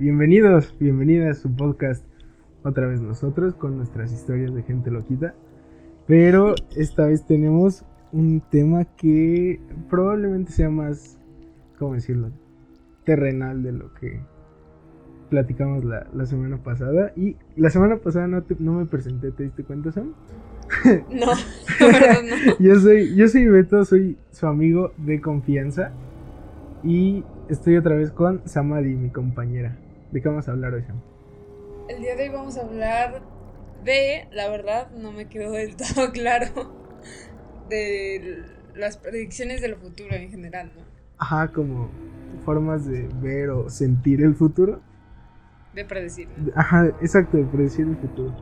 Bienvenidos, 0.00 0.76
bienvenidas 0.78 1.38
a 1.38 1.40
su 1.40 1.56
podcast. 1.56 2.04
Otra 2.62 2.86
vez 2.86 3.00
nosotros 3.00 3.56
con 3.56 3.76
nuestras 3.76 4.12
historias 4.12 4.54
de 4.54 4.62
gente 4.62 4.92
loquita. 4.92 5.34
Pero 6.06 6.54
esta 6.76 7.06
vez 7.06 7.26
tenemos 7.26 7.84
un 8.12 8.40
tema 8.40 8.84
que 8.84 9.60
probablemente 9.90 10.52
sea 10.52 10.70
más, 10.70 11.18
¿cómo 11.80 11.94
decirlo? 11.94 12.30
Terrenal 13.02 13.64
de 13.64 13.72
lo 13.72 13.92
que 13.94 14.20
platicamos 15.30 15.84
la, 15.84 16.26
semana 16.26 16.58
pasada. 16.62 17.10
Y 17.16 17.34
la 17.56 17.70
semana 17.70 17.96
pasada 17.96 18.28
no, 18.28 18.44
no 18.60 18.74
me 18.74 18.86
presenté, 18.86 19.32
¿te 19.32 19.42
diste 19.42 19.64
cuenta, 19.64 19.90
Sam? 19.90 20.12
No, 21.10 21.26
no. 21.26 22.56
yo 22.60 22.76
soy, 22.76 23.16
yo 23.16 23.26
soy 23.26 23.48
Beto, 23.48 23.84
soy 23.84 24.16
su 24.30 24.46
amigo 24.46 24.92
de 24.96 25.20
confianza. 25.20 25.90
Y 26.84 27.24
estoy 27.48 27.76
otra 27.76 27.96
vez 27.96 28.12
con 28.12 28.42
Samadi, 28.44 28.94
mi 28.94 29.10
compañera. 29.10 29.76
¿De 30.10 30.22
qué 30.22 30.28
vamos 30.28 30.48
a 30.48 30.52
hablar 30.52 30.72
hoy, 30.72 30.82
Sam? 30.84 31.00
El 31.88 32.00
día 32.00 32.16
de 32.16 32.24
hoy 32.24 32.28
vamos 32.30 32.56
a 32.56 32.62
hablar 32.62 33.22
de, 33.84 34.26
la 34.32 34.48
verdad, 34.48 34.90
no 34.92 35.12
me 35.12 35.28
quedó 35.28 35.52
del 35.52 35.76
todo 35.94 36.12
claro, 36.12 36.46
de 37.68 38.42
las 38.74 38.96
predicciones 38.96 39.60
del 39.60 39.76
futuro 39.76 40.14
en 40.14 40.30
general, 40.30 40.72
¿no? 40.74 40.82
Ajá, 41.18 41.48
como 41.48 41.90
formas 42.44 42.86
de 42.86 43.08
ver 43.20 43.50
o 43.50 43.68
sentir 43.68 44.22
el 44.22 44.34
futuro. 44.34 44.80
De 45.74 45.84
predecir. 45.84 46.28
Ajá, 46.54 46.86
exacto, 46.86 47.36
de 47.36 47.44
predecir 47.44 47.86
el 47.86 47.96
futuro. 47.96 48.34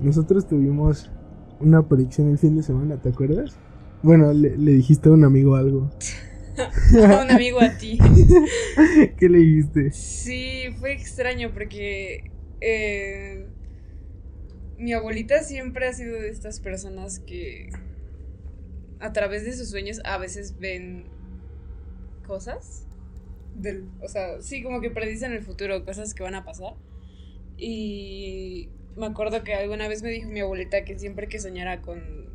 Nosotros 0.00 0.46
tuvimos 0.46 1.10
una 1.58 1.82
predicción 1.88 2.28
el 2.28 2.38
fin 2.38 2.54
de 2.54 2.62
semana, 2.62 2.96
¿te 3.00 3.08
acuerdas? 3.08 3.56
Bueno, 4.02 4.30
le, 4.32 4.58
le 4.58 4.72
dijiste 4.72 5.08
a 5.08 5.12
un 5.12 5.24
amigo 5.24 5.56
algo. 5.56 5.90
a 7.08 7.22
un 7.22 7.30
amigo 7.30 7.60
a 7.60 7.76
ti. 7.76 7.98
¿Qué 9.18 9.28
le 9.28 9.38
dijiste? 9.38 9.92
Sí, 9.92 10.64
fue 10.78 10.92
extraño 10.92 11.52
porque 11.52 12.30
eh, 12.60 13.46
mi 14.78 14.92
abuelita 14.92 15.42
siempre 15.42 15.88
ha 15.88 15.92
sido 15.92 16.20
de 16.20 16.28
estas 16.28 16.60
personas 16.60 17.20
que 17.20 17.70
a 19.00 19.12
través 19.12 19.44
de 19.44 19.52
sus 19.52 19.70
sueños 19.70 20.00
a 20.04 20.18
veces 20.18 20.58
ven 20.58 21.04
cosas. 22.26 22.86
Del, 23.54 23.88
o 24.02 24.08
sea, 24.08 24.42
sí, 24.42 24.62
como 24.62 24.80
que 24.80 24.90
predicen 24.90 25.32
el 25.32 25.42
futuro, 25.42 25.84
cosas 25.84 26.14
que 26.14 26.22
van 26.22 26.34
a 26.34 26.44
pasar. 26.44 26.74
Y 27.56 28.68
me 28.96 29.06
acuerdo 29.06 29.44
que 29.44 29.54
alguna 29.54 29.88
vez 29.88 30.02
me 30.02 30.10
dijo 30.10 30.28
mi 30.28 30.40
abuelita 30.40 30.84
que 30.84 30.98
siempre 30.98 31.28
que 31.28 31.38
soñara 31.38 31.80
con 31.80 32.25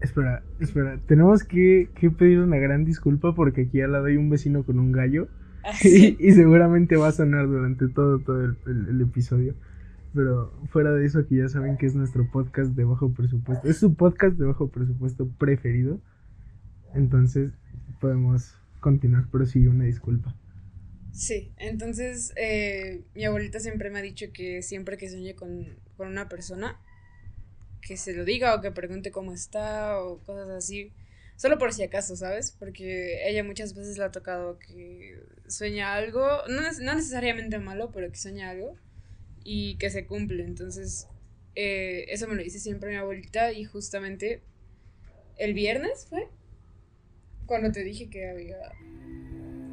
Espera, 0.00 0.42
espera, 0.60 0.98
tenemos 1.06 1.44
que, 1.44 1.90
pedir 2.18 2.38
una 2.38 2.56
gran 2.56 2.84
disculpa 2.84 3.34
porque 3.34 3.62
aquí 3.62 3.80
al 3.82 3.92
lado 3.92 4.06
hay 4.06 4.16
un 4.16 4.30
vecino 4.30 4.64
con 4.64 4.78
un 4.78 4.92
gallo 4.92 5.28
ah, 5.62 5.72
y, 5.84 6.32
seguramente 6.32 6.96
va 6.96 7.08
a 7.08 7.12
sonar 7.12 7.46
durante 7.46 7.88
todo, 7.88 8.18
todo 8.20 8.42
el, 8.44 9.00
episodio. 9.00 9.54
Pero 10.14 10.52
fuera 10.70 10.92
de 10.92 11.06
eso, 11.06 11.20
aquí 11.20 11.36
ya 11.36 11.48
saben 11.48 11.76
que 11.76 11.86
es 11.86 11.94
nuestro 11.94 12.28
podcast 12.30 12.72
de 12.72 12.84
bajo 12.84 13.12
presupuesto. 13.12 13.68
Es 13.68 13.76
su 13.76 13.94
podcast 13.94 14.36
de 14.36 14.46
bajo 14.46 14.68
presupuesto 14.70 15.28
preferido. 15.38 16.00
Entonces 16.94 17.52
podemos 18.00 18.56
continuar, 18.80 19.26
pero 19.30 19.46
sí, 19.46 19.66
una 19.66 19.84
disculpa. 19.84 20.34
Sí, 21.12 21.52
entonces 21.58 22.32
eh, 22.36 23.04
mi 23.14 23.24
abuelita 23.24 23.60
siempre 23.60 23.90
me 23.90 23.98
ha 23.98 24.02
dicho 24.02 24.26
que 24.32 24.62
siempre 24.62 24.96
que 24.96 25.08
sueñe 25.08 25.34
con, 25.34 25.66
con 25.96 26.08
una 26.08 26.28
persona, 26.28 26.80
que 27.80 27.96
se 27.96 28.12
lo 28.12 28.24
diga 28.24 28.54
o 28.54 28.60
que 28.60 28.70
pregunte 28.70 29.10
cómo 29.10 29.32
está 29.32 30.00
o 30.00 30.18
cosas 30.18 30.48
así. 30.50 30.92
Solo 31.36 31.58
por 31.58 31.72
si 31.72 31.82
acaso, 31.82 32.16
¿sabes? 32.16 32.54
Porque 32.58 33.28
ella 33.28 33.42
muchas 33.42 33.74
veces 33.74 33.96
le 33.96 34.04
ha 34.04 34.10
tocado 34.10 34.58
que 34.58 35.18
sueña 35.48 35.94
algo, 35.94 36.26
no, 36.48 36.60
no 36.82 36.94
necesariamente 36.94 37.58
malo, 37.58 37.90
pero 37.92 38.10
que 38.10 38.18
sueña 38.18 38.50
algo 38.50 38.76
y 39.42 39.76
que 39.78 39.90
se 39.90 40.04
cumple. 40.04 40.44
Entonces, 40.44 41.08
eh, 41.54 42.04
eso 42.08 42.28
me 42.28 42.34
lo 42.34 42.42
dice 42.42 42.58
siempre 42.58 42.90
mi 42.90 42.96
abuelita 42.96 43.52
y 43.52 43.64
justamente 43.64 44.42
el 45.38 45.54
viernes 45.54 46.06
fue 46.08 46.28
cuando 47.46 47.72
te 47.72 47.82
dije 47.82 48.10
que 48.10 48.28
había... 48.28 48.56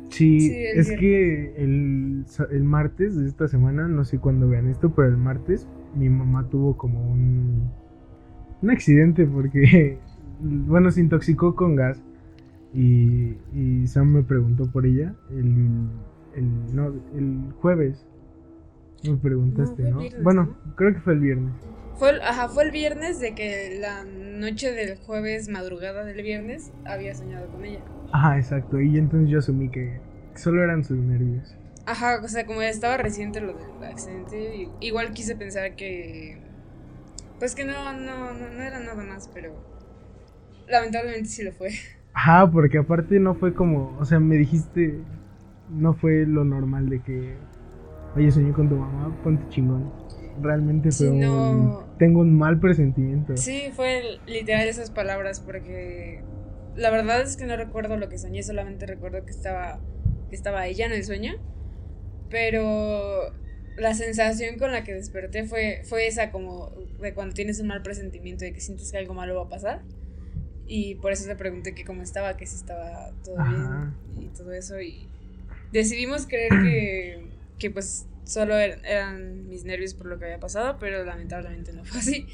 Sí, 0.10 0.52
es 0.56 0.90
que 0.92 1.54
el, 1.58 2.26
el 2.50 2.64
martes 2.64 3.18
de 3.18 3.28
esta 3.28 3.50
semana, 3.50 3.90
no 3.90 4.06
sé 4.06 4.20
cuándo 4.20 4.48
vean 4.48 4.70
esto, 4.70 4.96
pero 4.96 5.10
el 5.10 5.18
martes 5.18 5.68
mi 5.96 6.10
mamá 6.10 6.48
tuvo 6.50 6.78
como 6.78 7.12
un 7.12 7.72
un 8.62 8.72
accidente 8.72 9.26
porque, 9.26 9.98
bueno, 10.40 10.92
se 10.92 11.02
intoxicó 11.02 11.56
con 11.56 11.76
gas 11.76 12.02
y, 12.74 13.36
y 13.54 13.88
Sam 13.88 14.14
me 14.14 14.24
preguntó 14.24 14.70
por 14.72 14.86
ella 14.86 15.16
el, 15.32 15.90
el, 16.36 16.76
no, 16.76 16.94
el 17.16 17.54
jueves. 17.62 18.06
Me 19.04 19.16
preguntaste, 19.16 19.84
¿no? 19.92 20.00
bueno, 20.24 20.58
creo 20.76 20.94
que 20.94 21.00
fue 21.00 21.14
el 21.14 21.20
viernes. 21.20 21.54
Fue 21.96 22.12
el, 22.12 22.22
ajá, 22.22 22.50
fue 22.50 22.64
el 22.64 22.72
viernes 22.72 23.20
de 23.20 23.34
que 23.34 23.78
la 23.80 24.04
noche 24.04 24.72
del 24.72 24.98
jueves, 24.98 25.50
madrugada 25.50 26.04
del 26.04 26.22
viernes, 26.22 26.72
había 26.86 27.14
soñado 27.16 27.48
con 27.48 27.64
ella. 27.66 27.82
Ajá, 28.12 28.38
exacto. 28.38 28.80
Y 28.80 28.98
entonces 28.98 29.30
yo 29.30 29.40
asumí 29.40 29.70
que 29.70 30.00
solo 30.36 30.64
eran 30.64 30.84
sus 30.84 30.98
nervios. 30.98 31.56
Ajá, 31.86 32.20
o 32.24 32.28
sea, 32.28 32.46
como 32.46 32.62
estaba 32.62 32.98
reciente 32.98 33.40
lo 33.40 33.54
del 33.54 33.84
accidente, 33.84 34.70
igual 34.82 35.14
quise 35.14 35.36
pensar 35.36 35.76
que 35.76 36.38
pues 37.40 37.56
que 37.56 37.66
no, 37.66 37.94
no, 37.94 38.34
no, 38.34 38.64
era 38.64 38.80
nada 38.80 39.04
más, 39.04 39.30
pero 39.34 39.54
lamentablemente 40.68 41.30
sí 41.30 41.44
lo 41.44 41.52
fue. 41.52 41.70
Ajá, 42.14 42.50
porque 42.50 42.80
aparte 42.80 43.20
no 43.20 43.36
fue 43.36 43.54
como, 43.54 43.96
o 44.00 44.06
sea, 44.06 44.20
me 44.20 44.38
dijiste, 44.38 45.00
no 45.70 45.94
fue 45.94 46.26
lo 46.26 46.44
normal 46.44 46.90
de 46.90 47.02
que, 47.02 47.36
oye, 48.16 48.32
soñé 48.32 48.54
con 48.54 48.70
tu 48.70 48.76
mamá, 48.76 49.16
ponte 49.24 49.48
chingón. 49.50 49.92
Realmente 50.42 50.92
fue 50.92 51.10
un, 51.10 51.80
tengo 51.98 52.22
un 52.22 52.38
mal 52.38 52.60
presentimiento. 52.60 53.36
Sí, 53.38 53.70
fue 53.76 54.20
literal 54.26 54.68
esas 54.68 54.92
palabras, 54.92 55.40
porque 55.40 56.24
la 56.76 56.92
verdad 56.92 57.22
es 57.22 57.38
que 57.38 57.46
no 57.46 57.56
recuerdo 57.56 57.98
lo 57.98 58.10
que 58.10 58.18
soñé, 58.18 58.44
solamente 58.44 58.86
recuerdo 58.86 59.26
que 59.26 59.32
estaba, 59.32 59.80
que 60.30 60.36
estaba 60.36 60.68
ella 60.68 60.86
en 60.86 60.92
el 60.92 61.04
sueño, 61.04 61.34
pero 62.30 63.32
la 63.78 63.94
sensación 63.94 64.58
con 64.58 64.72
la 64.72 64.84
que 64.84 64.94
desperté 64.94 65.44
fue, 65.46 65.82
fue 65.84 66.08
esa 66.08 66.32
como 66.32 66.72
de 67.02 67.14
cuando 67.14 67.34
tienes 67.34 67.60
un 67.60 67.68
mal 67.68 67.84
presentimiento 67.84 68.44
de 68.44 68.54
que 68.54 68.60
sientes 68.60 68.92
que 68.92 68.98
algo 68.98 69.14
malo 69.14 69.36
va 69.36 69.44
a 69.44 69.50
pasar. 69.50 69.82
Y 70.68 70.96
por 70.96 71.12
eso 71.12 71.26
te 71.26 71.36
pregunté 71.36 71.74
que 71.74 71.86
cómo 71.86 72.02
estaba, 72.02 72.36
que 72.36 72.46
si 72.46 72.56
estaba 72.56 73.12
todo 73.24 73.36
bien 73.38 74.26
y 74.26 74.28
todo 74.38 74.52
eso. 74.52 74.82
Y 74.82 75.08
decidimos 75.72 76.28
creer 76.28 76.50
que, 76.50 77.26
que 77.58 77.72
pues 77.72 78.06
solo 78.26 78.58
er, 78.58 78.82
eran 78.84 79.48
mis 79.48 79.64
nervios 79.64 79.94
por 79.94 80.08
lo 80.08 80.20
que 80.20 80.26
había 80.26 80.40
pasado, 80.40 80.78
pero 80.80 81.06
lamentablemente 81.06 81.72
no 81.72 81.86
fue 81.86 82.00
así. 82.00 82.28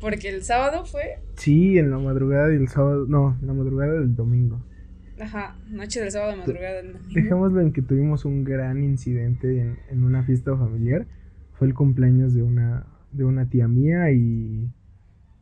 Porque 0.00 0.28
el 0.28 0.44
sábado 0.44 0.86
fue... 0.86 1.18
Sí, 1.34 1.76
en 1.76 1.90
la 1.90 1.98
madrugada 1.98 2.46
del 2.46 2.68
sábado, 2.68 3.04
no, 3.08 3.36
en 3.40 3.46
la 3.48 3.52
madrugada 3.52 3.94
del 3.94 4.14
domingo. 4.14 4.60
Ajá, 5.20 5.56
noche 5.70 6.00
del 6.00 6.10
sábado, 6.10 6.36
madrugada 6.36 6.76
del 6.76 6.92
domingo. 6.92 7.14
Dejémoslo 7.14 7.60
en 7.60 7.72
que 7.72 7.82
tuvimos 7.82 8.24
un 8.24 8.44
gran 8.44 8.82
incidente 8.84 9.60
en, 9.60 9.78
en 9.90 10.04
una 10.04 10.22
fiesta 10.22 10.56
familiar. 10.56 11.06
Fue 11.54 11.66
el 11.66 11.74
cumpleaños 11.74 12.34
de 12.34 12.42
una, 12.42 12.86
de 13.12 13.24
una 13.24 13.48
tía 13.48 13.66
mía 13.68 14.12
y 14.12 14.70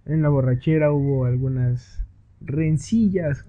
en 0.07 0.23
la 0.23 0.29
borrachera 0.29 0.93
hubo 0.93 1.27
algunas 1.27 2.05
rencillas 2.41 3.45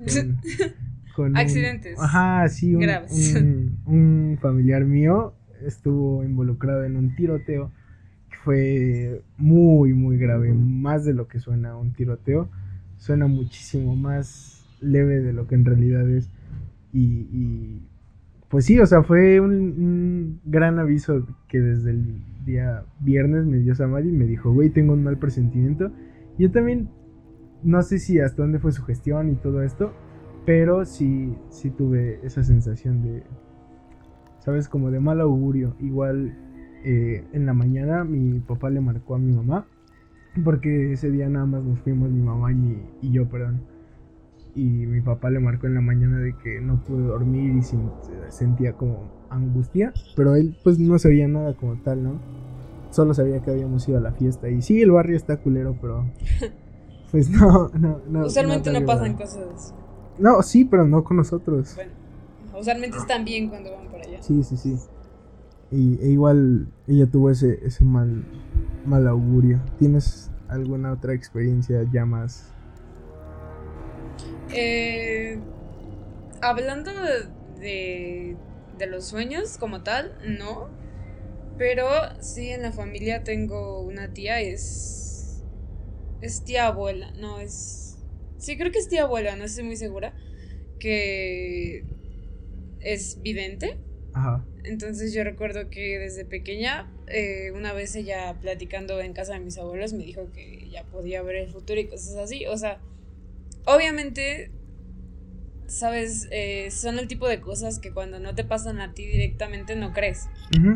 con... 1.15 1.35
Accidentes. 1.35 1.99
ajá, 1.99 2.47
sí, 2.47 2.75
un, 2.75 3.79
un, 3.88 4.38
familiar 4.39 4.85
mío 4.85 5.33
estuvo 5.65 6.23
involucrado 6.23 6.83
en 6.83 6.95
un 6.95 7.15
tiroteo 7.15 7.71
que 8.29 8.38
fue 8.38 9.23
muy, 9.35 9.94
muy 9.94 10.19
grave, 10.19 10.53
más 10.53 11.05
de 11.05 11.15
lo 11.15 11.27
que 11.27 11.39
suena 11.39 11.75
un 11.75 11.91
tiroteo, 11.94 12.49
suena 12.97 13.25
muchísimo 13.25 13.95
más 13.95 14.56
leve 14.81 15.19
de 15.21 15.33
lo 15.33 15.47
que 15.47 15.55
en 15.55 15.65
realidad 15.65 16.09
es. 16.09 16.29
Y, 16.93 17.81
pues 18.50 18.65
sí, 18.65 18.79
o 18.79 18.85
sea, 18.85 19.03
fue 19.03 19.39
un, 19.39 20.39
gran 20.45 20.79
aviso 20.79 21.27
que 21.47 21.59
desde 21.59 21.91
el 21.91 22.24
día 22.45 22.85
viernes 23.00 23.45
me 23.45 23.57
dio 23.57 23.75
Samadi 23.75 24.09
y 24.09 24.13
me 24.13 24.25
dijo, 24.25 24.51
güey, 24.51 24.69
tengo 24.69 24.94
un 24.94 25.03
mal 25.03 25.18
presentimiento. 25.18 25.91
Yo 26.39 26.51
también, 26.51 26.89
no 27.63 27.81
sé 27.83 28.00
si 28.00 28.19
hasta 28.19 28.41
dónde 28.41 28.59
fue 28.59 28.71
su 28.71 28.83
gestión 28.83 29.29
y 29.29 29.35
todo 29.35 29.62
esto, 29.62 29.94
pero 30.45 30.85
sí, 30.85 31.35
sí 31.50 31.69
tuve 31.69 32.19
esa 32.23 32.44
sensación 32.44 33.03
de, 33.03 33.23
¿sabes? 34.39 34.69
Como 34.69 34.91
de 34.91 35.00
mal 35.00 35.19
augurio. 35.21 35.75
Igual 35.80 36.35
eh, 36.83 37.25
en 37.33 37.45
la 37.45 37.53
mañana 37.53 38.03
mi 38.06 38.39
papá 38.39 38.69
le 38.69 38.81
marcó 38.81 39.15
a 39.15 39.19
mi 39.19 39.33
mamá, 39.33 39.68
porque 40.44 40.94
ese 40.94 41.12
día 41.12 41.27
nada 41.27 41.45
más 41.45 41.63
nos 41.63 41.80
fuimos 41.80 42.09
mi 42.09 42.21
mamá 42.21 42.51
y, 42.53 42.81
y 43.01 43.12
yo, 43.12 43.27
perdón 43.27 43.76
y 44.57 44.88
mi 44.88 45.01
papá 45.01 45.30
le 45.30 45.39
marcó 45.39 45.68
en 45.68 45.75
la 45.75 45.81
mañana 45.81 46.18
de 46.18 46.36
que 46.36 46.59
no 46.59 46.83
pude 46.83 47.04
dormir 47.04 47.56
y 47.56 47.62
sentía 48.31 48.74
como 48.74 49.04
angustia, 49.30 49.94
pero 50.15 50.36
él 50.36 50.57
pues 50.63 50.80
no 50.80 50.98
sabía 50.98 51.27
nada 51.27 51.54
como 51.54 51.75
tal, 51.83 52.04
¿no? 52.04 52.19
Solo 52.89 53.13
sabía 53.13 53.39
que 53.42 53.51
habíamos 53.51 53.88
ido 53.88 54.00
a 54.00 54.01
la 54.01 54.13
fiesta 54.13 54.50
y 54.50 54.63
sí, 54.63 54.81
el 54.81 54.89
barrio 54.89 55.15
está 55.15 55.38
culero, 55.38 55.77
pero 55.80 56.09
pues 57.12 57.30
no, 57.30 57.69
no, 57.69 58.01
no. 58.09 58.25
Usualmente 58.25 58.71
no, 58.71 58.83
pasan 58.83 59.13
cosas. 59.13 59.75
No, 60.18 60.42
sí, 60.42 60.65
pero 60.65 60.88
no 60.88 61.04
con 61.04 61.18
nosotros. 61.18 61.75
Bueno, 61.75 61.92
usualmente 62.59 62.98
están 62.98 63.25
bien 63.25 63.50
cuando 63.50 63.71
van 63.74 63.88
por 63.89 64.01
allá. 64.01 64.24
Sí, 64.24 64.42
sí, 64.42 64.57
sí. 64.57 64.75
Y 65.69 66.00
e 66.01 66.09
igual 66.09 66.68
ella 66.88 67.06
tuvo 67.06 67.30
ese, 67.30 67.59
ese 67.63 67.86
mal, 67.86 68.25
mal 68.88 69.07
augurio. 69.07 69.59
¿Tienes 69.77 70.31
alguna 70.48 70.94
otra 70.94 71.13
experiencia 71.13 71.83
ya 71.92 72.06
más? 72.06 72.54
Eh, 74.51 75.39
hablando 76.41 76.91
de, 77.59 78.35
de 78.77 78.88
los 78.88 79.05
sueños 79.05 79.57
como 79.57 79.83
tal, 79.83 80.17
no. 80.25 80.69
Pero 81.57 81.88
sí 82.21 82.49
en 82.49 82.61
la 82.61 82.71
familia 82.71 83.23
tengo 83.23 83.81
una 83.81 84.13
tía, 84.13 84.41
es. 84.41 85.44
Es 86.21 86.44
tía 86.44 86.67
abuela, 86.67 87.11
no 87.19 87.39
es. 87.39 87.97
Sí, 88.38 88.57
creo 88.57 88.71
que 88.71 88.79
es 88.79 88.89
tía 88.89 89.03
abuela, 89.03 89.35
no 89.35 89.44
estoy 89.44 89.63
muy 89.63 89.75
segura. 89.75 90.13
Que 90.79 91.83
es 92.81 93.21
vidente. 93.21 93.77
Ajá. 94.13 94.45
Entonces 94.63 95.13
yo 95.13 95.23
recuerdo 95.23 95.69
que 95.69 95.97
desde 95.97 96.25
pequeña, 96.25 96.91
eh, 97.07 97.51
una 97.51 97.73
vez 97.73 97.95
ella 97.95 98.38
platicando 98.39 98.99
en 98.99 99.13
casa 99.13 99.33
de 99.33 99.39
mis 99.39 99.57
abuelos 99.57 99.94
me 99.94 100.03
dijo 100.03 100.31
que 100.33 100.69
ya 100.69 100.83
podía 100.83 101.21
ver 101.21 101.38
el 101.38 101.49
futuro 101.49 101.79
y 101.79 101.88
cosas 101.88 102.15
así. 102.17 102.45
O 102.45 102.57
sea, 102.57 102.79
obviamente 103.68 104.52
sabes, 105.68 106.28
eh, 106.31 106.72
son 106.72 106.98
el 106.98 107.08
tipo 107.08 107.28
de 107.28 107.42
cosas 107.42 107.80
que 107.80 107.92
cuando 107.92 108.19
no 108.19 108.34
te 108.34 108.44
pasan 108.44 108.80
a 108.80 108.94
ti 108.94 109.06
directamente 109.06 109.75
no 109.75 109.94
crees. 109.94 110.28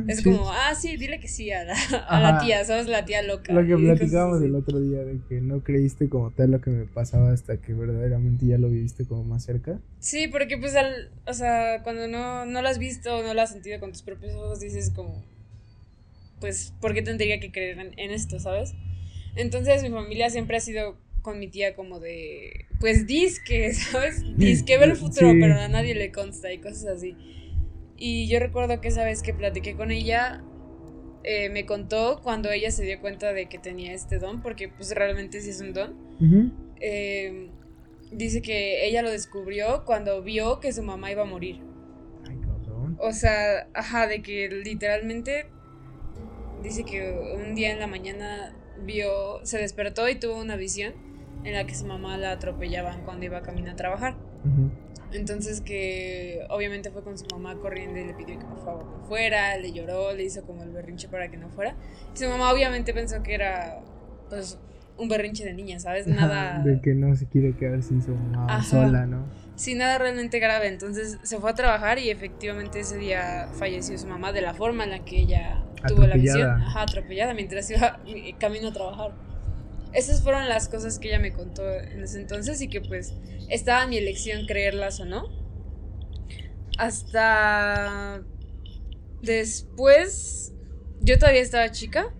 es 0.07 0.21
como, 0.21 0.51
ah, 0.51 0.75
sí, 0.75 0.97
dile 0.97 1.19
que 1.19 1.27
sí 1.27 1.49
a 1.51 1.63
la, 1.63 1.75
a 2.07 2.19
la, 2.19 2.39
tía, 2.39 2.63
sabes, 2.65 2.87
la 2.87 3.05
tía 3.05 3.21
loca. 3.21 3.53
Lo 3.53 3.65
que 3.65 3.81
platicábamos 3.81 4.41
el 4.41 4.53
otro 4.53 4.79
día 4.79 5.03
de 5.03 5.19
que 5.29 5.41
no 5.41 5.63
creíste 5.63 6.09
como 6.09 6.31
tal 6.31 6.51
lo 6.51 6.61
que 6.61 6.69
me 6.69 6.85
pasaba 6.85 7.31
hasta 7.31 7.57
que 7.57 7.73
verdaderamente 7.73 8.45
ya 8.45 8.57
lo 8.57 8.69
viviste 8.69 9.05
como 9.05 9.23
más 9.23 9.43
cerca. 9.43 9.79
Sí, 9.99 10.27
porque 10.27 10.57
pues, 10.57 10.75
al, 10.75 11.09
o 11.25 11.33
sea, 11.33 11.81
cuando 11.83 12.07
no, 12.07 12.45
no 12.45 12.61
lo 12.61 12.67
has 12.67 12.77
visto, 12.77 13.23
no 13.23 13.33
lo 13.33 13.41
has 13.41 13.51
sentido 13.51 13.79
con 13.79 13.91
tus 13.91 14.01
propios 14.01 14.35
ojos, 14.35 14.59
dices 14.59 14.91
como, 14.93 15.23
pues, 16.39 16.73
¿por 16.81 16.93
qué 16.93 17.01
tendría 17.01 17.39
que 17.39 17.51
creer 17.51 17.79
en, 17.79 17.97
en 17.97 18.11
esto, 18.11 18.39
sabes? 18.39 18.73
Entonces 19.35 19.81
mi 19.81 19.89
familia 19.89 20.29
siempre 20.29 20.57
ha 20.57 20.59
sido 20.59 20.97
con 21.21 21.39
mi 21.39 21.47
tía 21.47 21.75
como 21.75 21.99
de, 21.99 22.65
pues 22.79 23.07
disque, 23.07 23.73
¿sabes? 23.73 24.23
Disque 24.37 24.77
ver 24.77 24.89
el 24.89 24.95
futuro, 24.95 25.31
pero 25.39 25.59
a 25.59 25.67
nadie 25.67 25.95
le 25.95 26.11
consta 26.11 26.51
y 26.51 26.59
cosas 26.59 26.85
así. 26.85 27.15
Y 27.97 28.27
yo 28.27 28.39
recuerdo 28.39 28.81
que 28.81 28.87
esa 28.87 29.03
vez 29.03 29.21
que 29.21 29.33
platiqué 29.33 29.75
con 29.75 29.91
ella, 29.91 30.43
eh, 31.23 31.49
me 31.49 31.65
contó 31.65 32.19
cuando 32.23 32.49
ella 32.49 32.71
se 32.71 32.83
dio 32.83 32.99
cuenta 32.99 33.31
de 33.31 33.47
que 33.47 33.59
tenía 33.59 33.93
este 33.93 34.17
don, 34.17 34.41
porque 34.41 34.69
pues 34.69 34.95
realmente 34.95 35.39
sí 35.41 35.51
es 35.51 35.61
un 35.61 35.73
don. 35.73 35.95
Em, 36.79 37.49
dice 38.11 38.41
que 38.41 38.87
ella 38.87 39.03
lo 39.03 39.11
descubrió 39.11 39.85
cuando 39.85 40.23
vio 40.23 40.59
que 40.59 40.73
su 40.73 40.81
mamá 40.81 41.11
iba 41.11 41.21
a 41.21 41.25
morir. 41.25 41.59
Ay, 42.27 42.39
O 42.97 43.13
sea, 43.13 43.67
ajá, 43.73 44.07
de 44.07 44.23
que 44.23 44.49
literalmente 44.49 45.45
dice 46.63 46.83
que 46.83 47.11
un 47.35 47.53
día 47.53 47.71
en 47.71 47.79
la 47.79 47.87
mañana 47.87 48.55
vio, 48.83 49.45
se 49.45 49.59
despertó 49.59 50.09
y 50.09 50.15
tuvo 50.15 50.39
una 50.39 50.55
visión 50.55 50.93
en 51.43 51.53
la 51.53 51.65
que 51.65 51.75
su 51.75 51.85
mamá 51.85 52.17
la 52.17 52.31
atropellaban 52.31 53.01
cuando 53.03 53.25
iba 53.25 53.37
a 53.37 53.41
caminar 53.41 53.73
a 53.73 53.75
trabajar. 53.75 54.15
Entonces 55.13 55.61
que 55.61 56.45
obviamente 56.49 56.89
fue 56.91 57.03
con 57.03 57.17
su 57.17 57.25
mamá 57.31 57.55
corriendo 57.55 57.99
y 57.99 58.05
le 58.05 58.13
pidió 58.13 58.39
que 58.39 58.45
por 58.45 58.63
favor 58.63 58.85
no 58.85 59.05
fuera, 59.05 59.57
le 59.57 59.71
lloró, 59.73 60.13
le 60.13 60.23
hizo 60.23 60.43
como 60.43 60.63
el 60.63 60.71
berrinche 60.71 61.07
para 61.09 61.29
que 61.29 61.37
no 61.37 61.49
fuera. 61.49 61.75
Y 62.13 62.17
su 62.17 62.29
mamá 62.29 62.51
obviamente 62.51 62.93
pensó 62.93 63.21
que 63.21 63.33
era 63.33 63.79
pues 64.29 64.57
un 64.97 65.09
berrinche 65.09 65.43
de 65.43 65.53
niña, 65.53 65.79
¿sabes? 65.79 66.07
Nada... 66.07 66.59
de 66.59 66.79
que 66.79 66.93
no 66.93 67.15
se 67.15 67.25
quiere 67.25 67.53
quedar 67.53 67.81
sin 67.83 68.01
su 68.01 68.11
mamá 68.11 68.63
sola, 68.63 69.05
¿no? 69.05 69.25
Sí, 69.55 69.75
nada 69.75 69.97
realmente 69.97 70.39
grave. 70.39 70.67
Entonces 70.67 71.19
se 71.23 71.39
fue 71.39 71.51
a 71.51 71.55
trabajar 71.55 71.99
y 71.99 72.09
efectivamente 72.09 72.79
ese 72.79 72.97
día 72.97 73.49
falleció 73.53 73.97
su 73.97 74.07
mamá 74.07 74.31
de 74.31 74.41
la 74.41 74.53
forma 74.53 74.85
en 74.85 74.91
la 74.91 74.99
que 75.03 75.21
ella 75.21 75.63
tuvo 75.87 76.07
la 76.07 76.15
visión. 76.15 76.49
Ajá, 76.49 76.83
atropellada 76.83 77.33
mientras 77.33 77.69
iba 77.69 77.99
camino 78.39 78.69
a 78.69 78.73
trabajar 78.73 79.11
esas 79.93 80.23
fueron 80.23 80.47
las 80.47 80.69
cosas 80.69 80.99
que 80.99 81.09
ella 81.09 81.19
me 81.19 81.33
contó 81.33 81.69
en 81.69 82.03
ese 82.03 82.19
entonces 82.19 82.61
y 82.61 82.69
que 82.69 82.81
pues 82.81 83.13
estaba 83.49 83.83
en 83.83 83.89
mi 83.89 83.97
elección 83.97 84.45
creerlas 84.45 84.99
o 84.99 85.05
no. 85.05 85.27
Hasta 86.77 88.23
después, 89.21 90.53
yo 91.01 91.19
todavía 91.19 91.41
estaba 91.41 91.71
chica 91.71 92.13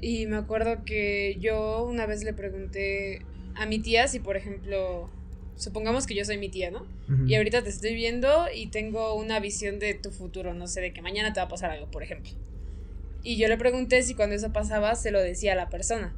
y 0.00 0.26
me 0.26 0.36
acuerdo 0.36 0.84
que 0.84 1.36
yo 1.40 1.84
una 1.84 2.06
vez 2.06 2.24
le 2.24 2.32
pregunté 2.32 3.24
a 3.54 3.66
mi 3.66 3.80
tía 3.80 4.08
si, 4.08 4.20
por 4.20 4.36
ejemplo, 4.36 5.10
supongamos 5.56 6.06
que 6.06 6.14
yo 6.14 6.24
soy 6.24 6.38
mi 6.38 6.48
tía, 6.48 6.70
¿no? 6.70 6.86
Y 7.26 7.36
ahorita 7.36 7.62
te 7.62 7.70
estoy 7.70 7.94
viendo 7.94 8.46
y 8.54 8.68
tengo 8.68 9.14
una 9.14 9.40
visión 9.40 9.78
de 9.78 9.94
tu 9.94 10.10
futuro, 10.10 10.52
no 10.54 10.66
sé, 10.66 10.80
de 10.80 10.92
que 10.92 11.00
mañana 11.00 11.32
te 11.32 11.40
va 11.40 11.46
a 11.46 11.48
pasar 11.48 11.70
algo, 11.70 11.90
por 11.90 12.02
ejemplo. 12.02 12.32
Y 13.22 13.36
yo 13.36 13.48
le 13.48 13.56
pregunté 13.56 14.02
si 14.02 14.14
cuando 14.14 14.36
eso 14.36 14.52
pasaba 14.52 14.94
se 14.94 15.10
lo 15.10 15.20
decía 15.20 15.52
a 15.52 15.56
la 15.56 15.68
persona 15.68 16.14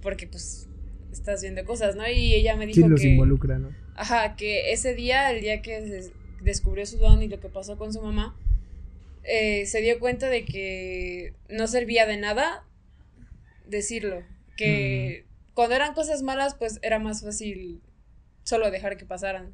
porque 0.00 0.26
pues 0.26 0.68
estás 1.12 1.42
viendo 1.42 1.64
cosas, 1.64 1.96
¿no? 1.96 2.08
Y 2.08 2.34
ella 2.34 2.56
me 2.56 2.66
dijo 2.66 2.82
sí, 2.82 2.88
los 2.88 3.04
involucra, 3.04 3.58
¿no? 3.58 3.70
Ajá, 3.94 4.36
que 4.36 4.72
ese 4.72 4.94
día, 4.94 5.30
el 5.30 5.40
día 5.40 5.62
que 5.62 6.10
descubrió 6.40 6.86
su 6.86 6.98
don 6.98 7.22
y 7.22 7.28
lo 7.28 7.40
que 7.40 7.48
pasó 7.48 7.76
con 7.76 7.92
su 7.92 8.00
mamá, 8.00 8.36
eh, 9.24 9.66
se 9.66 9.80
dio 9.80 9.98
cuenta 9.98 10.28
de 10.28 10.44
que 10.44 11.34
no 11.48 11.66
servía 11.66 12.06
de 12.06 12.16
nada 12.16 12.64
decirlo, 13.66 14.22
que 14.56 15.24
mm. 15.26 15.54
cuando 15.54 15.74
eran 15.74 15.94
cosas 15.94 16.22
malas, 16.22 16.54
pues 16.54 16.78
era 16.82 16.98
más 16.98 17.22
fácil 17.22 17.82
solo 18.42 18.70
dejar 18.70 18.96
que 18.96 19.04
pasaran. 19.04 19.52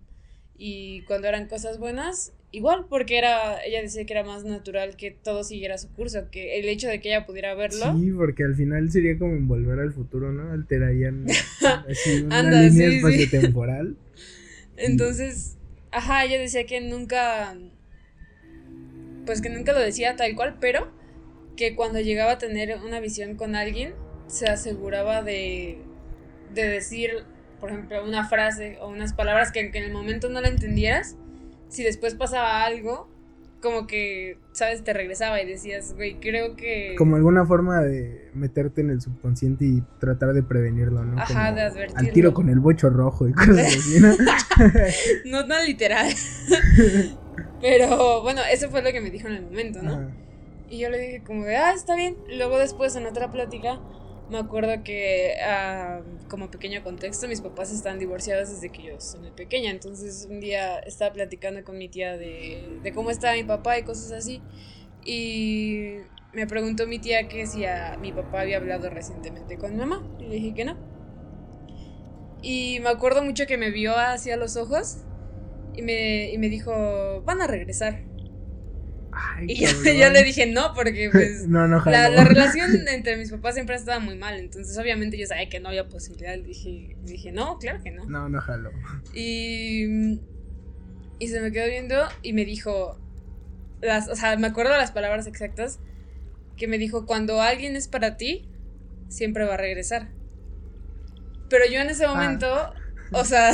Y 0.57 1.03
cuando 1.03 1.27
eran 1.27 1.49
cosas 1.49 1.79
buenas, 1.79 2.33
igual, 2.55 2.87
porque 2.89 3.19
era, 3.19 3.63
ella 3.65 3.83
decía 3.83 4.05
que 4.07 4.13
era 4.13 4.23
más 4.23 4.45
natural 4.45 4.97
que 4.97 5.11
todo 5.11 5.43
siguiera 5.43 5.77
su 5.77 5.93
curso, 5.93 6.31
que 6.31 6.61
el 6.61 6.69
hecho 6.69 6.89
de 6.89 7.01
que 7.01 7.09
ella 7.09 7.27
pudiera 7.27 7.55
verlo. 7.55 7.99
Sí, 7.99 8.13
porque 8.13 8.45
al 8.45 8.55
final 8.55 8.91
sería 8.91 9.19
como 9.19 9.35
envolver 9.35 9.81
al 9.81 9.93
futuro, 9.93 10.33
¿no? 10.33 10.53
Alterarían 10.53 11.27
así 11.91 12.23
una 12.23 12.43
línea 12.43 12.89
espaciotemporal. 12.89 13.97
Entonces, 14.77 15.57
ajá, 15.91 16.25
ella 16.25 16.39
decía 16.39 16.65
que 16.65 16.81
nunca, 16.81 17.57
pues 19.27 19.41
que 19.41 19.51
nunca 19.51 19.73
lo 19.73 19.81
decía 19.81 20.15
tal 20.15 20.35
cual, 20.37 20.57
pero 20.61 20.93
que 21.57 21.75
cuando 21.75 22.01
llegaba 22.01 22.33
a 22.33 22.39
tener 22.39 22.79
una 22.85 23.01
visión 23.01 23.37
con 23.37 23.57
alguien, 23.57 23.95
se 24.29 24.47
aseguraba 24.47 25.23
de, 25.23 25.79
de 26.55 26.69
decir, 26.69 27.11
por 27.61 27.71
ejemplo, 27.71 28.05
una 28.05 28.29
frase 28.29 28.79
o 28.81 28.89
unas 28.89 29.13
palabras 29.13 29.51
que, 29.51 29.71
que 29.73 29.79
en 29.79 29.85
el 29.85 29.93
momento 29.93 30.29
no 30.29 30.41
la 30.41 30.49
entendieras, 30.49 31.17
si 31.75 31.83
después 31.83 32.15
pasaba 32.15 32.65
algo, 32.65 33.09
como 33.61 33.87
que, 33.87 34.39
¿sabes? 34.53 34.85
Te 34.85 34.93
regresaba 34.93 35.41
y 35.41 35.47
decías, 35.47 35.95
güey, 35.95 36.21
creo 36.21 36.55
que... 36.55 36.95
Como 36.97 37.17
alguna 37.17 37.47
forma 37.47 37.81
de 37.81 38.31
meterte 38.35 38.83
en 38.83 38.91
el 38.91 39.01
subconsciente 39.01 39.65
y 39.65 39.83
tratar 39.99 40.35
de 40.35 40.43
prevenirlo, 40.43 41.05
¿no? 41.05 41.21
Ajá, 41.21 41.53
de 41.53 41.63
advertirlo. 41.63 41.99
Al 41.99 42.13
tiro 42.13 42.35
con 42.35 42.49
el 42.49 42.61
bocho 42.61 42.91
rojo 42.91 43.27
y 43.27 43.33
cosas 43.33 43.59
así, 43.59 44.01
¿no? 44.01 44.15
no 45.31 45.47
tan 45.47 45.65
literal. 45.67 46.13
Pero 47.61 48.23
bueno, 48.23 48.43
eso 48.53 48.71
fue 48.71 48.83
lo 48.83 48.93
que 48.93 49.01
me 49.01 49.11
dijo 49.11 49.29
en 49.29 49.35
el 49.35 49.43
momento, 49.43 49.83
¿no? 49.83 50.11
Y 50.69 50.79
yo 50.79 50.91
le 50.91 50.99
dije 50.99 51.23
como 51.27 51.45
de, 51.45 51.57
ah, 51.57 51.73
está 51.73 51.97
bien. 51.97 52.17
Luego 52.37 52.59
después 52.59 52.95
en 52.97 53.07
otra 53.07 53.31
plática 53.31 53.81
me 54.35 54.41
acuerdo 54.41 54.83
que, 54.83 55.37
ah, 55.47 56.01
como 56.29 56.51
pequeño 56.51 56.83
contexto, 56.83 57.29
mis 57.29 57.41
papás 57.41 57.73
están 57.73 58.01
divorciados 58.01 58.51
desde 58.51 58.71
que 58.71 58.83
yo 58.83 59.01
soy 59.01 59.31
pequeña. 59.31 59.71
Entonces, 59.71 60.27
un 60.29 60.41
día 60.41 60.81
estaba 60.81 61.13
platicando 61.13 61.63
con 61.63 61.79
mi 61.79 61.89
tía 61.89 62.17
de, 62.17 62.93
cómo 62.95 63.11
estaba 63.11 63.35
mi 63.35 63.45
papá 63.45 63.79
y 63.79 63.85
cosas 63.85 64.11
así. 64.11 64.43
Y 65.05 65.99
me 66.33 66.49
preguntó 66.49 66.89
mi 66.89 66.99
tía 66.99 67.29
que 67.29 67.47
si 67.47 67.65
mi 68.01 68.13
papá 68.13 68.41
había 68.41 68.57
hablado 68.57 68.91
recientemente 68.91 69.57
con 69.57 69.71
mi 69.71 69.77
mamá. 69.77 70.03
Y 70.19 70.25
le 70.25 70.35
dije 70.35 70.55
que 70.55 70.65
no. 70.65 70.77
Y 72.43 72.81
me 72.81 72.89
acuerdo 72.89 73.23
mucho 73.23 73.47
que 73.47 73.57
me 73.57 73.71
vio 73.71 73.97
hacia 73.97 74.37
los 74.37 74.57
ojos 74.57 74.99
y 75.77 75.83
me 75.83 76.49
dijo, 76.49 77.23
van 77.25 77.41
a 77.41 77.47
regresar 77.47 78.03
y 79.47 79.67
yo, 79.99 80.11
le 80.11 80.23
dije 80.23 80.47
no, 80.47 80.73
porque 80.75 81.09
pues 81.13 81.47
no, 81.47 81.67
no, 81.69 81.83
la, 81.85 82.09
la, 82.09 82.25
relación 82.25 82.89
entre 82.89 83.17
mis 83.17 83.31
papás 83.31 83.55
siempre 83.55 83.77
estaba 83.77 83.99
muy 83.99 84.17
mal, 84.17 84.39
entonces 84.39 84.77
obviamente 84.79 85.19
yo 85.19 85.27
sabía 85.27 85.49
que 85.49 85.61
no 85.61 85.69
había 85.69 85.89
posibilidad, 85.89 86.39
dije, 86.39 86.97
dije 87.05 87.33
no, 87.33 87.59
claro 87.59 87.83
que 87.83 87.91
no. 87.91 88.05
No, 88.07 88.29
no 88.29 88.41
jalo. 88.41 88.71
Y, 89.15 90.21
y 91.19 91.29
se 91.29 91.41
me 91.41 91.53
quedó 91.53 91.67
viendo 91.67 91.97
y 92.23 92.33
me 92.33 92.45
dijo, 92.45 92.99
las, 93.81 94.09
o 94.09 94.17
sea, 94.17 94.37
me 94.37 94.47
acuerdo 94.47 94.73
las 94.73 94.93
palabras 94.93 95.27
exactas, 95.27 95.79
que 96.57 96.69
me 96.69 96.79
dijo, 96.79 97.07
cuando 97.07 97.41
alguien 97.43 97.77
es 97.77 97.89
para 97.89 98.17
ti, 98.17 98.49
siempre 99.09 99.45
va 99.45 99.55
a 99.55 99.59
regresar. 99.59 100.09
Pero 101.49 101.65
yo 101.71 101.81
en 101.81 101.91
ese 101.91 102.05
ah. 102.05 102.15
momento, 102.15 102.73
o 103.13 103.25
sea, 103.25 103.53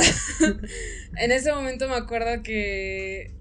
en 1.17 1.31
ese 1.31 1.51
momento 1.51 1.87
me 1.87 1.95
acuerdo 1.95 2.43
que 2.43 3.33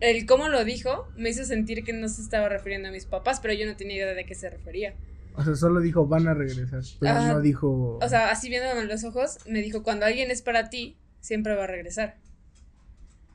el 0.00 0.26
cómo 0.26 0.48
lo 0.48 0.64
dijo 0.64 1.08
me 1.16 1.30
hizo 1.30 1.44
sentir 1.44 1.84
que 1.84 1.92
no 1.92 2.08
se 2.08 2.22
estaba 2.22 2.48
refiriendo 2.48 2.88
a 2.88 2.92
mis 2.92 3.04
papás, 3.04 3.40
pero 3.40 3.54
yo 3.54 3.66
no 3.66 3.76
tenía 3.76 3.96
idea 3.96 4.14
de 4.14 4.24
qué 4.24 4.34
se 4.34 4.50
refería. 4.50 4.94
O 5.34 5.44
sea, 5.44 5.54
solo 5.54 5.80
dijo 5.80 6.06
van 6.06 6.26
a 6.26 6.34
regresar, 6.34 6.82
pero 6.98 7.20
no 7.22 7.40
dijo... 7.40 7.98
O 8.02 8.08
sea, 8.08 8.30
así 8.30 8.48
viéndome 8.48 8.80
en 8.80 8.88
los 8.88 9.04
ojos, 9.04 9.38
me 9.46 9.60
dijo, 9.60 9.82
cuando 9.82 10.06
alguien 10.06 10.30
es 10.30 10.42
para 10.42 10.70
ti, 10.70 10.96
siempre 11.20 11.54
va 11.54 11.64
a 11.64 11.68
regresar. 11.68 12.16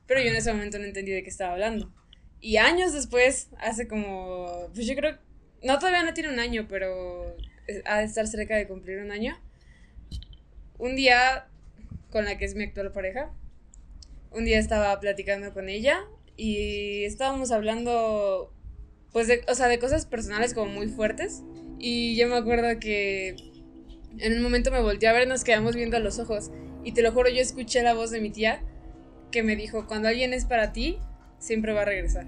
Pero 0.06 0.20
yo 0.20 0.28
en 0.28 0.36
ese 0.36 0.52
momento 0.52 0.78
no 0.78 0.84
entendí 0.84 1.12
de 1.12 1.22
qué 1.22 1.30
estaba 1.30 1.52
hablando. 1.52 1.92
Y 2.40 2.58
años 2.58 2.92
después, 2.92 3.48
hace 3.58 3.88
como, 3.88 4.68
pues 4.74 4.86
yo 4.86 4.94
creo, 4.94 5.16
no 5.62 5.78
todavía 5.78 6.04
no 6.04 6.14
tiene 6.14 6.32
un 6.32 6.38
año, 6.38 6.66
pero 6.68 7.34
ha 7.86 7.98
de 7.98 8.04
estar 8.04 8.26
cerca 8.26 8.56
de 8.56 8.68
cumplir 8.68 8.98
un 8.98 9.10
año. 9.10 9.36
Un 10.78 10.94
día, 10.94 11.48
con 12.10 12.24
la 12.24 12.36
que 12.36 12.44
es 12.44 12.54
mi 12.54 12.64
actual 12.64 12.92
pareja, 12.92 13.30
un 14.30 14.44
día 14.44 14.58
estaba 14.58 14.98
platicando 15.00 15.52
con 15.54 15.68
ella 15.68 16.04
y 16.36 17.04
estábamos 17.04 17.50
hablando, 17.50 18.52
pues, 19.12 19.26
de, 19.28 19.42
o 19.48 19.54
sea, 19.54 19.68
de 19.68 19.78
cosas 19.78 20.06
personales 20.06 20.54
como 20.54 20.70
muy 20.72 20.88
fuertes. 20.88 21.42
Y 21.78 22.16
yo 22.16 22.28
me 22.28 22.36
acuerdo 22.36 22.78
que 22.78 23.36
en 24.18 24.32
un 24.34 24.42
momento 24.42 24.70
me 24.70 24.80
volteé 24.80 25.08
a 25.08 25.12
ver, 25.12 25.28
nos 25.28 25.44
quedamos 25.44 25.74
viendo 25.74 25.96
a 25.96 26.00
los 26.00 26.18
ojos. 26.18 26.50
Y 26.84 26.92
te 26.92 27.02
lo 27.02 27.12
juro, 27.12 27.28
yo 27.28 27.40
escuché 27.40 27.82
la 27.82 27.94
voz 27.94 28.10
de 28.10 28.20
mi 28.20 28.30
tía 28.30 28.62
que 29.30 29.42
me 29.42 29.56
dijo, 29.56 29.86
cuando 29.86 30.08
alguien 30.08 30.32
es 30.32 30.44
para 30.44 30.72
ti, 30.72 30.98
siempre 31.38 31.72
va 31.72 31.82
a 31.82 31.84
regresar. 31.84 32.26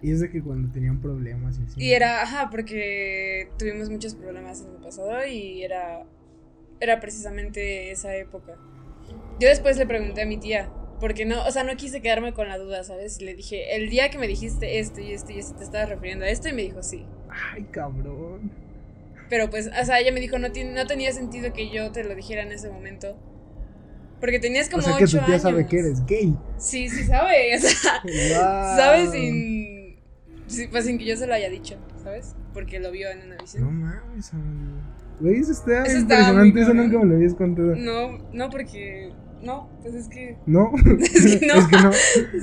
Y 0.00 0.12
es 0.12 0.20
de 0.20 0.30
que 0.30 0.42
cuando 0.42 0.72
tenían 0.72 1.00
problemas 1.00 1.58
y 1.58 1.64
así. 1.64 1.84
Y 1.84 1.92
era, 1.92 2.22
ajá, 2.22 2.50
porque 2.50 3.50
tuvimos 3.58 3.90
muchos 3.90 4.14
problemas 4.14 4.62
en 4.62 4.70
el 4.70 4.76
pasado 4.76 5.26
y 5.26 5.62
era, 5.62 6.04
era 6.80 7.00
precisamente 7.00 7.90
esa 7.90 8.16
época. 8.16 8.56
Yo 9.40 9.48
después 9.48 9.76
le 9.76 9.86
pregunté 9.86 10.22
a 10.22 10.26
mi 10.26 10.38
tía, 10.38 10.70
porque 11.00 11.24
no, 11.24 11.44
o 11.46 11.50
sea, 11.50 11.64
no 11.64 11.76
quise 11.76 12.00
quedarme 12.00 12.32
con 12.32 12.48
la 12.48 12.58
duda, 12.58 12.82
¿sabes? 12.84 13.20
Y 13.20 13.24
le 13.24 13.34
dije, 13.34 13.76
el 13.76 13.88
día 13.88 14.10
que 14.10 14.18
me 14.18 14.26
dijiste 14.26 14.78
esto 14.78 15.00
y 15.00 15.12
esto 15.12 15.32
y 15.32 15.38
esto, 15.38 15.54
te 15.54 15.64
estabas 15.64 15.88
refiriendo 15.88 16.24
a 16.24 16.28
esto 16.28 16.48
y 16.48 16.52
me 16.52 16.62
dijo 16.62 16.82
sí. 16.82 17.04
Ay, 17.28 17.64
cabrón. 17.70 18.50
Pero 19.28 19.50
pues, 19.50 19.68
o 19.68 19.84
sea, 19.84 20.00
ella 20.00 20.12
me 20.12 20.20
dijo, 20.20 20.38
no, 20.38 20.48
no 20.48 20.86
tenía 20.86 21.12
sentido 21.12 21.52
que 21.52 21.70
yo 21.70 21.92
te 21.92 22.04
lo 22.04 22.14
dijera 22.14 22.42
en 22.42 22.52
ese 22.52 22.70
momento. 22.70 23.16
Porque 24.20 24.40
tenías 24.40 24.68
como 24.68 24.82
o 24.82 24.84
sea, 24.84 24.96
que 24.96 25.06
tu 25.06 25.18
tía 25.18 25.38
sabe 25.38 25.66
que 25.66 25.78
eres 25.78 26.04
gay. 26.06 26.36
Sí, 26.56 26.88
sí 26.88 27.04
sabe, 27.04 27.56
o 27.56 27.60
sea, 27.60 28.76
sabe 28.76 29.06
sin, 29.08 30.70
pues 30.70 30.86
sin 30.86 30.98
que 30.98 31.04
yo 31.04 31.16
se 31.16 31.26
lo 31.26 31.34
haya 31.34 31.48
dicho, 31.48 31.76
¿sabes? 32.02 32.34
Porque 32.52 32.80
lo 32.80 32.90
vio 32.90 33.10
en 33.10 33.22
una 33.22 33.36
visión. 33.36 33.64
No 33.64 33.70
mames, 33.70 34.32
amigo. 34.32 34.80
Güey, 35.20 35.40
eso 35.40 35.52
está 35.52 35.84
eso 35.84 35.98
impresionante, 35.98 36.60
eso 36.60 36.74
nunca 36.74 36.98
me 36.98 37.04
lo 37.06 37.14
habías 37.16 37.34
contado. 37.34 37.76
No, 37.76 38.18
no, 38.32 38.50
porque, 38.50 39.12
no, 39.42 39.68
pues 39.82 39.94
es 39.94 40.08
que... 40.08 40.36
No, 40.46 40.72
es 41.00 41.36
que 41.36 41.46
no, 41.46 41.54
es 41.54 41.66
que 41.66 41.76
no. 41.76 41.92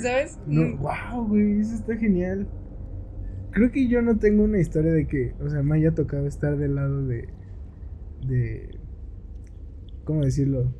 ¿sabes? 0.01 0.37
No, 0.47 0.77
wow, 0.77 1.27
güey, 1.27 1.59
eso 1.59 1.75
está 1.75 1.95
genial. 1.97 2.47
Creo 3.51 3.71
que 3.71 3.87
yo 3.87 4.01
no 4.01 4.17
tengo 4.17 4.43
una 4.43 4.59
historia 4.59 4.91
de 4.91 5.07
que, 5.07 5.33
o 5.41 5.49
sea, 5.49 5.63
me 5.63 5.77
haya 5.77 5.91
tocado 5.91 6.27
estar 6.27 6.57
del 6.57 6.75
lado 6.75 7.05
de, 7.05 7.29
de, 8.27 8.77
¿cómo 10.03 10.23
decirlo? 10.23 10.73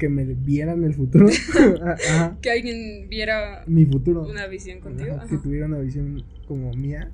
que 0.00 0.08
me 0.08 0.24
vieran 0.24 0.82
el 0.82 0.94
futuro. 0.94 1.26
Que 2.40 2.50
alguien 2.50 3.08
viera 3.08 3.64
mi 3.66 3.84
futuro. 3.84 4.26
Una 4.26 4.46
visión 4.46 4.80
contigo. 4.80 5.18
Que 5.28 5.36
tuviera 5.36 5.66
una 5.66 5.78
visión 5.78 6.24
como 6.48 6.72
mía. 6.72 7.12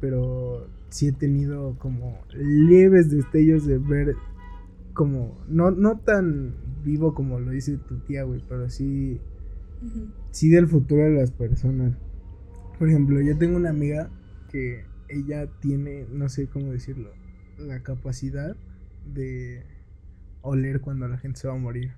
Pero 0.00 0.68
sí 0.90 1.08
he 1.08 1.12
tenido 1.12 1.78
como 1.78 2.18
leves 2.34 3.10
destellos 3.10 3.64
de 3.64 3.78
ver 3.78 4.16
como, 4.92 5.38
no, 5.48 5.70
no 5.70 5.98
tan 6.00 6.54
vivo 6.86 7.14
como 7.14 7.40
lo 7.40 7.50
dice 7.50 7.76
tu 7.76 7.98
tía, 7.98 8.22
güey, 8.22 8.40
pero 8.48 8.70
sí, 8.70 9.20
sí 10.30 10.48
del 10.48 10.68
futuro 10.68 11.02
de 11.02 11.10
las 11.10 11.32
personas. 11.32 11.98
Por 12.78 12.88
ejemplo, 12.88 13.20
yo 13.20 13.36
tengo 13.36 13.56
una 13.56 13.70
amiga 13.70 14.08
que 14.50 14.84
ella 15.08 15.48
tiene, 15.60 16.06
no 16.10 16.28
sé 16.28 16.46
cómo 16.46 16.72
decirlo, 16.72 17.10
la 17.58 17.82
capacidad 17.82 18.56
de 19.04 19.64
oler 20.42 20.80
cuando 20.80 21.08
la 21.08 21.18
gente 21.18 21.40
se 21.40 21.48
va 21.48 21.54
a 21.54 21.58
morir. 21.58 21.92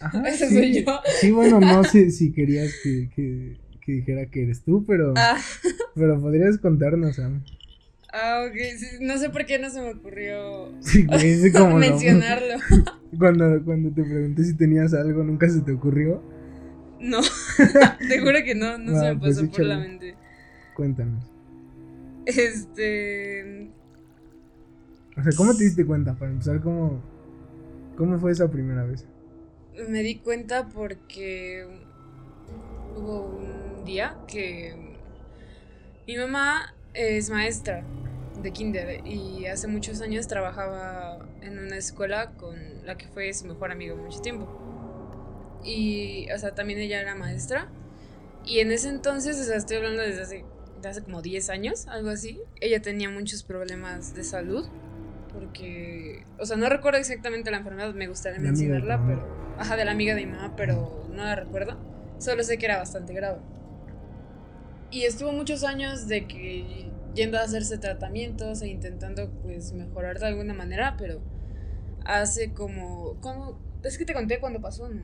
Ajá, 0.00 0.22
Ese 0.28 0.50
soy 0.50 0.84
yo. 0.84 1.00
Sí, 1.20 1.30
bueno, 1.30 1.60
no 1.60 1.84
sé 1.84 2.10
si 2.10 2.32
querías 2.32 2.72
que, 2.82 3.08
que, 3.14 3.56
que 3.80 3.92
dijera 3.92 4.26
que 4.26 4.42
eres 4.42 4.62
tú, 4.64 4.84
pero. 4.84 5.14
Ah. 5.16 5.38
Pero 5.94 6.20
podrías 6.20 6.58
contarnos, 6.58 7.16
Sam. 7.16 7.44
Ah, 8.12 8.46
ok. 8.46 9.00
no 9.00 9.16
sé 9.16 9.30
por 9.30 9.46
qué 9.46 9.58
no 9.58 9.70
se 9.70 9.80
me 9.80 9.92
ocurrió 9.92 10.70
sí, 10.80 11.06
como 11.50 11.76
mencionarlo. 11.78 12.56
cuando, 13.18 13.64
cuando 13.64 13.90
te 13.90 14.02
pregunté 14.02 14.44
si 14.44 14.54
tenías 14.54 14.92
algo, 14.92 15.24
¿nunca 15.24 15.48
se 15.48 15.62
te 15.62 15.72
ocurrió? 15.72 16.22
No, 17.00 17.20
te 18.08 18.20
juro 18.20 18.38
que 18.44 18.54
no, 18.54 18.76
no 18.76 19.00
se 19.00 19.14
me 19.14 19.18
pues 19.18 19.36
pasó 19.36 19.50
por 19.50 19.60
la 19.64 19.78
mente. 19.78 20.14
Cuéntanos. 20.76 21.24
Este. 22.26 23.70
O 25.16 25.22
sea, 25.22 25.32
¿cómo 25.36 25.56
te 25.56 25.64
diste 25.64 25.84
cuenta? 25.84 26.14
Para 26.14 26.30
empezar, 26.30 26.60
¿cómo, 26.60 27.02
cómo 27.96 28.18
fue 28.18 28.30
esa 28.30 28.50
primera 28.50 28.84
vez? 28.84 29.06
Me 29.88 30.02
di 30.02 30.16
cuenta 30.18 30.68
porque 30.68 31.66
hubo 32.94 33.38
un 33.38 33.84
día 33.84 34.16
que 34.28 34.76
mi 36.06 36.16
mamá 36.16 36.74
es 36.94 37.30
maestra 37.30 37.84
de 38.42 38.52
kinder 38.52 39.06
y 39.06 39.46
hace 39.46 39.68
muchos 39.68 40.00
años 40.00 40.26
trabajaba 40.26 41.26
en 41.40 41.58
una 41.58 41.76
escuela 41.76 42.32
con 42.32 42.84
la 42.84 42.96
que 42.96 43.06
fue 43.08 43.32
su 43.32 43.46
mejor 43.46 43.70
amigo 43.70 43.96
mucho 43.96 44.20
tiempo. 44.20 44.48
Y, 45.64 46.30
o 46.32 46.38
sea, 46.38 46.54
también 46.54 46.78
ella 46.80 47.00
era 47.00 47.14
maestra. 47.14 47.68
Y 48.44 48.58
en 48.58 48.72
ese 48.72 48.88
entonces, 48.88 49.40
o 49.40 49.44
sea, 49.44 49.56
estoy 49.56 49.76
hablando 49.76 50.02
desde 50.02 50.22
hace, 50.22 50.44
hace 50.84 51.02
como 51.02 51.22
10 51.22 51.50
años, 51.50 51.86
algo 51.86 52.10
así, 52.10 52.40
ella 52.60 52.82
tenía 52.82 53.08
muchos 53.08 53.44
problemas 53.44 54.14
de 54.14 54.24
salud. 54.24 54.66
Porque, 55.32 56.26
o 56.38 56.44
sea, 56.44 56.56
no 56.56 56.68
recuerdo 56.68 56.98
exactamente 56.98 57.50
la 57.50 57.58
enfermedad, 57.58 57.94
me 57.94 58.06
gustaría 58.06 58.40
mencionarla, 58.40 59.02
pero. 59.06 59.42
Ajá, 59.58 59.76
de 59.76 59.84
la 59.84 59.92
amiga 59.92 60.14
de 60.14 60.26
mi 60.26 60.32
mamá, 60.32 60.54
pero 60.56 61.06
no 61.10 61.24
la 61.24 61.36
recuerdo. 61.36 61.78
Solo 62.18 62.42
sé 62.42 62.58
que 62.58 62.66
era 62.66 62.78
bastante 62.78 63.14
grave. 63.14 63.38
Y 64.90 65.04
estuvo 65.04 65.32
muchos 65.32 65.64
años 65.64 66.06
de 66.06 66.26
que 66.26 66.90
yendo 67.14 67.38
a 67.38 67.42
hacerse 67.42 67.78
tratamientos 67.78 68.62
e 68.62 68.68
intentando 68.68 69.30
pues 69.42 69.72
mejorar 69.72 70.18
de 70.18 70.26
alguna 70.26 70.54
manera, 70.54 70.96
pero 70.98 71.22
hace 72.04 72.52
como... 72.52 73.20
como 73.20 73.60
es 73.82 73.98
que 73.98 74.04
te 74.04 74.14
conté 74.14 74.38
cuando 74.40 74.60
pasó, 74.60 74.88
¿no? 74.88 75.02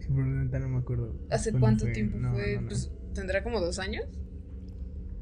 Sí, 0.00 0.06
probablemente 0.06 0.58
no 0.60 0.68
me 0.68 0.78
acuerdo. 0.78 1.14
¿Hace 1.30 1.52
cuánto 1.52 1.90
tiempo 1.90 2.18
fue? 2.32 2.60
Pues 2.66 2.92
tendrá 3.14 3.42
como 3.42 3.60
dos 3.60 3.78
años. 3.78 4.04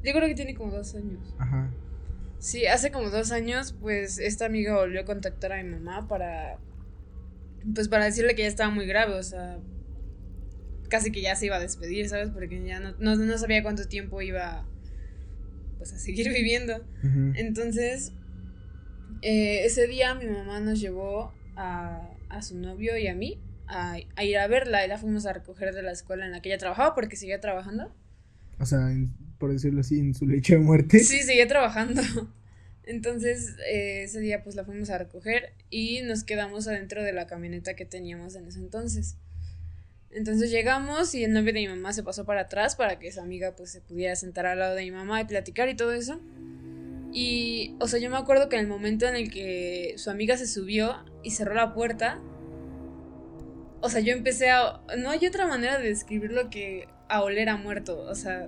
Yo 0.03 0.11
creo 0.11 0.27
que 0.27 0.35
tiene 0.35 0.53
como 0.55 0.71
dos 0.71 0.93
años. 0.95 1.33
Ajá. 1.39 1.71
Sí, 2.43 2.65
hace 2.65 2.91
como 2.91 3.09
dos 3.09 3.31
años, 3.31 3.73
pues 3.79 4.19
esta 4.19 4.45
amiga 4.45 4.75
volvió 4.75 4.99
a 4.99 5.05
contactar 5.05 5.53
a 5.53 5.63
mi 5.63 5.69
mamá 5.69 6.09
para. 6.09 6.59
Pues 7.73 7.87
para 7.87 8.03
decirle 8.03 8.35
que 8.35 8.41
ya 8.41 8.49
estaba 8.49 8.69
muy 8.69 8.85
grave, 8.85 9.13
o 9.13 9.23
sea. 9.23 9.61
Casi 10.89 11.09
que 11.11 11.21
ya 11.21 11.37
se 11.37 11.45
iba 11.45 11.55
a 11.55 11.61
despedir, 11.61 12.09
¿sabes? 12.09 12.31
Porque 12.31 12.61
ya 12.65 12.81
no, 12.81 12.93
no, 12.99 13.37
sabía 13.37 13.63
cuánto 13.63 13.87
tiempo 13.87 14.21
iba. 14.21 14.67
Pues 15.83 15.93
a 15.93 15.99
seguir 15.99 16.29
viviendo. 16.33 16.81
Entonces. 17.35 18.13
Eh, 19.21 19.63
ese 19.65 19.87
día 19.87 20.15
mi 20.15 20.25
mamá 20.25 20.59
nos 20.59 20.81
llevó 20.81 21.33
a, 21.55 22.09
a 22.27 22.41
su 22.41 22.57
novio 22.57 22.97
y 22.97 23.07
a 23.07 23.15
mí 23.15 23.39
a, 23.67 23.97
ir 24.23 24.37
a 24.37 24.47
verla 24.47 24.85
y 24.85 24.89
la 24.89 24.97
fuimos 24.97 25.25
a 25.25 25.33
recoger 25.33 25.73
de 25.73 25.81
la 25.81 25.91
escuela 25.91 26.25
en 26.25 26.31
la 26.31 26.41
que 26.41 26.49
ella 26.49 26.57
trabajaba 26.57 26.95
porque 26.95 27.15
seguía 27.15 27.39
trabajando. 27.39 27.93
O 28.59 28.65
sea, 28.65 28.79
por 29.37 29.51
decirlo 29.51 29.81
así, 29.81 29.99
en 29.99 30.13
su 30.13 30.25
lecho 30.25 30.53
de 30.53 30.59
muerte. 30.59 30.99
Sí, 30.99 31.19
seguía 31.19 31.47
trabajando. 31.47 32.01
Entonces, 32.85 33.55
eh, 33.69 34.03
ese 34.03 34.19
día 34.19 34.43
pues 34.43 34.55
la 34.55 34.65
fuimos 34.65 34.89
a 34.89 34.97
recoger 34.97 35.53
y 35.69 36.01
nos 36.01 36.23
quedamos 36.23 36.67
adentro 36.67 37.01
de 37.01 37.13
la 37.13 37.27
camioneta 37.27 37.75
que 37.75 37.85
teníamos 37.85 38.35
en 38.35 38.45
ese 38.47 38.59
entonces. 38.59 39.17
Entonces 40.15 40.51
llegamos 40.51 41.13
y 41.15 41.23
el 41.23 41.33
novio 41.33 41.53
de 41.53 41.61
mi 41.61 41.67
mamá 41.67 41.93
se 41.93 42.03
pasó 42.03 42.25
para 42.25 42.41
atrás 42.41 42.75
para 42.75 42.99
que 42.99 43.07
esa 43.07 43.21
amiga 43.21 43.55
pues 43.55 43.71
se 43.71 43.81
pudiera 43.81 44.15
sentar 44.15 44.45
al 44.45 44.59
lado 44.59 44.75
de 44.75 44.83
mi 44.83 44.91
mamá 44.91 45.21
y 45.21 45.25
platicar 45.25 45.69
y 45.69 45.75
todo 45.75 45.91
eso. 45.91 46.19
Y, 47.11 47.75
o 47.79 47.87
sea, 47.87 47.99
yo 47.99 48.09
me 48.09 48.17
acuerdo 48.17 48.49
que 48.49 48.55
en 48.55 48.63
el 48.63 48.67
momento 48.67 49.07
en 49.07 49.15
el 49.15 49.31
que 49.31 49.93
su 49.97 50.09
amiga 50.09 50.37
se 50.37 50.47
subió 50.47 50.95
y 51.21 51.31
cerró 51.31 51.53
la 51.53 51.73
puerta, 51.73 52.19
o 53.83 53.89
sea, 53.89 53.99
yo 53.99 54.13
empecé 54.13 54.49
a... 54.49 54.81
No 54.97 55.09
hay 55.09 55.25
otra 55.27 55.45
manera 55.45 55.77
de 55.77 55.89
describirlo 55.89 56.49
que 56.49 56.87
a 57.09 57.21
oler 57.21 57.49
a 57.49 57.57
muerto. 57.57 57.99
O 57.99 58.15
sea, 58.15 58.47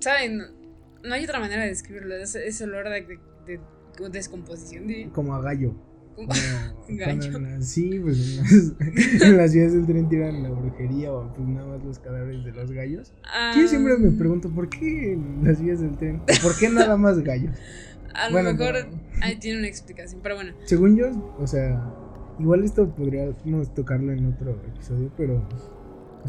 ¿saben? 0.00 0.42
No, 1.04 1.14
hay 1.14 1.22
otra 1.22 1.38
manera 1.38 1.62
de 1.62 1.68
describirlo. 1.68 2.16
Ese, 2.16 2.48
ese 2.48 2.64
olor 2.64 2.88
de, 2.88 3.20
de, 3.46 3.60
descomposición. 4.10 4.88
De... 4.88 5.08
Como 5.12 5.36
a 5.36 5.40
gallo. 5.40 5.72
Sí, 7.60 7.98
pues 8.00 8.38
en 9.20 9.36
las, 9.36 9.50
ciudades 9.52 9.72
del 9.72 9.86
tren 9.86 10.08
tiran 10.08 10.42
la 10.42 10.50
brujería 10.50 11.12
o 11.12 11.32
pues 11.34 11.48
nada 11.48 11.66
más 11.66 11.84
los 11.84 11.98
cadáveres 11.98 12.44
de 12.44 12.52
los 12.52 12.70
gallos. 12.70 13.12
Yo 13.56 13.66
siempre 13.66 13.98
me 13.98 14.10
pregunto, 14.12 14.48
¿por 14.50 14.68
qué 14.68 15.14
en 15.14 15.40
las 15.42 15.60
vías 15.60 15.80
del 15.80 15.96
tren? 15.96 16.22
¿Por 16.42 16.56
qué 16.56 16.68
nada 16.68 16.96
más 16.96 17.18
gallos? 17.18 17.56
A 18.14 18.30
lo 18.30 18.42
mejor 18.42 18.76
ahí 19.20 19.36
tiene 19.36 19.58
una 19.58 19.68
explicación, 19.68 20.20
pero 20.22 20.36
bueno. 20.36 20.54
Según 20.64 20.96
yo, 20.96 21.34
o 21.38 21.46
sea, 21.46 21.92
igual 22.38 22.64
esto 22.64 22.88
podríamos 22.88 23.74
tocarlo 23.74 24.12
en 24.12 24.26
otro 24.26 24.52
episodio, 24.68 25.10
pero 25.16 25.46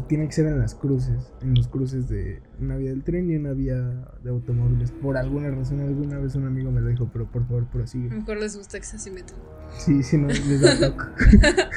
tiene 0.06 0.26
que 0.26 0.32
ser 0.32 0.46
en 0.46 0.58
las 0.58 0.74
cruces, 0.74 1.32
en 1.42 1.54
los 1.54 1.68
cruces 1.68 2.08
de 2.08 2.40
una 2.60 2.76
vía 2.76 2.90
del 2.90 3.02
tren 3.02 3.30
y 3.30 3.36
una 3.36 3.52
vía 3.52 4.08
de 4.22 4.30
automóviles. 4.30 4.90
Por 4.90 5.16
alguna 5.16 5.50
razón, 5.50 5.80
alguna 5.80 6.18
vez 6.18 6.34
un 6.34 6.46
amigo 6.46 6.70
me 6.70 6.80
lo 6.80 6.88
dijo, 6.88 7.10
pero 7.12 7.30
por 7.30 7.46
favor, 7.46 7.66
prosigue. 7.70 8.08
Mejor 8.08 8.38
les 8.38 8.56
gusta 8.56 8.78
que 8.78 8.86
sea 8.86 8.98
simétrico. 8.98 9.40
Sí, 9.76 10.02
sí, 10.02 10.16
no, 10.16 10.28
les 10.28 10.60
da 10.60 10.78
toque. 10.90 11.04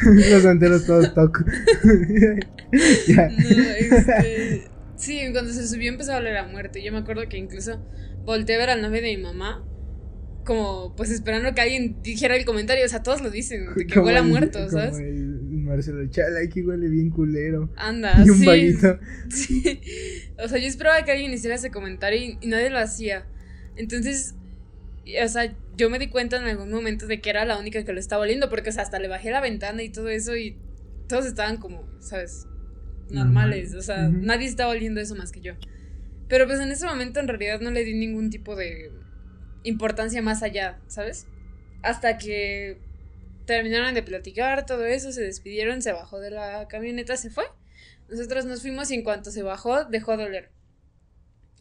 los 0.31 0.45
anteros 0.45 0.85
todos 0.85 1.11
ya. 3.07 3.27
No, 3.27 3.35
este... 3.79 4.67
Sí, 4.95 5.19
cuando 5.31 5.51
se 5.51 5.67
subió 5.67 5.89
empezó 5.91 6.13
a 6.13 6.17
hablar 6.17 6.37
a 6.37 6.47
muerte. 6.47 6.83
Yo 6.83 6.91
me 6.91 6.99
acuerdo 6.99 7.27
que 7.27 7.37
incluso 7.37 7.83
volteé 8.23 8.55
a 8.55 8.59
ver 8.59 8.69
al 8.69 8.81
novio 8.81 9.01
de 9.01 9.15
mi 9.15 9.23
mamá 9.23 9.65
como 10.45 10.95
pues 10.95 11.11
esperando 11.11 11.53
que 11.53 11.61
alguien 11.61 12.01
dijera 12.01 12.35
el 12.35 12.45
comentario, 12.45 12.85
o 12.85 12.89
sea, 12.89 13.03
todos 13.03 13.21
lo 13.21 13.29
dicen, 13.29 13.67
que 13.87 13.99
huele 13.99 14.19
a 14.19 14.23
muerto, 14.23 14.69
¿sabes? 14.69 14.97
Marcelo 15.71 16.05
Chala, 16.07 16.47
que 16.53 16.61
huele 16.61 16.89
bien 16.89 17.09
culero. 17.09 17.69
Anda, 17.77 18.13
y 18.25 18.29
un 18.29 18.37
sí, 18.37 18.77
sí. 19.29 19.81
O 20.37 20.47
sea, 20.47 20.59
yo 20.59 20.67
esperaba 20.67 21.03
que 21.03 21.11
alguien 21.11 21.33
hiciera 21.33 21.55
ese 21.55 21.71
comentario 21.71 22.19
y, 22.19 22.47
nadie 22.47 22.69
lo 22.69 22.79
hacía. 22.79 23.25
Entonces, 23.75 24.35
o 25.23 25.27
sea, 25.27 25.55
yo 25.77 25.89
me 25.89 25.97
di 25.97 26.09
cuenta 26.09 26.37
en 26.37 26.43
algún 26.43 26.71
momento 26.71 27.07
de 27.07 27.21
que 27.21 27.29
era 27.29 27.45
la 27.45 27.57
única 27.57 27.83
que 27.83 27.93
lo 27.93 27.99
estaba 27.99 28.23
oliendo, 28.23 28.49
porque 28.49 28.69
o 28.69 28.73
sea, 28.73 28.83
hasta 28.83 28.99
le 28.99 29.07
bajé 29.07 29.31
la 29.31 29.41
ventana 29.41 29.81
y 29.81 29.89
todo 29.89 30.09
eso 30.09 30.35
y 30.35 30.57
todos 31.07 31.25
estaban 31.25 31.57
como, 31.57 31.87
¿sabes? 31.99 32.47
Normales, 33.09 33.73
o 33.73 33.81
sea, 33.81 34.07
nadie 34.07 34.47
estaba 34.47 34.71
oliendo 34.71 35.01
eso 35.01 35.15
más 35.15 35.31
que 35.31 35.41
yo. 35.41 35.53
Pero 36.27 36.47
pues 36.47 36.59
en 36.61 36.71
ese 36.71 36.85
momento 36.85 37.19
en 37.19 37.27
realidad 37.27 37.59
no 37.59 37.71
le 37.71 37.83
di 37.83 37.93
ningún 37.93 38.29
tipo 38.29 38.55
de 38.55 38.91
importancia 39.63 40.21
más 40.21 40.43
allá, 40.43 40.79
¿sabes? 40.87 41.27
Hasta 41.81 42.17
que 42.17 42.77
terminaron 43.51 43.93
de 43.93 44.01
platicar, 44.01 44.65
todo 44.65 44.85
eso, 44.85 45.11
se 45.11 45.21
despidieron, 45.21 45.81
se 45.81 45.91
bajó 45.91 46.21
de 46.21 46.31
la 46.31 46.69
camioneta, 46.69 47.17
se 47.17 47.29
fue. 47.29 47.43
Nosotros 48.09 48.45
nos 48.45 48.61
fuimos 48.61 48.89
y 48.91 48.95
en 48.95 49.03
cuanto 49.03 49.29
se 49.29 49.43
bajó, 49.43 49.83
dejó 49.83 50.15
de 50.15 50.23
oler. 50.23 50.51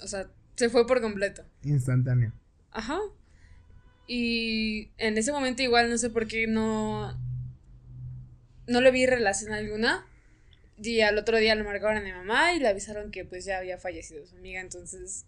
O 0.02 0.06
sea, 0.06 0.30
se 0.54 0.68
fue 0.70 0.86
por 0.86 1.00
completo. 1.00 1.44
Instantáneo. 1.64 2.32
Ajá. 2.70 3.00
Y 4.06 4.90
en 4.98 5.18
ese 5.18 5.32
momento 5.32 5.62
igual 5.62 5.90
no 5.90 5.98
sé 5.98 6.10
por 6.10 6.28
qué 6.28 6.46
no... 6.46 7.18
No 8.68 8.80
le 8.80 8.92
vi 8.92 9.04
relación 9.06 9.52
alguna. 9.52 10.06
Y 10.80 11.00
al 11.00 11.18
otro 11.18 11.38
día 11.38 11.56
lo 11.56 11.64
marcaron 11.64 11.96
a 11.96 12.02
mi 12.02 12.12
mamá 12.12 12.54
y 12.54 12.60
le 12.60 12.68
avisaron 12.68 13.10
que 13.10 13.24
pues 13.24 13.44
ya 13.44 13.58
había 13.58 13.78
fallecido 13.78 14.24
su 14.26 14.36
amiga. 14.36 14.60
Entonces 14.60 15.26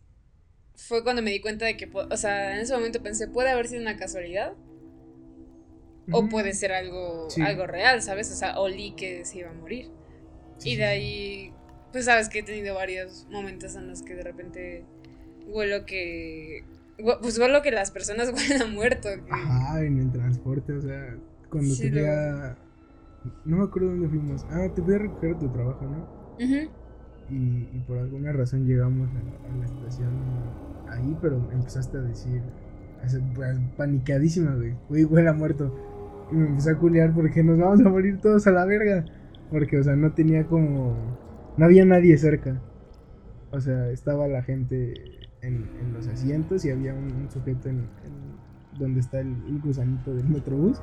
fue 0.76 1.02
cuando 1.02 1.22
me 1.22 1.32
di 1.32 1.40
cuenta 1.40 1.66
de 1.66 1.76
que, 1.76 1.90
o 1.92 2.16
sea, 2.16 2.54
en 2.54 2.60
ese 2.60 2.72
momento 2.72 3.02
pensé, 3.02 3.26
puede 3.26 3.50
haber 3.50 3.66
sido 3.66 3.82
una 3.82 3.96
casualidad 3.96 4.54
o 6.10 6.28
puede 6.28 6.52
ser 6.54 6.72
algo, 6.72 7.28
algo 7.44 7.66
real, 7.66 8.02
¿sabes? 8.02 8.30
O 8.32 8.34
sea, 8.34 8.58
olí 8.58 8.94
que 8.96 9.24
se 9.24 9.38
iba 9.38 9.50
a 9.50 9.54
morir. 9.54 9.90
y 10.64 10.76
de 10.76 10.84
ahí, 10.84 11.54
pues 11.92 12.06
sabes 12.06 12.28
que 12.28 12.40
he 12.40 12.42
tenido 12.42 12.74
varios 12.74 13.26
momentos 13.30 13.76
en 13.76 13.88
los 13.88 14.02
que 14.02 14.14
de 14.14 14.22
repente 14.22 14.84
huelo 15.46 15.84
que... 15.86 16.64
Pues 17.20 17.38
huelo 17.38 17.62
que 17.62 17.70
las 17.70 17.90
personas 17.90 18.32
huelen 18.34 18.62
a 18.62 18.66
muerto. 18.66 19.08
Ajá, 19.30 19.82
en 19.84 19.98
el 19.98 20.12
transporte, 20.12 20.72
o 20.72 20.82
sea, 20.82 21.16
cuando 21.50 21.76
te 21.76 21.90
llega... 21.90 22.56
No 23.44 23.58
me 23.58 23.64
acuerdo 23.64 23.90
dónde 23.90 24.08
fuimos. 24.08 24.44
Ah, 24.50 24.68
te 24.74 24.82
fui 24.82 24.94
a 24.94 24.98
recoger 24.98 25.38
tu 25.38 25.48
trabajo, 25.52 25.84
¿no? 25.84 26.22
y, 27.30 27.68
y, 27.72 27.84
por 27.86 27.98
alguna 27.98 28.32
razón 28.32 28.66
llegamos 28.66 29.08
a, 29.10 29.58
la 29.58 29.64
estación 29.64 30.10
ahí, 30.88 31.16
pero 31.22 31.36
empezaste 31.52 31.98
a 31.98 32.00
decir, 32.00 32.42
pues, 33.34 33.58
panicadísima, 33.76 34.54
güey, 34.54 34.74
güey, 34.88 35.04
huele 35.04 35.28
a 35.28 35.32
muerto. 35.32 35.72
Y 36.32 36.36
me 36.36 36.48
empecé 36.48 36.70
a 36.70 36.78
culiar 36.78 37.12
porque 37.14 37.42
nos 37.42 37.58
vamos 37.58 37.80
a 37.84 37.88
morir 37.88 38.18
todos 38.20 38.46
a 38.46 38.52
la 38.52 38.64
verga. 38.64 39.04
Porque, 39.50 39.78
o 39.78 39.82
sea, 39.82 39.94
no 39.96 40.12
tenía 40.12 40.46
como. 40.46 40.96
No 41.56 41.64
había 41.64 41.84
nadie 41.84 42.16
cerca. 42.16 42.60
O 43.50 43.60
sea, 43.60 43.90
estaba 43.90 44.26
la 44.28 44.42
gente 44.42 44.94
en, 45.42 45.68
los 45.92 46.08
asientos 46.08 46.64
y 46.64 46.70
había 46.70 46.94
un, 46.94 47.30
sujeto 47.30 47.68
en, 47.68 47.84
donde 48.78 49.00
está 49.00 49.20
el, 49.20 49.36
gusanito 49.62 50.14
del 50.14 50.26
metrobús. 50.28 50.80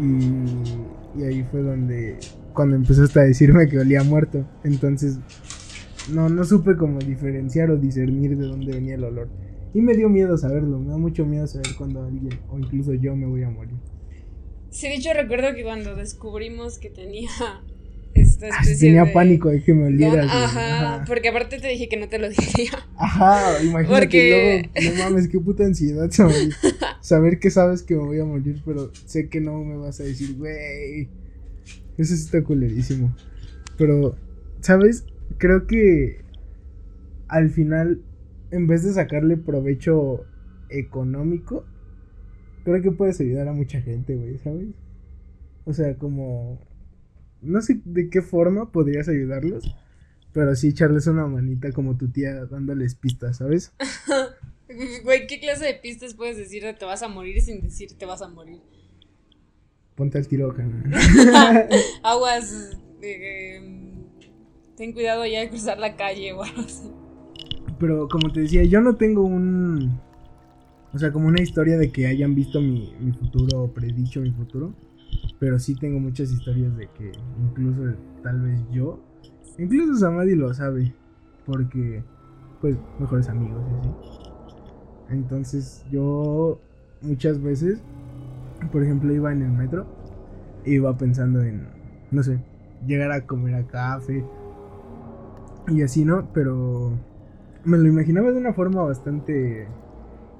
Y, 0.00 1.18
y 1.18 1.24
ahí 1.24 1.42
fue 1.50 1.62
donde. 1.62 2.18
Cuando 2.54 2.76
empezaste 2.76 3.20
a 3.20 3.24
decirme 3.24 3.66
que 3.66 3.78
olía 3.78 4.04
muerto. 4.04 4.46
Entonces. 4.62 5.18
No, 6.12 6.28
no 6.28 6.44
supe 6.44 6.76
cómo 6.76 6.98
diferenciar 6.98 7.70
o 7.70 7.76
discernir 7.76 8.36
de 8.36 8.46
dónde 8.46 8.72
venía 8.72 8.94
el 8.94 9.04
olor. 9.04 9.28
Y 9.74 9.80
me 9.80 9.94
dio 9.94 10.08
miedo 10.08 10.36
saberlo. 10.36 10.78
Me 10.78 10.90
da 10.90 10.98
mucho 10.98 11.24
miedo 11.24 11.46
saber 11.46 11.68
cuando 11.76 12.02
alguien, 12.02 12.38
o 12.48 12.58
incluso 12.58 12.94
yo, 12.94 13.14
me 13.14 13.26
voy 13.26 13.42
a 13.42 13.50
morir. 13.50 13.76
Sí, 14.70 14.88
de 14.88 14.94
hecho 14.94 15.12
recuerdo 15.12 15.54
que 15.54 15.62
cuando 15.62 15.94
descubrimos 15.96 16.78
que 16.78 16.90
tenía 16.90 17.30
esta 18.14 18.46
ah, 18.46 18.60
especie 18.60 18.88
tenía 18.88 19.12
pánico 19.12 19.48
de 19.48 19.62
que 19.62 19.74
me 19.74 19.86
olieras. 19.86 20.26
Ajá, 20.30 21.04
porque 21.06 21.28
aparte 21.28 21.58
te 21.58 21.68
dije 21.68 21.88
que 21.88 21.96
no 21.96 22.08
te 22.08 22.18
lo 22.18 22.28
diría. 22.30 22.72
Ajá, 22.96 23.62
imagínate 23.62 24.00
porque... 24.00 24.70
luego, 24.74 24.96
no 24.96 25.04
mames, 25.04 25.28
qué 25.28 25.40
puta 25.40 25.64
ansiedad 25.64 26.10
saber, 26.10 26.50
saber 27.00 27.38
que 27.38 27.50
sabes 27.50 27.82
que 27.82 27.94
me 27.94 28.04
voy 28.04 28.20
a 28.20 28.24
morir, 28.24 28.62
pero 28.64 28.90
sé 29.06 29.28
que 29.28 29.40
no 29.40 29.62
me 29.64 29.76
vas 29.76 30.00
a 30.00 30.04
decir, 30.04 30.36
güey. 30.36 31.08
Eso 31.98 32.14
está 32.14 32.42
culerísimo. 32.42 33.14
Pero, 33.76 34.16
¿sabes? 34.60 35.04
Creo 35.36 35.66
que 35.66 36.22
al 37.28 37.50
final, 37.50 38.00
en 38.50 38.66
vez 38.66 38.84
de 38.84 38.92
sacarle 38.92 39.36
provecho 39.36 40.24
económico, 40.70 41.64
creo 42.70 42.82
que 42.82 42.90
puedes 42.92 43.20
ayudar 43.20 43.48
a 43.48 43.52
mucha 43.52 43.80
gente, 43.80 44.14
güey, 44.14 44.38
¿sabes? 44.38 44.68
O 45.64 45.72
sea, 45.72 45.96
como... 45.96 46.60
No 47.42 47.60
sé 47.62 47.80
de 47.84 48.10
qué 48.10 48.20
forma 48.20 48.70
podrías 48.70 49.08
ayudarlos, 49.08 49.74
pero 50.32 50.54
sí 50.54 50.68
echarles 50.68 51.06
una 51.06 51.26
manita 51.26 51.72
como 51.72 51.96
tu 51.96 52.10
tía 52.10 52.44
dándoles 52.46 52.94
pistas, 52.94 53.38
¿sabes? 53.38 53.72
Güey, 55.02 55.26
¿qué 55.26 55.40
clase 55.40 55.64
de 55.64 55.74
pistas 55.74 56.14
puedes 56.14 56.36
decir 56.36 56.62
de 56.62 56.72
te 56.74 56.84
vas 56.84 57.02
a 57.02 57.08
morir 57.08 57.40
sin 57.40 57.60
decir 57.60 57.98
te 57.98 58.06
vas 58.06 58.22
a 58.22 58.28
morir? 58.28 58.60
Ponte 59.96 60.16
al 60.16 60.28
tiro, 60.28 60.54
Aguas. 62.04 62.78
Em, 63.02 64.04
ten 64.76 64.92
cuidado 64.92 65.26
ya 65.26 65.40
de 65.40 65.48
cruzar 65.48 65.78
la 65.78 65.96
calle 65.96 66.32
o 66.34 66.44
algo 66.44 66.60
así. 66.60 66.88
Pero 67.80 68.08
como 68.08 68.32
te 68.32 68.42
decía, 68.42 68.62
yo 68.62 68.80
no 68.80 68.94
tengo 68.94 69.24
un 69.24 70.00
o 70.92 70.98
sea, 70.98 71.12
como 71.12 71.28
una 71.28 71.40
historia 71.40 71.78
de 71.78 71.90
que 71.90 72.06
hayan 72.06 72.34
visto 72.34 72.60
mi, 72.60 72.92
futuro 73.18 73.62
o 73.62 73.72
predicho 73.72 74.20
mi 74.20 74.32
futuro. 74.32 74.74
Pero 75.38 75.58
sí 75.58 75.74
tengo 75.74 76.00
muchas 76.00 76.30
historias 76.30 76.76
de 76.76 76.88
que 76.88 77.12
incluso 77.40 77.96
tal 78.22 78.40
vez 78.42 78.60
yo, 78.70 79.00
incluso 79.58 79.98
Samadi 79.98 80.34
lo 80.34 80.52
sabe. 80.52 80.94
Porque, 81.46 82.02
pues, 82.60 82.76
mejores 82.98 83.28
amigos 83.28 83.62
y 83.70 83.78
así. 83.78 83.90
Entonces 85.10 85.84
yo 85.90 86.60
muchas 87.02 87.42
veces, 87.42 87.82
por 88.70 88.82
ejemplo, 88.82 89.12
iba 89.12 89.32
en 89.32 89.42
el 89.42 89.50
metro. 89.50 89.86
Iba 90.64 90.96
pensando 90.96 91.42
en, 91.42 91.68
no 92.10 92.22
sé, 92.22 92.38
llegar 92.86 93.12
a 93.12 93.26
comer 93.26 93.54
a 93.54 93.66
café. 93.66 94.24
Y 95.68 95.82
así, 95.82 96.04
¿no? 96.04 96.28
Pero 96.34 96.92
me 97.64 97.78
lo 97.78 97.86
imaginaba 97.86 98.30
de 98.30 98.38
una 98.38 98.52
forma 98.52 98.82
bastante 98.82 99.66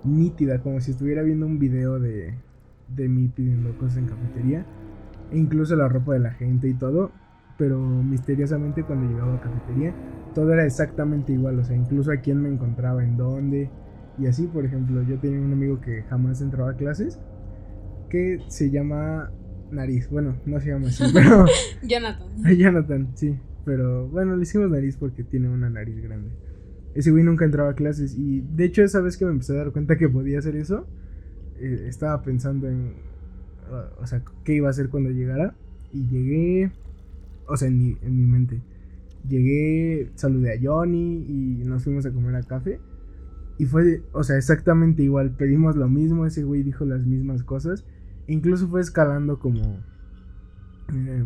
nítida, 0.04 0.60
como 0.60 0.80
si 0.80 0.92
estuviera 0.92 1.22
viendo 1.22 1.46
un 1.46 1.58
video 1.58 1.98
de, 1.98 2.34
de 2.88 3.08
mí 3.08 3.28
pidiendo 3.28 3.76
cosas 3.78 3.98
en 3.98 4.06
cafetería, 4.06 4.66
e 5.30 5.38
incluso 5.38 5.76
la 5.76 5.88
ropa 5.88 6.14
de 6.14 6.20
la 6.20 6.32
gente 6.32 6.68
y 6.68 6.74
todo, 6.74 7.12
pero 7.58 7.78
misteriosamente 7.78 8.84
cuando 8.84 9.10
llegaba 9.10 9.36
a 9.36 9.40
cafetería, 9.40 9.94
todo 10.34 10.52
era 10.52 10.64
exactamente 10.64 11.32
igual, 11.32 11.58
o 11.58 11.64
sea, 11.64 11.76
incluso 11.76 12.12
a 12.12 12.16
quién 12.16 12.42
me 12.42 12.48
encontraba, 12.48 13.04
en 13.04 13.16
dónde, 13.16 13.70
y 14.18 14.26
así, 14.26 14.46
por 14.46 14.64
ejemplo, 14.64 15.02
yo 15.02 15.18
tenía 15.18 15.40
un 15.40 15.52
amigo 15.52 15.80
que 15.80 16.02
jamás 16.04 16.40
entraba 16.40 16.70
a 16.70 16.76
clases, 16.76 17.18
que 18.08 18.40
se 18.48 18.70
llama 18.70 19.30
Nariz, 19.70 20.10
bueno, 20.10 20.36
no 20.44 20.60
se 20.60 20.70
llama 20.70 20.88
así, 20.88 21.04
pero... 21.12 21.46
Jonathan. 21.82 22.28
Jonathan, 22.58 23.08
sí, 23.14 23.38
pero 23.64 24.08
bueno, 24.08 24.36
le 24.36 24.42
hicimos 24.42 24.70
Nariz 24.70 24.96
porque 24.96 25.24
tiene 25.24 25.48
una 25.48 25.70
nariz 25.70 26.02
grande. 26.02 26.30
Ese 26.94 27.10
güey 27.10 27.22
nunca 27.24 27.44
entraba 27.44 27.70
a 27.70 27.74
clases. 27.74 28.16
Y 28.16 28.40
de 28.40 28.64
hecho, 28.64 28.82
esa 28.82 29.00
vez 29.00 29.16
que 29.16 29.24
me 29.24 29.32
empecé 29.32 29.52
a 29.52 29.56
dar 29.56 29.72
cuenta 29.72 29.96
que 29.96 30.08
podía 30.08 30.38
hacer 30.38 30.56
eso, 30.56 30.86
eh, 31.58 31.86
estaba 31.88 32.22
pensando 32.22 32.68
en. 32.68 32.94
o 34.00 34.06
sea, 34.06 34.22
qué 34.44 34.54
iba 34.54 34.68
a 34.68 34.70
hacer 34.70 34.88
cuando 34.88 35.10
llegara. 35.10 35.54
Y 35.92 36.06
llegué. 36.06 36.72
O 37.46 37.56
sea, 37.56 37.68
en 37.68 37.78
mi, 37.78 37.96
en 38.02 38.16
mi 38.16 38.26
mente. 38.26 38.60
Llegué, 39.28 40.10
saludé 40.14 40.54
a 40.54 40.60
Johnny 40.62 41.24
y 41.28 41.64
nos 41.64 41.84
fuimos 41.84 42.06
a 42.06 42.10
comer 42.10 42.34
a 42.36 42.42
café. 42.42 42.80
Y 43.58 43.66
fue, 43.66 44.02
o 44.12 44.24
sea, 44.24 44.38
exactamente 44.38 45.02
igual. 45.02 45.32
Pedimos 45.32 45.76
lo 45.76 45.88
mismo, 45.88 46.24
ese 46.24 46.44
güey 46.44 46.62
dijo 46.62 46.86
las 46.86 47.04
mismas 47.04 47.42
cosas. 47.42 47.84
E 48.26 48.32
incluso 48.32 48.68
fue 48.68 48.80
escalando 48.80 49.38
como 49.38 49.60
eh, 50.94 51.24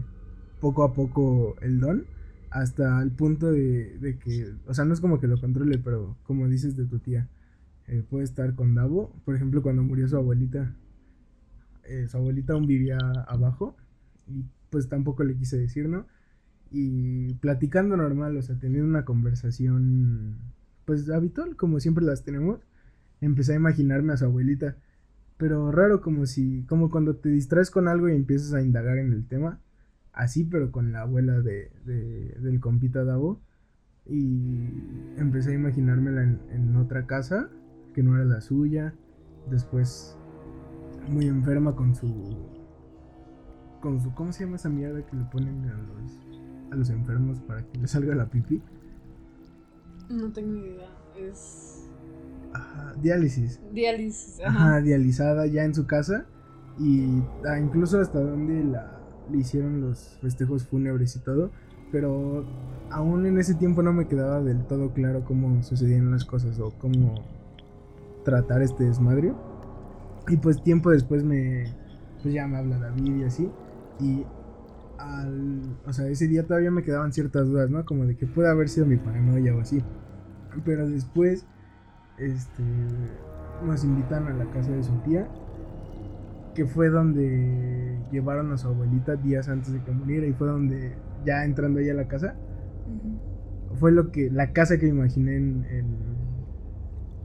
poco 0.60 0.82
a 0.82 0.92
poco 0.92 1.54
el 1.60 1.78
don 1.78 2.06
hasta 2.54 3.02
el 3.02 3.10
punto 3.10 3.50
de, 3.50 4.16
que, 4.22 4.54
o 4.68 4.74
sea, 4.74 4.84
no 4.84 4.94
es 4.94 5.00
como 5.00 5.18
que 5.18 5.26
lo 5.26 5.40
controle, 5.40 5.76
pero 5.78 6.16
como 6.22 6.46
dices 6.46 6.76
de 6.76 6.86
tu 6.86 7.00
tía, 7.00 7.28
eh, 7.88 8.04
puede 8.08 8.22
estar 8.22 8.54
con 8.54 8.76
Davo. 8.76 9.12
Por 9.24 9.34
ejemplo, 9.34 9.60
cuando 9.60 9.82
murió 9.82 10.06
su 10.06 10.16
abuelita, 10.16 10.72
eh, 11.82 12.06
su 12.08 12.16
abuelita 12.16 12.52
aún 12.52 12.68
vivía 12.68 12.98
abajo 13.26 13.76
y 14.28 14.44
pues 14.70 14.88
tampoco 14.88 15.24
le 15.24 15.36
quise 15.36 15.58
decir, 15.58 15.88
¿no? 15.88 16.06
Y 16.70 17.34
platicando 17.34 17.96
normal, 17.96 18.36
o 18.36 18.42
sea, 18.42 18.56
teniendo 18.56 18.88
una 18.88 19.04
conversación, 19.04 20.36
pues 20.84 21.10
habitual, 21.10 21.56
como 21.56 21.80
siempre 21.80 22.04
las 22.04 22.22
tenemos, 22.22 22.60
empecé 23.20 23.54
a 23.54 23.56
imaginarme 23.56 24.12
a 24.12 24.16
su 24.16 24.26
abuelita. 24.26 24.76
Pero 25.38 25.72
raro 25.72 26.00
como 26.00 26.26
si, 26.26 26.62
como 26.68 26.88
cuando 26.88 27.16
te 27.16 27.30
distraes 27.30 27.72
con 27.72 27.88
algo 27.88 28.08
y 28.08 28.14
empiezas 28.14 28.54
a 28.54 28.62
indagar 28.62 28.98
en 28.98 29.12
el 29.12 29.26
tema, 29.26 29.58
así, 30.14 30.44
pero 30.44 30.70
con 30.72 30.92
la 30.92 31.02
abuela 31.02 31.40
de, 31.40 31.70
de 31.84 32.36
del 32.40 32.60
compita 32.60 33.04
Davo. 33.04 33.40
Y 34.06 34.68
empecé 35.16 35.52
a 35.52 35.54
imaginármela 35.54 36.22
en, 36.22 36.40
en 36.50 36.76
otra 36.76 37.06
casa, 37.06 37.50
que 37.94 38.02
no 38.02 38.16
era 38.16 38.24
la 38.24 38.40
suya. 38.40 38.94
Después, 39.50 40.16
muy 41.08 41.26
enferma 41.26 41.74
con 41.76 41.94
su 41.94 42.10
con 43.80 44.00
su 44.00 44.14
¿cómo 44.14 44.32
se 44.32 44.44
llama 44.44 44.56
esa 44.56 44.70
mierda 44.70 45.04
que 45.04 45.16
le 45.16 45.24
ponen 45.24 45.64
a 45.68 45.76
los 45.76 46.26
a 46.72 46.76
los 46.76 46.90
enfermos 46.90 47.40
para 47.42 47.62
que 47.66 47.78
les 47.78 47.90
salga 47.90 48.14
la 48.14 48.30
pipí? 48.30 48.62
No 50.08 50.32
tengo 50.32 50.56
idea, 50.64 50.88
es 51.16 51.88
Ajá, 52.52 52.94
diálisis. 53.02 53.60
Diálisis, 53.72 54.40
ajá. 54.44 54.80
dializada 54.80 55.46
ya 55.46 55.64
en 55.64 55.74
su 55.74 55.86
casa 55.86 56.26
y 56.78 57.22
ah, 57.48 57.58
incluso 57.58 58.00
hasta 58.00 58.20
donde 58.20 58.64
la 58.64 59.00
le 59.03 59.03
hicieron 59.32 59.80
los 59.80 60.18
festejos 60.20 60.64
fúnebres 60.64 61.16
y 61.16 61.20
todo, 61.20 61.50
pero 61.92 62.44
aún 62.90 63.26
en 63.26 63.38
ese 63.38 63.54
tiempo 63.54 63.82
no 63.82 63.92
me 63.92 64.06
quedaba 64.06 64.40
del 64.40 64.64
todo 64.64 64.92
claro 64.92 65.24
cómo 65.24 65.62
sucedían 65.62 66.10
las 66.10 66.24
cosas 66.24 66.58
o 66.60 66.72
cómo 66.78 67.14
tratar 68.24 68.62
este 68.62 68.84
desmadre. 68.84 69.32
Y 70.28 70.36
pues 70.38 70.62
tiempo 70.62 70.90
después 70.90 71.24
me 71.24 71.64
pues 72.22 72.32
ya 72.32 72.46
me 72.46 72.56
habla 72.56 72.78
David 72.78 73.16
y 73.16 73.22
así 73.24 73.50
y 74.00 74.24
o 75.86 75.92
sea, 75.92 76.06
ese 76.08 76.28
día 76.28 76.46
todavía 76.46 76.70
me 76.70 76.82
quedaban 76.82 77.12
ciertas 77.12 77.46
dudas, 77.46 77.70
¿no? 77.70 77.84
Como 77.84 78.06
de 78.06 78.16
que 78.16 78.26
puede 78.26 78.48
haber 78.48 78.68
sido 78.68 78.86
mi 78.86 78.96
paranoia 78.96 79.54
o 79.54 79.60
así. 79.60 79.82
Pero 80.64 80.88
después 80.88 81.46
este, 82.18 82.62
nos 83.64 83.84
invitan 83.84 84.26
a 84.26 84.34
la 84.34 84.50
casa 84.50 84.70
de 84.70 84.82
su 84.82 84.92
tía, 85.00 85.28
que 86.54 86.66
fue 86.66 86.88
donde 86.88 87.98
llevaron 88.12 88.52
a 88.52 88.58
su 88.58 88.68
abuelita 88.68 89.16
días 89.16 89.48
antes 89.48 89.72
de 89.72 89.82
que 89.82 89.90
muriera 89.90 90.26
y 90.26 90.32
fue 90.32 90.48
donde 90.48 90.94
ya 91.24 91.44
entrando 91.44 91.80
ella 91.80 91.92
a 91.92 91.96
la 91.96 92.08
casa, 92.08 92.36
fue 93.74 93.92
lo 93.92 94.10
que, 94.12 94.30
la 94.30 94.52
casa 94.52 94.78
que 94.78 94.86
imaginé 94.86 95.36
en, 95.36 95.64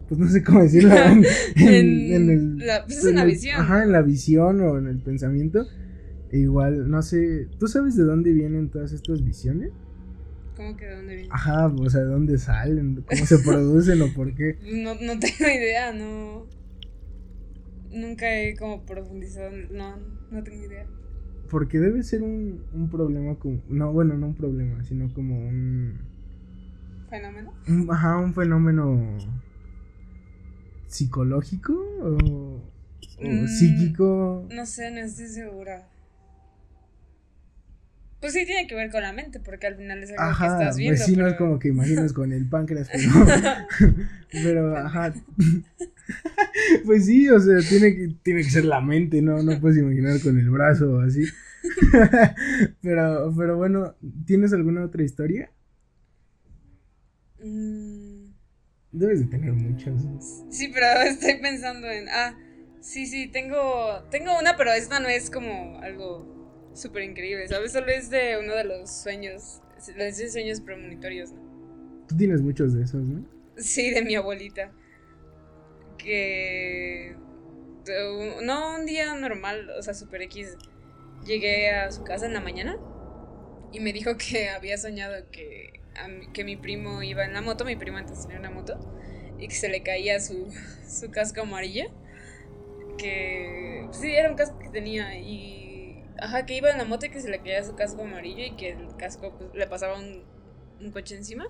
pues 0.08 0.20
no 0.20 0.28
sé 0.28 0.44
cómo 0.44 0.62
decirlo, 0.62 0.92
en, 1.56 2.30
el, 2.30 2.58
la, 2.58 2.84
pues 2.86 3.06
en 3.06 3.16
la 3.16 3.26
visión. 3.26 3.62
Ajá, 3.62 3.84
en 3.84 3.92
la 3.92 4.02
visión 4.02 4.62
o 4.62 4.78
en 4.78 4.88
el 4.88 5.00
pensamiento. 5.00 5.68
E 6.32 6.40
igual, 6.40 6.90
no 6.90 7.02
sé, 7.02 7.48
¿tú 7.60 7.68
sabes 7.68 7.96
de 7.96 8.04
dónde 8.04 8.34
vienen 8.34 8.70
todas 8.70 8.92
estas 8.92 9.24
visiones? 9.24 9.72
¿Cómo 10.56 10.76
que 10.76 10.86
de 10.86 10.96
dónde 10.96 11.16
vienen? 11.16 11.32
Ajá, 11.32 11.68
o 11.68 11.90
sea, 11.90 12.02
de 12.02 12.08
dónde 12.08 12.38
salen, 12.38 13.04
cómo 13.08 13.26
se 13.26 13.38
producen 13.46 14.02
o 14.02 14.14
por 14.14 14.34
qué. 14.36 14.58
No, 14.84 14.96
no 14.96 15.20
tengo 15.20 15.52
idea, 15.52 15.94
no. 15.94 16.48
Nunca 17.92 18.32
he 18.32 18.56
como 18.56 18.84
profundizado, 18.86 19.52
no, 19.72 19.98
no 20.32 20.44
tengo 20.44 20.64
idea. 20.64 20.86
Porque 21.50 21.80
debe 21.80 22.04
ser 22.04 22.22
un, 22.22 22.64
un 22.74 22.90
problema 22.90 23.36
como. 23.36 23.62
No, 23.68 23.92
bueno, 23.92 24.16
no 24.16 24.28
un 24.28 24.36
problema, 24.36 24.84
sino 24.84 25.12
como 25.14 25.40
un. 25.40 26.00
¿Fenómeno? 27.10 27.54
ajá, 27.90 28.18
un 28.18 28.34
fenómeno. 28.34 29.18
psicológico 30.88 31.74
o. 32.02 32.62
Mm, 33.22 33.48
psíquico. 33.48 34.48
No 34.52 34.66
sé, 34.66 34.92
no 34.92 35.00
estoy 35.00 35.28
segura. 35.28 35.88
Pues 38.20 38.34
sí 38.34 38.46
tiene 38.46 38.68
que 38.68 38.76
ver 38.76 38.92
con 38.92 39.02
la 39.02 39.14
mente, 39.14 39.40
porque 39.40 39.66
al 39.66 39.76
final 39.76 40.04
es 40.04 40.12
algo 40.12 40.38
que 40.38 40.46
estás 40.46 40.78
viendo. 40.78 40.98
Pues 40.98 41.06
sí, 41.06 41.16
no 41.16 41.26
es 41.26 41.34
como 41.36 41.58
que 41.58 41.70
imaginas 41.70 42.14
con 42.14 42.34
el 42.34 42.48
páncreas, 42.48 42.90
pero. 42.92 43.10
pero, 44.32 44.78
ajá. 44.78 45.14
pues 46.86 47.06
sí, 47.06 47.30
o 47.30 47.40
sea, 47.40 47.58
tiene 47.68 47.96
que, 47.96 48.16
tiene 48.22 48.42
que 48.42 48.50
ser 48.50 48.66
la 48.66 48.82
mente, 48.82 49.22
¿no? 49.22 49.42
No 49.44 49.60
puedes 49.60 49.78
imaginar 49.78 50.20
con 50.22 50.38
el 50.38 50.50
brazo 50.50 50.92
o 50.92 51.02
así. 51.02 51.24
pero, 52.82 53.34
pero 53.38 53.58
bueno, 53.58 53.96
¿tienes 54.26 54.54
alguna 54.54 54.86
otra 54.86 55.04
historia? 55.04 55.52
Mm. 57.44 58.30
Debes 58.92 59.20
de 59.20 59.26
tener 59.28 59.54
muchas. 59.54 59.94
Sí, 60.50 60.70
pero 60.74 60.86
estoy 61.02 61.40
pensando 61.42 61.88
en. 61.88 62.10
Ah, 62.10 62.36
sí, 62.82 63.06
sí, 63.06 63.28
tengo. 63.28 64.04
Tengo 64.10 64.38
una, 64.40 64.58
pero 64.58 64.72
esta 64.72 65.00
no 65.00 65.08
es 65.08 65.30
como 65.30 65.80
algo 65.80 66.72
súper 66.74 67.04
increíble, 67.04 67.48
¿sabes? 67.48 67.72
Solo 67.72 67.88
es 67.88 68.10
de 68.10 68.40
uno 68.44 68.56
de 68.56 68.64
los 68.64 68.90
sueños, 68.90 69.62
los 69.96 70.32
sueños 70.32 70.62
premonitorios, 70.62 71.32
¿no? 71.32 71.50
Tú 72.08 72.18
tienes 72.18 72.42
muchos 72.42 72.74
de 72.74 72.84
esos, 72.84 73.04
¿no? 73.04 73.24
Sí, 73.58 73.92
de 73.92 74.04
mi 74.04 74.16
abuelita. 74.16 74.72
Que... 76.04 77.16
No 78.42 78.76
un 78.76 78.86
día 78.86 79.14
normal, 79.14 79.70
o 79.78 79.84
sea, 79.84 79.94
super 79.94 80.22
X. 80.24 80.58
Llegué 81.26 81.72
a 81.72 81.92
su 81.92 82.04
casa 82.04 82.26
en 82.26 82.34
la 82.34 82.42
mañana 82.42 82.78
y 83.72 83.80
me 83.80 83.94
dijo 83.94 84.18
que 84.18 84.50
había 84.56 84.78
soñado 84.78 85.30
que, 85.32 85.82
que 86.34 86.44
mi 86.44 86.56
primo 86.56 87.04
iba 87.04 87.26
en 87.26 87.34
la 87.34 87.42
moto, 87.42 87.66
mi 87.66 87.76
primo 87.76 87.98
antes 87.98 88.24
tenía 88.24 88.40
una 88.40 88.52
moto, 88.52 88.80
y 89.38 89.48
que 89.48 89.56
se 89.56 89.70
le 89.70 89.84
caía 89.84 90.20
su, 90.20 90.52
su 90.88 91.12
casco 91.12 91.42
amarilla. 91.42 91.88
Que 92.98 93.88
sí, 93.92 94.12
era 94.12 94.30
un 94.30 94.36
casco 94.36 94.60
que 94.60 94.70
tenía 94.70 95.18
y 95.18 95.70
Ajá, 96.22 96.46
que 96.46 96.56
iba 96.56 96.70
en 96.70 96.78
la 96.78 96.86
moto 96.86 97.06
y 97.06 97.10
que 97.10 97.22
se 97.22 97.30
le 97.30 97.40
caía 97.40 97.64
su 97.64 97.76
casco 97.76 98.04
amarillo 98.04 98.44
y 98.44 98.52
que 98.56 98.72
el 98.72 98.96
casco 98.98 99.34
pues, 99.38 99.54
le 99.54 99.68
pasaba 99.68 99.98
un, 99.98 100.24
un 100.80 100.92
coche 100.92 101.16
encima. 101.16 101.48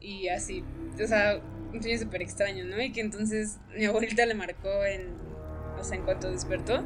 Y 0.00 0.28
así, 0.28 0.64
o 1.02 1.06
sea, 1.06 1.40
un 1.72 1.82
sueño 1.82 1.98
súper 1.98 2.22
extraño, 2.22 2.64
¿no? 2.64 2.80
Y 2.80 2.92
que 2.92 3.00
entonces 3.00 3.58
mi 3.76 3.84
abuelita 3.84 4.26
le 4.26 4.34
marcó 4.34 4.84
en, 4.84 5.08
o 5.78 5.84
sea, 5.84 5.96
en 5.96 6.04
cuanto 6.04 6.30
despertó. 6.30 6.82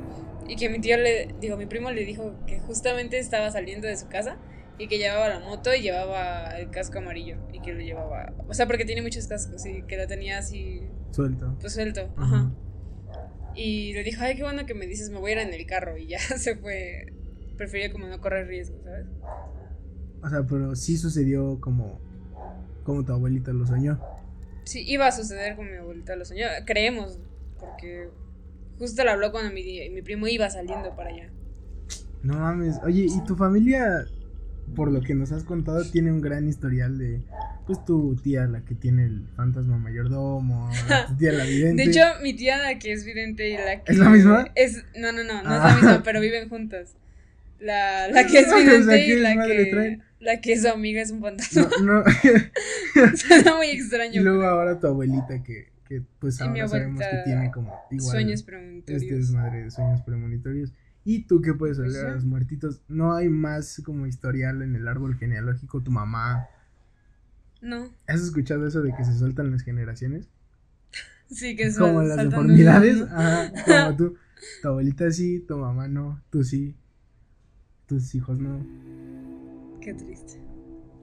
Y 0.49 0.57
que 0.57 0.69
mi 0.69 0.81
tío 0.81 0.97
le, 0.99 1.35
digo, 1.41 1.57
mi 1.57 1.67
primo 1.67 1.91
le 1.91 2.05
dijo 2.05 2.35
que 2.47 2.61
justamente 2.61 3.19
estaba 3.19 3.51
saliendo 3.51 3.87
de 3.87 3.97
su 3.97 4.09
casa 4.09 4.37
y 4.79 4.89
que 4.89 4.99
llevaba 4.99 5.29
la 5.29 5.41
moto 5.41 5.73
y 5.75 5.81
llevaba 5.81 6.59
el 6.59 6.71
casco 6.71 6.99
amarillo 6.99 7.37
y 7.53 7.61
que 7.61 7.73
lo 7.73 7.81
llevaba, 7.81 8.35
o 8.49 8.53
sea, 8.53 8.67
porque 8.67 8.85
tiene 8.85 9.01
muchos 9.01 9.27
cascos 9.27 9.65
y 9.65 9.83
que 9.83 9.97
lo 9.97 10.07
tenía 10.07 10.39
así 10.39 10.83
suelto. 11.13 11.57
Pues 11.61 11.73
suelto, 11.73 12.13
ajá. 12.17 12.53
Y 13.55 13.93
le 13.93 14.03
dijo, 14.03 14.23
ay, 14.23 14.37
qué 14.37 14.43
bueno 14.43 14.67
que 14.67 14.75
me 14.75 14.87
dices, 14.87 15.11
me 15.11 15.19
voy 15.19 15.31
a 15.31 15.35
ir 15.35 15.39
en 15.41 15.55
el 15.55 15.67
carro. 15.67 15.97
Y 15.97 16.09
ya 16.09 16.19
se 16.39 16.57
fue. 16.57 17.07
Prefería 17.57 17.93
como 17.93 18.09
no 18.09 18.21
correr 18.21 18.49
riesgo, 18.49 18.83
¿sabes? 18.83 19.07
O 20.23 20.29
sea, 20.29 20.43
pero 20.45 20.75
sí 20.75 20.97
sucedió 20.97 21.61
como, 21.61 22.01
como 22.85 23.05
tu 23.05 23.13
abuelita 23.13 23.53
lo 23.53 23.67
soñó. 23.67 23.99
Sí, 24.65 24.85
iba 24.87 25.07
a 25.07 25.13
suceder 25.13 25.57
como 25.57 25.71
mi 25.71 25.77
abuelita 25.77 26.17
lo 26.17 26.25
soñó. 26.25 26.47
Creemos, 26.65 27.19
porque 27.59 28.09
justo 28.79 29.05
lo 29.05 29.11
habló 29.11 29.33
cuando 29.33 29.53
mi, 29.53 29.91
mi 29.91 30.03
primo 30.03 30.29
iba 30.29 30.49
saliendo 30.51 30.95
para 30.95 31.11
allá. 31.11 31.31
No 32.23 32.39
mames. 32.39 32.77
Oye, 32.85 33.07
¿y 33.09 33.25
tu 33.25 33.37
familia, 33.37 34.07
por 34.75 34.91
lo 34.91 35.01
que 35.03 35.15
nos 35.15 35.33
has 35.33 35.45
contado, 35.45 35.85
tiene 35.85 36.11
un 36.13 36.21
gran 36.21 36.49
historial 36.49 36.97
de 36.99 37.21
pues 37.67 37.83
tu 37.85 38.15
tía, 38.17 38.47
la 38.47 38.63
que 38.63 38.75
tiene 38.75 39.05
el 39.05 39.27
fantasma 39.37 39.79
mayordomo, 39.79 40.71
tu 41.09 41.17
tía 41.17 41.33
la 41.33 41.45
vidente. 41.45 41.83
De 41.83 41.91
hecho, 41.91 42.03
mi 42.23 42.35
tía 42.35 42.59
la 42.59 42.79
que 42.79 42.93
es 42.93 43.05
vidente 43.05 43.49
y 43.49 43.57
la 43.57 43.83
que... 43.83 43.93
¿Es 43.93 43.99
la 43.99 44.11
misma? 44.11 44.47
Es, 44.55 44.85
no, 44.97 45.13
no, 45.13 45.25
no, 45.25 45.43
no 45.43 45.55
es 45.55 45.61
la 45.61 45.73
ah. 45.73 45.75
misma, 45.75 46.03
pero 46.03 46.21
viven 46.21 46.49
juntas. 46.49 46.97
La, 47.61 48.09
la 48.09 48.27
que 48.27 48.41
es 48.41 48.55
vidente 48.55 49.07
y 49.07 49.21
la 49.21 49.47
que... 49.47 50.01
La 50.25 50.41
que 50.41 50.59
su 50.59 50.69
amiga 50.69 51.03
es 51.03 51.11
un 51.11 51.21
fantasma. 51.21 51.69
No, 51.83 52.03
no. 52.03 52.05
Suena 53.17 53.57
muy 53.57 53.67
extraño. 53.69 54.21
Y 54.21 54.25
luego 54.25 54.45
ahora 54.45 54.81
tu 54.81 54.87
abuelita 54.87 55.43
que, 55.43 55.69
que 55.87 56.03
pues 56.19 56.41
ahora 56.41 56.67
sabemos 56.67 57.01
que 57.01 57.23
tiene 57.25 57.51
como 57.51 57.75
igual 57.91 58.11
sueños 58.11 58.43
premonitorios. 58.43 59.03
Este 59.03 59.17
desmadre 59.17 59.65
de 59.65 59.71
sueños 59.71 60.01
premonitorios. 60.01 60.73
¿Y 61.05 61.27
tú 61.27 61.43
qué 61.43 61.53
puedes 61.53 61.79
hablar 61.79 61.93
pues 61.93 62.05
a 62.13 62.15
los 62.15 62.25
muertitos? 62.25 62.81
¿No 62.89 63.15
hay 63.15 63.29
más 63.29 63.83
como 63.85 64.07
historial 64.07 64.63
en 64.63 64.75
el 64.75 64.89
árbol 64.89 65.17
genealógico? 65.19 65.83
¿Tu 65.83 65.91
mamá? 65.91 66.49
No. 67.61 67.91
¿Has 68.07 68.23
escuchado 68.23 68.67
eso 68.67 68.81
de 68.81 68.95
que 68.95 69.05
se 69.05 69.19
sueltan 69.19 69.51
las 69.51 69.63
generaciones? 69.63 70.29
Sí, 71.31 71.57
que 71.57 71.73
son 71.73 71.89
Como 71.89 72.03
las 72.03 72.19
deformidades. 72.19 73.01
Ajá, 73.11 73.51
como 73.65 73.97
tú. 73.97 74.17
Tu 74.61 74.69
abuelita 74.69 75.11
sí, 75.11 75.41
tu 75.41 75.57
mamá 75.57 75.89
no, 75.89 76.23
tú 76.31 76.45
sí. 76.45 76.77
Tus 77.87 78.15
hijos 78.15 78.39
no. 78.39 78.61
Qué 79.85 79.93
triste. 79.93 80.41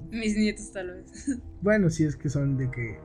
Mis 0.10 0.36
nietos 0.36 0.72
tal 0.72 0.88
vez. 0.88 1.40
Bueno, 1.62 1.92
sí 1.92 2.04
es 2.04 2.16
que 2.16 2.30
son 2.30 2.58
de 2.58 2.72
que. 2.72 2.98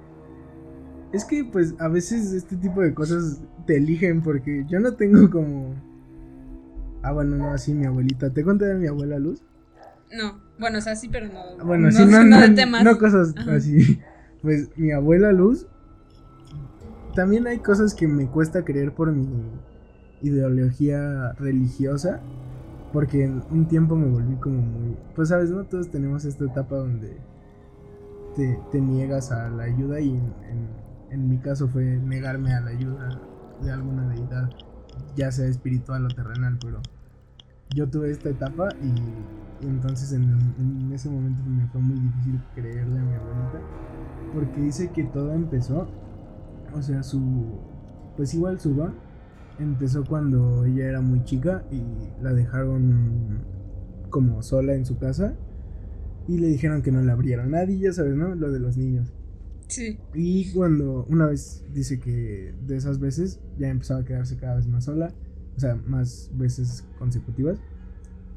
Es 1.13 1.27
que 1.27 1.45
pues 1.45 1.75
a 1.79 1.89
veces 1.89 2.33
este 2.33 2.57
tipo 2.57 2.81
de 2.81 2.95
cosas 2.95 3.43
te 3.67 3.77
eligen 3.77 4.23
porque 4.23 4.65
yo 4.67 4.81
no 4.81 4.95
tengo 4.95 5.29
como. 5.31 5.75
Ah, 7.03 7.13
bueno, 7.13 7.37
no, 7.37 7.53
así 7.53 7.75
mi 7.75 7.85
abuelita. 7.85 8.31
¿Te 8.31 8.43
conté 8.43 8.65
de 8.65 8.75
mi 8.77 8.87
abuela 8.87 9.19
Luz? 9.19 9.43
No. 10.11 10.41
Bueno, 10.59 10.79
o 10.79 10.81
sea, 10.81 10.97
sí, 10.97 11.11
pero 11.13 11.29
no. 11.29 11.63
Bueno, 11.63 11.93
sí, 11.93 12.07
no, 12.07 12.25
no, 12.25 12.83
no, 12.83 12.99
cosas 12.99 13.35
así. 13.47 14.01
Pues 14.41 14.71
mi 14.77 14.93
abuela 14.93 15.33
Luz. 15.33 15.67
También 17.15 17.47
hay 17.47 17.59
cosas 17.59 17.95
que 17.95 18.09
me 18.09 18.27
cuesta 18.27 18.65
creer 18.65 18.93
por 18.93 19.13
mi 19.13 19.29
ideología 20.23 21.33
religiosa. 21.33 22.23
Porque 22.93 23.25
en 23.25 23.43
un 23.51 23.67
tiempo 23.67 23.97
me 23.97 24.09
volví 24.09 24.37
como 24.37 24.61
muy... 24.61 24.97
Pues 25.15 25.29
sabes, 25.29 25.51
¿no? 25.51 25.65
Todos 25.65 25.91
tenemos 25.91 26.25
esta 26.25 26.45
etapa 26.45 26.77
donde 26.77 27.19
te, 28.37 28.61
te 28.71 28.81
niegas 28.81 29.33
a 29.33 29.49
la 29.49 29.65
ayuda 29.65 30.01
y 30.01 30.11
en, 30.11 30.69
en, 31.11 31.29
mi 31.29 31.39
caso 31.39 31.69
fue 31.69 31.85
negarme 31.85 32.55
a 32.55 32.61
la 32.61 32.71
ayuda 32.71 33.21
de 33.63 33.73
alguna 33.73 34.09
deidad, 34.09 34.51
ya 35.17 35.33
sea 35.33 35.47
espiritual 35.47 36.05
o 36.05 36.09
terrenal, 36.09 36.59
pero 36.61 36.81
yo 37.75 37.89
tuve 37.89 38.11
esta 38.11 38.29
etapa 38.29 38.69
y, 38.83 39.67
entonces 39.67 40.13
en, 40.13 40.93
ese 40.93 41.09
momento 41.09 41.43
me 41.47 41.67
fue 41.69 41.81
muy 41.81 41.99
difícil 41.99 42.41
creerle 42.55 42.99
a 43.01 43.03
mi 43.03 43.15
abuelita 43.15 43.61
porque 44.35 44.61
dice 44.61 44.91
que 44.91 45.05
todo 45.05 45.33
empezó, 45.33 45.89
o 46.75 46.83
sea, 46.83 47.03
su, 47.03 47.59
pues 48.17 48.35
igual 48.35 48.61
su 48.61 48.75
don 48.75 48.95
empezó 49.59 50.05
cuando 50.05 50.65
ella 50.65 50.89
era 50.89 51.01
muy 51.01 51.25
chica 51.25 51.65
y 51.71 51.83
la 52.23 52.33
dejaron 52.33 53.39
como 54.11 54.43
sola 54.43 54.75
en 54.75 54.85
su 54.85 54.99
casa 54.99 55.35
y 56.29 56.39
le 56.39 56.49
dijeron 56.49 56.83
que 56.83 56.93
no 56.93 57.03
le 57.03 57.13
abrieron 57.13 57.51
nadie, 57.51 57.79
ya 57.79 57.93
sabes, 57.93 58.15
¿no? 58.15 58.35
Lo 58.35 58.51
de 58.51 58.61
los 58.61 58.77
niños. 58.77 59.13
Sí. 59.69 59.99
Y 60.15 60.53
cuando 60.53 61.07
una 61.09 61.27
vez 61.27 61.65
dice 61.73 61.99
que 61.99 62.55
de 62.67 62.77
esas 62.77 62.99
veces 62.99 63.41
ya 63.59 63.69
empezaba 63.69 64.01
a 64.01 64.05
quedarse 64.05 64.37
cada 64.37 64.57
vez 64.57 64.67
más 64.67 64.85
sola, 64.85 65.13
o 65.57 65.61
sea, 65.61 65.77
más 65.87 66.31
veces 66.35 66.85
consecutivas, 66.99 67.59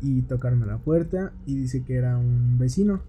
y 0.02 0.22
tocaron 0.24 0.64
a 0.64 0.66
la 0.66 0.78
puerta 0.78 1.34
y 1.46 1.56
dice 1.56 1.84
que 1.84 1.96
era 1.96 2.18
un 2.18 2.58
vecino 2.58 3.02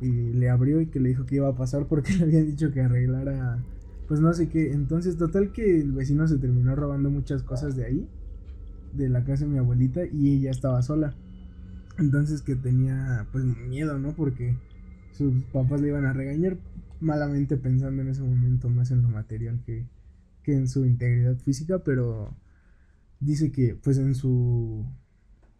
y 0.00 0.32
le 0.32 0.50
abrió 0.50 0.80
y 0.80 0.86
que 0.86 1.00
le 1.00 1.10
dijo 1.10 1.24
que 1.24 1.36
iba 1.36 1.48
a 1.48 1.54
pasar 1.54 1.86
porque 1.86 2.12
le 2.18 2.24
habían 2.24 2.46
dicho 2.46 2.70
que 2.72 2.80
arreglara 2.80 3.64
pues 4.08 4.20
no 4.20 4.32
sé 4.32 4.48
qué. 4.48 4.72
Entonces, 4.72 5.16
total 5.16 5.52
que 5.52 5.80
el 5.80 5.92
vecino 5.92 6.26
se 6.28 6.38
terminó 6.38 6.76
robando 6.76 7.10
muchas 7.10 7.42
cosas 7.42 7.76
de 7.76 7.84
ahí, 7.84 8.08
de 8.92 9.08
la 9.08 9.24
casa 9.24 9.44
de 9.44 9.50
mi 9.50 9.58
abuelita, 9.58 10.04
y 10.06 10.34
ella 10.36 10.50
estaba 10.50 10.82
sola. 10.82 11.14
Entonces 11.98 12.42
que 12.42 12.56
tenía 12.56 13.26
pues 13.32 13.44
miedo, 13.44 13.98
¿no? 13.98 14.14
Porque 14.14 14.56
sus 15.12 15.44
papás 15.52 15.80
le 15.80 15.88
iban 15.88 16.06
a 16.06 16.12
regañar 16.12 16.58
malamente 17.00 17.56
pensando 17.56 18.02
en 18.02 18.08
ese 18.08 18.22
momento 18.22 18.68
más 18.68 18.90
en 18.90 19.02
lo 19.02 19.08
material 19.08 19.62
que, 19.64 19.86
que 20.42 20.54
en 20.54 20.68
su 20.68 20.84
integridad 20.86 21.36
física, 21.36 21.80
pero 21.80 22.34
dice 23.20 23.52
que 23.52 23.76
pues 23.76 23.98
en 23.98 24.14
su 24.14 24.84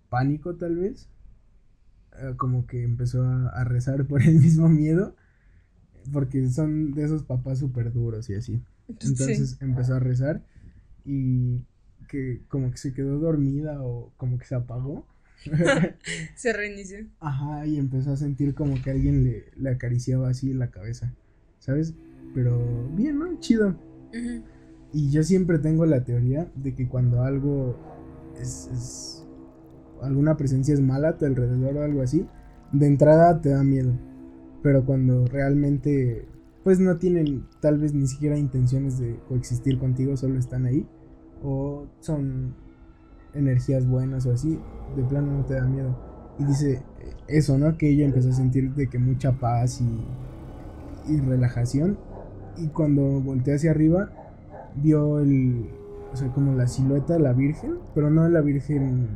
pánico 0.09 0.57
tal 0.57 0.77
vez, 0.77 1.09
eh, 2.19 2.35
como 2.37 2.67
que 2.67 2.83
empezó 2.83 3.25
a, 3.25 3.49
a 3.49 3.65
rezar 3.65 4.07
por 4.07 4.23
el 4.23 4.35
mismo 4.41 4.69
miedo 4.69 5.15
porque 6.13 6.49
son 6.49 6.93
de 6.93 7.05
esos 7.05 7.23
papás 7.23 7.59
súper 7.59 7.93
duros 7.93 8.29
y 8.31 8.35
así. 8.35 8.63
Entonces 8.89 9.57
empezó 9.61 9.95
a 9.95 9.99
rezar 9.99 10.43
y 11.05 11.63
que 12.09 12.43
como 12.49 12.71
que 12.71 12.79
se 12.79 12.93
quedó 12.93 13.19
dormida 13.19 13.83
o 13.83 14.13
como 14.17 14.39
que 14.39 14.47
se 14.47 14.55
apagó. 14.55 15.07
se 16.37 16.53
reinició. 16.53 17.07
Ajá, 17.21 17.67
y 17.67 17.77
empezó 17.79 18.13
a 18.13 18.17
sentir 18.17 18.55
como 18.55 18.81
que 18.83 18.91
alguien 18.91 19.25
le, 19.25 19.47
le 19.57 19.71
acariciaba 19.71 20.29
así 20.29 20.53
la 20.53 20.71
cabeza, 20.71 21.13
¿sabes? 21.59 21.95
Pero 22.35 22.89
bien, 22.95 23.19
¿no? 23.19 23.39
Chido. 23.41 23.77
Y 24.93 25.11
yo 25.11 25.23
siempre 25.23 25.59
tengo 25.59 25.87
la 25.87 26.05
teoría 26.05 26.51
de 26.55 26.75
que 26.75 26.89
cuando 26.89 27.23
algo 27.23 27.77
es, 28.41 28.69
es, 28.73 29.27
alguna 30.03 30.37
presencia 30.37 30.73
es 30.73 30.81
mala 30.81 31.11
a 31.11 31.19
tu 31.19 31.25
alrededor 31.25 31.77
o 31.77 31.83
algo 31.83 32.03
así, 32.03 32.27
de 32.73 32.87
entrada 32.87 33.41
te 33.41 33.51
da 33.51 33.63
miedo 33.65 33.93
pero 34.65 34.83
cuando 34.87 35.27
realmente 35.27 36.27
pues 36.63 36.81
no 36.81 36.97
tienen 36.97 37.45
tal 37.61 37.79
vez 37.79 37.93
ni 37.93 38.07
siquiera 38.07 38.39
intenciones 38.39 38.99
de 38.99 39.21
coexistir 39.29 39.79
contigo, 39.79 40.17
solo 40.17 40.39
están 40.39 40.65
ahí 40.65 40.89
o 41.43 41.85
son 42.01 42.55
energías 43.35 43.87
buenas 43.87 44.25
o 44.25 44.33
así, 44.33 44.59
de 44.97 45.05
plano 45.05 45.37
no 45.37 45.45
te 45.45 45.53
da 45.53 45.67
miedo. 45.67 45.95
Y 46.39 46.45
dice 46.45 46.83
eso, 47.29 47.59
¿no? 47.59 47.77
Que 47.77 47.91
ella 47.91 48.07
empezó 48.07 48.31
a 48.31 48.33
sentir 48.33 48.73
de 48.75 48.89
que 48.89 48.99
mucha 48.99 49.33
paz 49.33 49.83
y, 49.83 51.13
y 51.13 51.21
relajación. 51.21 51.99
Y 52.57 52.69
cuando 52.69 53.21
volteó 53.21 53.55
hacia 53.55 53.71
arriba, 53.71 54.09
vio 54.77 55.21
el, 55.21 55.69
o 56.11 56.17
sea, 56.17 56.33
como 56.33 56.55
la 56.55 56.69
silueta 56.69 57.13
de 57.13 57.21
la 57.21 57.35
Virgen, 57.35 57.75
pero 57.95 58.09
no 58.09 58.23
de 58.23 58.31
la 58.31 58.41
Virgen 58.41 59.11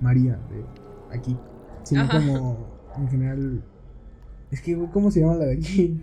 María 0.00 0.40
de 0.50 1.16
aquí, 1.16 1.36
sino 1.84 2.08
como 2.08 2.66
en 2.98 3.08
general 3.08 3.62
es 4.50 4.60
que, 4.60 4.76
¿cómo 4.92 5.10
se 5.10 5.20
llama 5.20 5.36
la 5.36 5.46
de 5.46 5.54
aquí? 5.54 6.00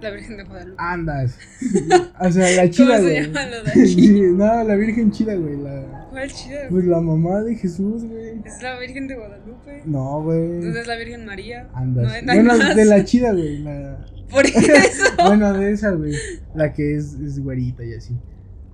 La 0.00 0.10
Virgen 0.10 0.36
de 0.36 0.44
Guadalupe. 0.44 0.76
Andas. 0.78 1.38
o 2.20 2.30
sea, 2.30 2.56
la 2.56 2.70
chida, 2.70 3.00
güey. 3.00 3.26
¿Cómo 3.26 3.38
se 3.38 3.40
llama 3.40 3.46
la 3.50 3.62
de 3.62 3.82
aquí? 3.82 4.20
no, 4.32 4.64
la 4.64 4.74
Virgen 4.76 5.10
chida, 5.10 5.34
güey. 5.34 5.56
La... 5.56 6.06
¿Cuál 6.10 6.32
chida? 6.32 6.68
Pues 6.70 6.84
la 6.84 7.00
mamá 7.00 7.42
de 7.42 7.56
Jesús, 7.56 8.04
güey. 8.04 8.40
¿Es 8.44 8.62
la 8.62 8.78
Virgen 8.78 9.08
de 9.08 9.16
Guadalupe? 9.16 9.82
No, 9.86 10.22
güey. 10.22 10.54
Entonces 10.54 10.82
es 10.82 10.86
la 10.86 10.96
Virgen 10.96 11.26
María. 11.26 11.68
Andas. 11.74 12.24
No, 12.24 12.34
bueno, 12.34 12.74
de 12.74 12.84
la 12.84 13.04
chida, 13.04 13.32
güey. 13.32 13.58
La... 13.58 14.06
Por 14.30 14.46
eso. 14.46 15.04
bueno, 15.24 15.52
de 15.52 15.72
esa, 15.72 15.90
güey. 15.92 16.14
La 16.54 16.72
que 16.72 16.96
es, 16.96 17.14
es 17.14 17.40
güerita 17.40 17.84
y 17.84 17.94
así. 17.94 18.16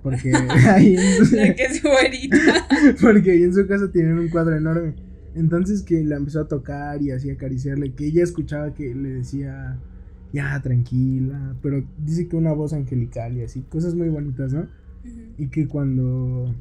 Porque 0.03 0.31
ahí 0.67 0.95
en... 0.95 1.35
La 1.37 1.55
que 1.55 1.63
es 1.63 1.81
güerita. 1.81 2.67
Porque 3.01 3.31
ahí 3.31 3.43
en 3.43 3.53
su 3.53 3.67
casa 3.67 3.91
tienen 3.91 4.19
un 4.19 4.29
cuadro 4.29 4.55
enorme. 4.55 4.93
Entonces 5.35 5.83
que 5.83 6.03
la 6.03 6.15
empezó 6.15 6.39
a 6.39 6.47
tocar 6.47 7.01
y 7.01 7.11
así 7.11 7.29
acariciarle, 7.29 7.93
que 7.93 8.07
ella 8.07 8.23
escuchaba 8.23 8.73
que 8.73 8.95
le 8.95 9.09
decía, 9.09 9.77
ya, 10.31 10.59
tranquila, 10.61 11.55
pero 11.61 11.85
dice 11.97 12.27
que 12.27 12.37
una 12.37 12.53
voz 12.53 12.71
angelical 12.73 13.37
y 13.37 13.43
así, 13.43 13.61
cosas 13.63 13.95
muy 13.95 14.07
bonitas, 14.09 14.53
¿no? 14.53 14.67
Y 15.37 15.49
que 15.49 15.67
cuando 15.67 16.55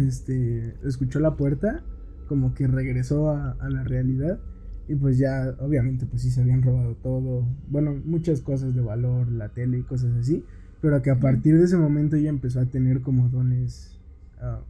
este, 0.00 0.74
escuchó 0.84 1.20
la 1.20 1.36
puerta, 1.36 1.84
como 2.28 2.54
que 2.54 2.66
regresó 2.66 3.30
a, 3.30 3.56
la 3.68 3.84
realidad 3.84 4.40
y 4.88 4.94
pues 4.94 5.18
ya, 5.18 5.54
obviamente, 5.60 6.06
pues 6.06 6.22
sí 6.22 6.30
se 6.30 6.40
habían 6.40 6.62
robado 6.62 6.94
todo, 6.96 7.46
bueno, 7.68 7.94
muchas 8.04 8.40
cosas 8.40 8.74
de 8.74 8.80
valor, 8.80 9.30
la 9.30 9.50
tele 9.50 9.78
y 9.78 9.82
cosas 9.82 10.14
así, 10.16 10.44
pero 10.80 11.02
que 11.02 11.10
a 11.10 11.20
partir 11.20 11.58
de 11.58 11.64
ese 11.64 11.76
momento 11.76 12.16
ella 12.16 12.30
empezó 12.30 12.60
a 12.60 12.66
tener 12.66 13.02
como 13.02 13.28
dones 13.28 14.00
uh, 14.40 14.62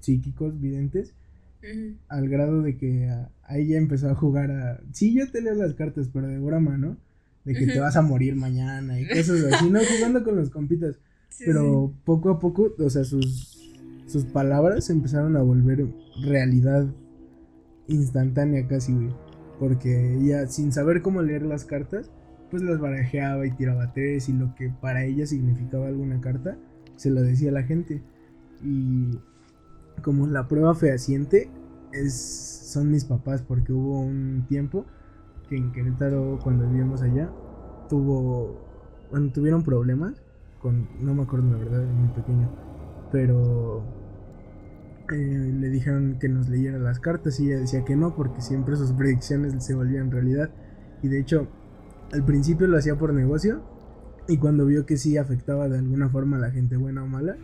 psíquicos, 0.00 0.60
videntes, 0.60 1.14
al 2.08 2.28
grado 2.28 2.62
de 2.62 2.76
que 2.76 3.08
a, 3.08 3.30
ella 3.50 3.78
empezó 3.78 4.10
a 4.10 4.14
jugar 4.14 4.50
a... 4.50 4.80
Sí, 4.92 5.14
yo 5.14 5.30
te 5.30 5.40
leo 5.40 5.54
las 5.54 5.74
cartas, 5.74 6.08
pero 6.12 6.26
de 6.26 6.38
broma, 6.38 6.76
¿no? 6.76 6.96
De 7.44 7.54
que 7.54 7.66
te 7.66 7.80
vas 7.80 7.96
a 7.96 8.02
morir 8.02 8.36
mañana 8.36 9.00
y 9.00 9.08
cosas 9.08 9.52
así, 9.52 9.70
¿no? 9.70 9.80
Jugando 9.96 10.22
con 10.22 10.36
los 10.36 10.50
compitas. 10.50 10.96
pero 11.38 11.94
poco 12.04 12.30
a 12.30 12.38
poco, 12.38 12.74
o 12.78 12.90
sea, 12.90 13.04
sus, 13.04 13.72
sus 14.06 14.24
palabras 14.24 14.90
empezaron 14.90 15.36
a 15.36 15.42
volver 15.42 15.86
realidad 16.22 16.86
instantánea 17.86 18.66
casi, 18.66 18.92
güey. 18.92 19.14
Porque 19.58 20.14
ella, 20.14 20.46
sin 20.46 20.72
saber 20.72 21.02
cómo 21.02 21.22
leer 21.22 21.42
las 21.42 21.64
cartas, 21.64 22.10
pues 22.50 22.62
las 22.62 22.78
barajeaba 22.78 23.46
y 23.46 23.50
tiraba 23.52 23.92
tres 23.92 24.28
y 24.28 24.32
lo 24.32 24.54
que 24.54 24.70
para 24.70 25.04
ella 25.04 25.26
significaba 25.26 25.88
alguna 25.88 26.20
carta, 26.20 26.56
se 26.96 27.10
lo 27.10 27.22
decía 27.22 27.50
a 27.50 27.54
la 27.54 27.62
gente. 27.64 28.02
Y 28.62 29.18
como 30.02 30.26
la 30.26 30.48
prueba 30.48 30.74
fehaciente 30.74 31.50
es, 31.92 32.14
son 32.72 32.90
mis 32.90 33.04
papás, 33.04 33.42
porque 33.42 33.72
hubo 33.72 34.00
un 34.00 34.44
tiempo 34.48 34.84
que 35.48 35.56
en 35.56 35.72
Querétaro, 35.72 36.38
cuando 36.42 36.68
vivíamos 36.68 37.02
allá, 37.02 37.30
tuvo, 37.88 38.60
tuvieron 39.32 39.62
problemas 39.62 40.22
con, 40.60 40.88
no 41.00 41.14
me 41.14 41.22
acuerdo 41.22 41.50
la 41.50 41.58
verdad, 41.58 41.86
muy 41.86 42.08
pequeño, 42.08 42.50
pero 43.10 43.82
eh, 45.12 45.52
le 45.58 45.70
dijeron 45.70 46.18
que 46.20 46.28
nos 46.28 46.48
leyera 46.48 46.78
las 46.78 47.00
cartas 47.00 47.40
y 47.40 47.48
ella 47.48 47.60
decía 47.60 47.84
que 47.84 47.96
no, 47.96 48.14
porque 48.14 48.42
siempre 48.42 48.76
sus 48.76 48.92
predicciones 48.92 49.64
se 49.64 49.74
volvían 49.74 50.10
realidad. 50.10 50.50
Y 51.02 51.08
de 51.08 51.20
hecho, 51.20 51.46
al 52.12 52.24
principio 52.24 52.66
lo 52.66 52.76
hacía 52.76 52.96
por 52.96 53.14
negocio, 53.14 53.62
y 54.26 54.36
cuando 54.36 54.66
vio 54.66 54.84
que 54.84 54.98
sí 54.98 55.16
afectaba 55.16 55.68
de 55.68 55.78
alguna 55.78 56.10
forma 56.10 56.36
a 56.36 56.40
la 56.40 56.50
gente 56.50 56.76
buena 56.76 57.02
o 57.02 57.06
mala, 57.06 57.36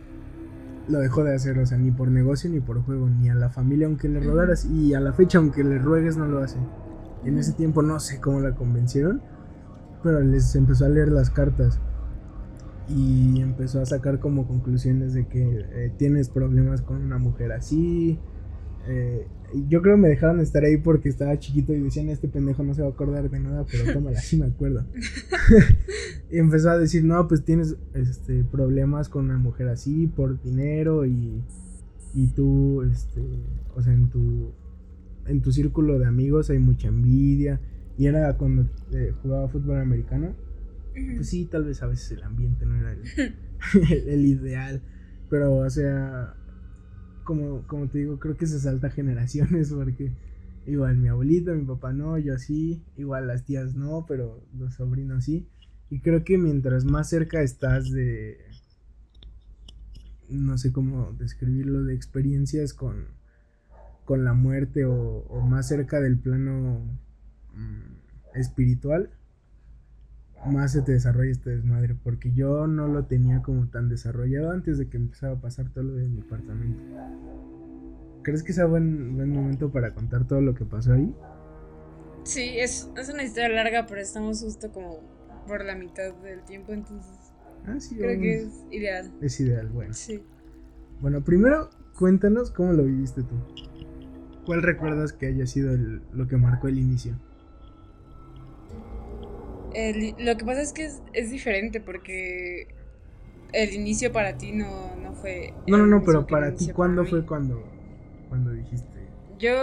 lo 0.87 0.99
dejó 0.99 1.23
de 1.23 1.35
hacer, 1.35 1.57
o 1.59 1.65
sea, 1.65 1.77
ni 1.77 1.91
por 1.91 2.09
negocio 2.09 2.49
ni 2.49 2.59
por 2.59 2.81
juego, 2.83 3.09
ni 3.09 3.29
a 3.29 3.35
la 3.35 3.49
familia 3.49 3.87
aunque 3.87 4.07
le 4.07 4.19
rogaras 4.19 4.65
y 4.65 4.93
a 4.93 4.99
la 4.99 5.13
fecha 5.13 5.37
aunque 5.37 5.63
le 5.63 5.79
ruegues 5.79 6.17
no 6.17 6.27
lo 6.27 6.39
hace. 6.39 6.57
En 7.23 7.37
ese 7.37 7.53
tiempo 7.53 7.81
no 7.81 7.99
sé 7.99 8.19
cómo 8.19 8.39
la 8.39 8.53
convencieron, 8.53 9.21
pero 10.03 10.19
les 10.21 10.55
empezó 10.55 10.85
a 10.85 10.89
leer 10.89 11.09
las 11.09 11.29
cartas 11.29 11.79
y 12.87 13.41
empezó 13.41 13.81
a 13.81 13.85
sacar 13.85 14.19
como 14.19 14.45
conclusiones 14.45 15.13
de 15.13 15.27
que 15.27 15.65
eh, 15.71 15.91
tienes 15.97 16.29
problemas 16.29 16.81
con 16.81 16.97
una 16.97 17.17
mujer 17.17 17.51
así, 17.51 18.19
eh, 18.87 19.27
yo 19.67 19.81
creo 19.81 19.95
que 19.95 20.01
me 20.01 20.07
dejaron 20.09 20.39
estar 20.39 20.63
ahí 20.63 20.77
porque 20.77 21.09
estaba 21.09 21.37
chiquito 21.39 21.73
y 21.73 21.81
decían, 21.81 22.09
este 22.09 22.27
pendejo 22.27 22.63
no 22.63 22.73
se 22.73 22.81
va 22.81 22.87
a 22.87 22.91
acordar 22.91 23.29
de 23.29 23.39
nada, 23.39 23.65
pero 23.69 23.93
tómala, 23.93 24.19
sí 24.19 24.37
me 24.37 24.45
acuerdo. 24.45 24.85
y 26.31 26.37
empezó 26.37 26.69
a 26.69 26.77
decir, 26.77 27.03
no, 27.03 27.27
pues 27.27 27.43
tienes 27.43 27.75
este, 27.93 28.43
problemas 28.43 29.09
con 29.09 29.25
una 29.25 29.37
mujer 29.37 29.67
así 29.67 30.07
por 30.07 30.41
dinero 30.41 31.05
y, 31.05 31.43
y 32.13 32.27
tú, 32.27 32.83
este, 32.83 33.21
o 33.75 33.81
sea, 33.81 33.93
en 33.93 34.09
tu, 34.09 34.51
en 35.27 35.41
tu 35.41 35.51
círculo 35.51 35.99
de 35.99 36.05
amigos 36.05 36.49
hay 36.49 36.59
mucha 36.59 36.87
envidia. 36.87 37.59
Y 37.97 38.07
era 38.07 38.35
cuando 38.37 38.67
eh, 38.91 39.13
jugaba 39.21 39.47
fútbol 39.47 39.79
americano. 39.79 40.33
Pues 41.15 41.29
sí, 41.29 41.45
tal 41.45 41.65
vez 41.65 41.81
a 41.81 41.87
veces 41.87 42.11
el 42.11 42.23
ambiente 42.23 42.65
no 42.65 42.75
era 42.77 42.91
el, 42.93 43.35
el 44.07 44.25
ideal. 44.25 44.81
Pero, 45.29 45.57
o 45.57 45.69
sea, 45.69 46.35
como, 47.25 47.67
como 47.67 47.87
te 47.89 47.97
digo, 47.97 48.19
creo 48.19 48.37
que 48.37 48.47
se 48.47 48.59
salta 48.59 48.89
generaciones 48.91 49.73
porque 49.73 50.13
igual 50.65 50.95
mi 50.95 51.09
abuelita, 51.09 51.51
mi 51.51 51.65
papá 51.65 51.91
no, 51.91 52.17
yo 52.17 52.37
sí, 52.37 52.81
igual 52.95 53.27
las 53.27 53.43
tías 53.43 53.75
no, 53.75 54.05
pero 54.07 54.41
los 54.57 54.75
sobrinos 54.75 55.25
sí. 55.25 55.45
Y 55.89 55.99
creo 55.99 56.23
que 56.23 56.37
mientras 56.37 56.85
más 56.85 57.09
cerca 57.09 57.41
estás 57.41 57.91
de, 57.91 58.37
no 60.29 60.57
sé 60.57 60.71
cómo 60.71 61.13
describirlo, 61.19 61.83
de 61.83 61.93
experiencias 61.93 62.73
con, 62.73 63.05
con 64.05 64.23
la 64.23 64.33
muerte 64.33 64.85
o, 64.85 65.41
más 65.47 65.67
cerca 65.67 65.99
del 65.99 66.17
plano 66.17 66.79
mm, 67.53 68.37
espiritual, 68.37 69.09
más 70.45 70.71
se 70.71 70.81
te 70.81 70.93
desarrolla 70.93 71.31
este 71.31 71.51
desmadre, 71.51 71.95
porque 71.95 72.31
yo 72.33 72.67
no 72.67 72.87
lo 72.87 73.05
tenía 73.05 73.41
como 73.41 73.67
tan 73.67 73.89
desarrollado 73.89 74.51
antes 74.51 74.77
de 74.77 74.87
que 74.87 74.97
empezara 74.97 75.33
a 75.33 75.41
pasar 75.41 75.69
todo 75.69 75.85
lo 75.85 75.93
de 75.93 76.07
mi 76.07 76.21
apartamento. 76.21 76.81
¿Crees 78.23 78.43
que 78.43 78.53
sea 78.53 78.65
buen, 78.65 79.15
buen 79.15 79.29
momento 79.29 79.71
para 79.71 79.93
contar 79.93 80.27
todo 80.27 80.41
lo 80.41 80.55
que 80.55 80.65
pasó 80.65 80.93
ahí? 80.93 81.13
Sí, 82.23 82.57
es, 82.57 82.89
es 82.97 83.09
una 83.09 83.23
historia 83.23 83.49
larga, 83.49 83.85
pero 83.87 84.01
estamos 84.01 84.41
justo 84.41 84.71
como 84.71 84.99
por 85.47 85.63
la 85.63 85.75
mitad 85.75 86.13
del 86.23 86.41
tiempo, 86.43 86.73
entonces 86.73 87.13
ah, 87.67 87.79
sí, 87.79 87.95
creo 87.95 88.19
que 88.19 88.37
es 88.37 88.65
ideal. 88.71 89.11
Es 89.21 89.39
ideal, 89.39 89.69
bueno. 89.69 89.93
Sí. 89.93 90.23
Bueno, 91.01 91.23
primero 91.23 91.69
cuéntanos 91.97 92.51
cómo 92.51 92.73
lo 92.73 92.83
viviste 92.83 93.21
tú. 93.21 93.35
¿Cuál 94.45 94.63
recuerdas 94.63 95.13
que 95.13 95.27
haya 95.27 95.45
sido 95.45 95.75
lo 96.13 96.27
que 96.27 96.37
marcó 96.37 96.67
el 96.67 96.79
inicio? 96.79 97.15
Lo 100.19 100.37
que 100.37 100.45
pasa 100.45 100.61
es 100.61 100.73
que 100.73 100.89
es, 101.13 101.31
diferente 101.31 101.81
porque 101.81 102.67
el 103.53 103.73
inicio 103.73 104.11
para 104.11 104.37
ti 104.37 104.51
no, 104.51 104.95
no 104.95 105.13
fue... 105.13 105.53
No, 105.67 105.77
no, 105.77 105.85
no, 105.85 106.03
pero 106.03 106.25
para 106.25 106.53
ti, 106.53 106.69
¿cuándo 106.69 107.05
fue 107.05 107.25
cuando, 107.25 107.63
cuando 108.29 108.51
dijiste? 108.51 108.99
Yo, 109.39 109.53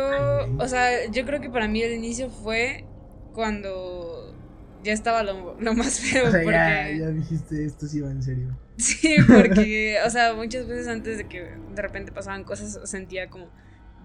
o 0.59 0.69
sea, 0.69 1.11
yo 1.11 1.25
creo 1.25 1.41
que 1.41 1.51
para 1.51 1.69
mí 1.69 1.83
el 1.83 1.93
inicio 1.93 2.31
fue 2.31 2.85
cuando 3.33 4.35
ya 4.83 4.93
estaba 4.93 5.23
lo, 5.23 5.57
más 5.75 6.01
feo. 6.13 6.25
porque... 6.25 6.51
ya, 6.51 6.91
ya 6.91 7.09
dijiste, 7.09 7.65
esto 7.65 7.87
sí 7.87 8.01
va 8.01 8.11
en 8.11 8.23
serio. 8.23 8.57
Sí, 8.77 9.17
porque, 9.29 9.99
o 10.07 10.11
sea, 10.11 10.35
muchas 10.35 10.67
veces 10.67 10.89
antes 10.89 11.19
de 11.19 11.29
que 11.29 11.43
de 11.75 11.83
repente 11.83 12.11
pasaban 12.11 12.43
cosas 12.43 12.81
sentía 12.89 13.29
como 13.29 13.51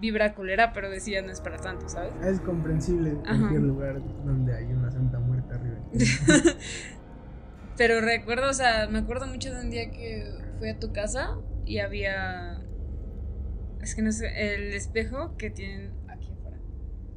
vibra 0.00 0.34
culera, 0.34 0.72
pero 0.72 0.90
decía 0.90 1.22
no 1.22 1.32
es 1.32 1.40
para 1.40 1.56
tanto, 1.56 1.88
¿sabes? 1.88 2.12
Es 2.24 2.40
comprensible 2.40 3.10
en 3.10 3.20
cualquier 3.22 3.62
lugar 3.62 4.00
donde 4.24 4.54
hay 4.54 4.66
una 4.66 4.90
santa 4.90 5.18
muerta 5.18 5.54
arriba. 5.54 5.77
pero 7.76 8.00
recuerdo, 8.00 8.50
o 8.50 8.54
sea, 8.54 8.88
me 8.88 8.98
acuerdo 8.98 9.26
mucho 9.26 9.52
de 9.52 9.60
un 9.60 9.70
día 9.70 9.90
que 9.90 10.30
fui 10.58 10.68
a 10.68 10.78
tu 10.78 10.92
casa 10.92 11.36
y 11.64 11.78
había. 11.78 12.62
Es 13.80 13.94
que 13.94 14.02
no 14.02 14.12
sé, 14.12 14.28
el 14.54 14.74
espejo 14.74 15.36
que 15.36 15.50
tienen 15.50 15.92
aquí 16.08 16.32
afuera. 16.32 16.58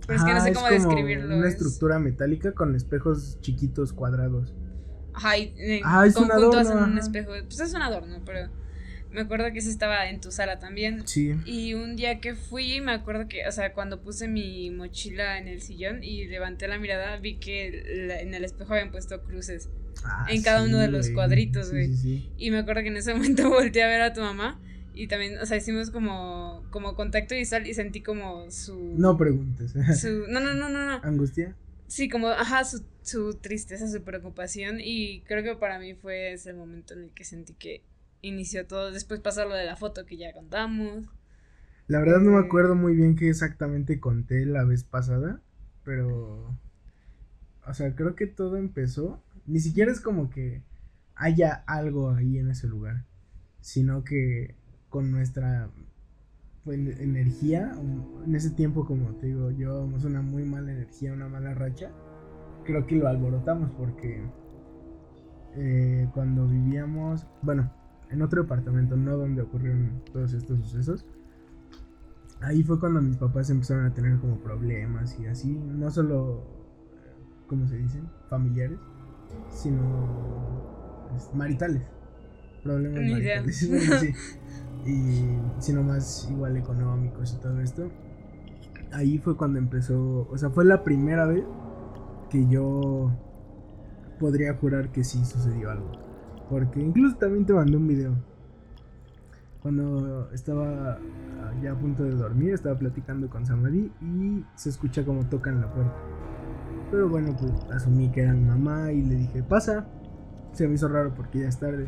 Pero 0.05 0.19
es 0.19 0.25
que 0.25 0.33
no 0.33 0.41
sé 0.41 0.53
cómo 0.53 0.67
describirlo. 0.67 1.35
Una 1.35 1.47
estructura 1.47 1.99
metálica 1.99 2.53
con 2.53 2.75
espejos 2.75 3.39
chiquitos 3.41 3.93
cuadrados. 3.93 4.53
Ajá, 5.13 5.37
y 5.37 5.81
ah, 5.83 6.05
es 6.05 6.15
un 6.15 6.31
adorno, 6.31 6.85
un 6.85 6.97
espejo. 6.97 7.31
Pues 7.45 7.59
es 7.59 7.73
un 7.73 7.81
adorno, 7.81 8.21
pero 8.25 8.49
me 9.11 9.21
acuerdo 9.21 9.51
que 9.51 9.59
ese 9.59 9.69
estaba 9.69 10.09
en 10.09 10.21
tu 10.21 10.31
sala 10.31 10.59
también. 10.59 11.05
Sí. 11.07 11.35
Y 11.45 11.73
un 11.73 11.95
día 11.95 12.19
que 12.19 12.35
fui, 12.35 12.81
me 12.81 12.91
acuerdo 12.91 13.27
que, 13.27 13.47
o 13.47 13.51
sea, 13.51 13.73
cuando 13.73 14.01
puse 14.01 14.27
mi 14.27 14.69
mochila 14.69 15.37
en 15.37 15.47
el 15.47 15.61
sillón 15.61 16.03
y 16.03 16.25
levanté 16.27 16.67
la 16.67 16.77
mirada, 16.77 17.17
vi 17.17 17.35
que 17.35 18.19
en 18.21 18.33
el 18.33 18.43
espejo 18.43 18.73
habían 18.73 18.91
puesto 18.91 19.21
cruces. 19.23 19.69
Ah, 20.03 20.25
en 20.29 20.41
cada 20.41 20.63
uno 20.63 20.79
de 20.79 20.87
los 20.87 21.09
cuadritos, 21.09 21.71
güey. 21.71 21.91
y 22.37 22.51
me 22.51 22.59
acuerdo 22.59 22.81
que 22.81 22.87
en 22.87 22.97
ese 22.97 23.13
momento 23.15 23.49
volteé 23.49 23.83
a 23.83 23.87
ver 23.87 24.01
a 24.01 24.13
tu 24.13 24.21
mamá. 24.21 24.59
Y 24.93 25.07
también, 25.07 25.37
o 25.39 25.45
sea, 25.45 25.57
hicimos 25.57 25.89
como, 25.89 26.65
como 26.69 26.95
contacto 26.95 27.35
visual 27.35 27.65
y 27.65 27.73
sentí 27.73 28.01
como 28.01 28.49
su... 28.51 28.95
No 28.97 29.17
preguntes. 29.17 29.73
Su, 29.99 30.25
no, 30.27 30.39
no, 30.39 30.53
no, 30.53 30.69
no, 30.69 30.85
no. 30.85 31.01
¿Angustia? 31.03 31.55
Sí, 31.87 32.09
como, 32.09 32.27
ajá, 32.27 32.63
su, 32.65 32.83
su 33.01 33.35
tristeza, 33.35 33.87
su 33.89 34.01
preocupación. 34.03 34.79
Y 34.81 35.21
creo 35.21 35.43
que 35.43 35.55
para 35.55 35.79
mí 35.79 35.93
fue 35.93 36.33
ese 36.33 36.53
momento 36.53 36.93
en 36.93 37.03
el 37.03 37.09
que 37.11 37.23
sentí 37.23 37.53
que 37.53 37.81
inició 38.21 38.67
todo. 38.67 38.91
Después 38.91 39.19
pasó 39.19 39.45
lo 39.45 39.55
de 39.55 39.65
la 39.65 39.75
foto 39.75 40.05
que 40.05 40.17
ya 40.17 40.33
contamos. 40.33 41.07
La 41.87 41.99
verdad 41.99 42.19
no 42.19 42.31
me 42.31 42.41
eh, 42.41 42.45
acuerdo 42.45 42.75
muy 42.75 42.95
bien 42.95 43.15
qué 43.15 43.29
exactamente 43.29 43.99
conté 43.99 44.45
la 44.45 44.63
vez 44.63 44.83
pasada, 44.83 45.41
pero... 45.83 46.57
O 47.67 47.73
sea, 47.73 47.95
creo 47.95 48.15
que 48.15 48.27
todo 48.27 48.57
empezó. 48.57 49.23
Ni 49.45 49.59
siquiera 49.59 49.91
es 49.91 49.99
como 49.99 50.29
que 50.29 50.63
haya 51.15 51.63
algo 51.67 52.11
ahí 52.11 52.37
en 52.37 52.49
ese 52.49 52.67
lugar, 52.67 53.05
sino 53.59 54.03
que 54.03 54.55
con 54.89 55.11
nuestra 55.11 55.69
pues, 56.63 56.79
energía, 56.99 57.71
en 58.25 58.35
ese 58.35 58.49
tiempo 58.51 58.85
como 58.85 59.15
te 59.15 59.27
digo, 59.27 59.51
llevábamos 59.51 60.03
una 60.03 60.21
muy 60.21 60.43
mala 60.43 60.71
energía, 60.71 61.13
una 61.13 61.27
mala 61.27 61.53
racha, 61.53 61.91
creo 62.65 62.87
que 62.87 62.95
lo 62.95 63.07
alborotamos 63.07 63.71
porque 63.77 64.23
eh, 65.55 66.09
cuando 66.13 66.47
vivíamos, 66.47 67.27
bueno, 67.41 67.71
en 68.11 68.21
otro 68.21 68.43
departamento, 68.43 68.95
no 68.97 69.17
donde 69.17 69.41
ocurrieron 69.41 70.01
todos 70.11 70.33
estos 70.33 70.59
sucesos. 70.59 71.05
Ahí 72.41 72.63
fue 72.63 72.79
cuando 72.79 73.01
mis 73.01 73.17
papás 73.17 73.49
empezaron 73.49 73.85
a 73.85 73.93
tener 73.93 74.19
como 74.19 74.39
problemas 74.39 75.17
y 75.19 75.27
así, 75.27 75.51
no 75.51 75.91
solo, 75.91 76.43
¿cómo 77.47 77.67
se 77.67 77.77
dicen? 77.77 78.09
Familiares, 78.29 78.79
sino 79.49 81.07
pues, 81.09 81.29
maritales. 81.33 81.83
Problemas 82.63 83.01
maritales. 83.01 83.57
sí. 83.99 84.13
Y 84.85 85.37
sino 85.59 85.83
más 85.83 86.27
igual 86.31 86.57
económicos 86.57 87.33
y 87.33 87.41
todo 87.41 87.61
esto. 87.61 87.91
Ahí 88.91 89.19
fue 89.19 89.37
cuando 89.37 89.59
empezó, 89.59 90.27
o 90.29 90.37
sea, 90.37 90.49
fue 90.49 90.65
la 90.65 90.83
primera 90.83 91.25
vez 91.25 91.45
que 92.29 92.47
yo 92.47 93.11
podría 94.19 94.55
jurar 94.55 94.91
que 94.91 95.03
sí 95.03 95.23
sucedió 95.23 95.69
algo. 95.69 96.10
Porque 96.51 96.81
incluso 96.81 97.15
también 97.15 97.45
te 97.45 97.53
mandé 97.53 97.77
un 97.77 97.87
video. 97.87 98.13
Cuando 99.61 100.29
estaba 100.33 100.99
ya 101.63 101.71
a 101.71 101.79
punto 101.79 102.03
de 102.03 102.11
dormir, 102.11 102.53
estaba 102.53 102.77
platicando 102.77 103.29
con 103.29 103.45
Samadi 103.45 103.89
y 104.01 104.43
se 104.55 104.69
escucha 104.69 105.05
como 105.05 105.25
tocan 105.29 105.61
la 105.61 105.73
puerta. 105.73 105.95
Pero 106.91 107.07
bueno, 107.07 107.37
pues 107.39 107.53
asumí 107.71 108.11
que 108.11 108.23
era 108.23 108.33
mi 108.33 108.43
mamá 108.43 108.91
y 108.91 109.01
le 109.01 109.15
dije, 109.15 109.43
pasa. 109.43 109.87
Se 110.51 110.67
me 110.67 110.73
hizo 110.73 110.89
raro 110.89 111.13
porque 111.15 111.39
ya 111.39 111.47
es 111.47 111.57
tarde. 111.57 111.87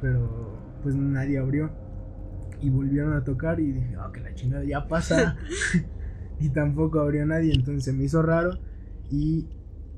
Pero 0.00 0.58
pues 0.82 0.96
nadie 0.96 1.38
abrió. 1.38 1.70
Y 2.60 2.70
volvieron 2.70 3.12
a 3.12 3.22
tocar 3.22 3.60
y 3.60 3.70
dije, 3.70 3.96
oh, 3.98 4.10
que 4.10 4.20
la 4.20 4.34
chingada 4.34 4.64
ya 4.64 4.88
pasa. 4.88 5.36
y 6.40 6.48
tampoco 6.48 6.98
abrió 6.98 7.24
nadie, 7.24 7.52
entonces 7.54 7.84
se 7.84 7.92
me 7.92 8.02
hizo 8.02 8.20
raro. 8.20 8.58
Y 9.12 9.46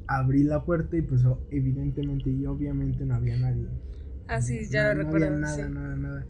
abrí 0.06 0.42
la 0.42 0.62
puerta 0.62 0.94
y 0.98 1.00
pues 1.00 1.24
evidentemente 1.50 2.28
y 2.28 2.44
obviamente 2.44 3.06
no 3.06 3.14
había 3.14 3.38
nadie. 3.38 3.66
Ah, 4.28 4.40
sí, 4.40 4.60
ya 4.70 4.94
lo 4.94 5.02
recuerdo. 5.02 5.30
No 5.30 5.46
había 5.48 5.68
nada, 5.68 5.68
nada, 5.68 5.96
nada. 5.96 6.26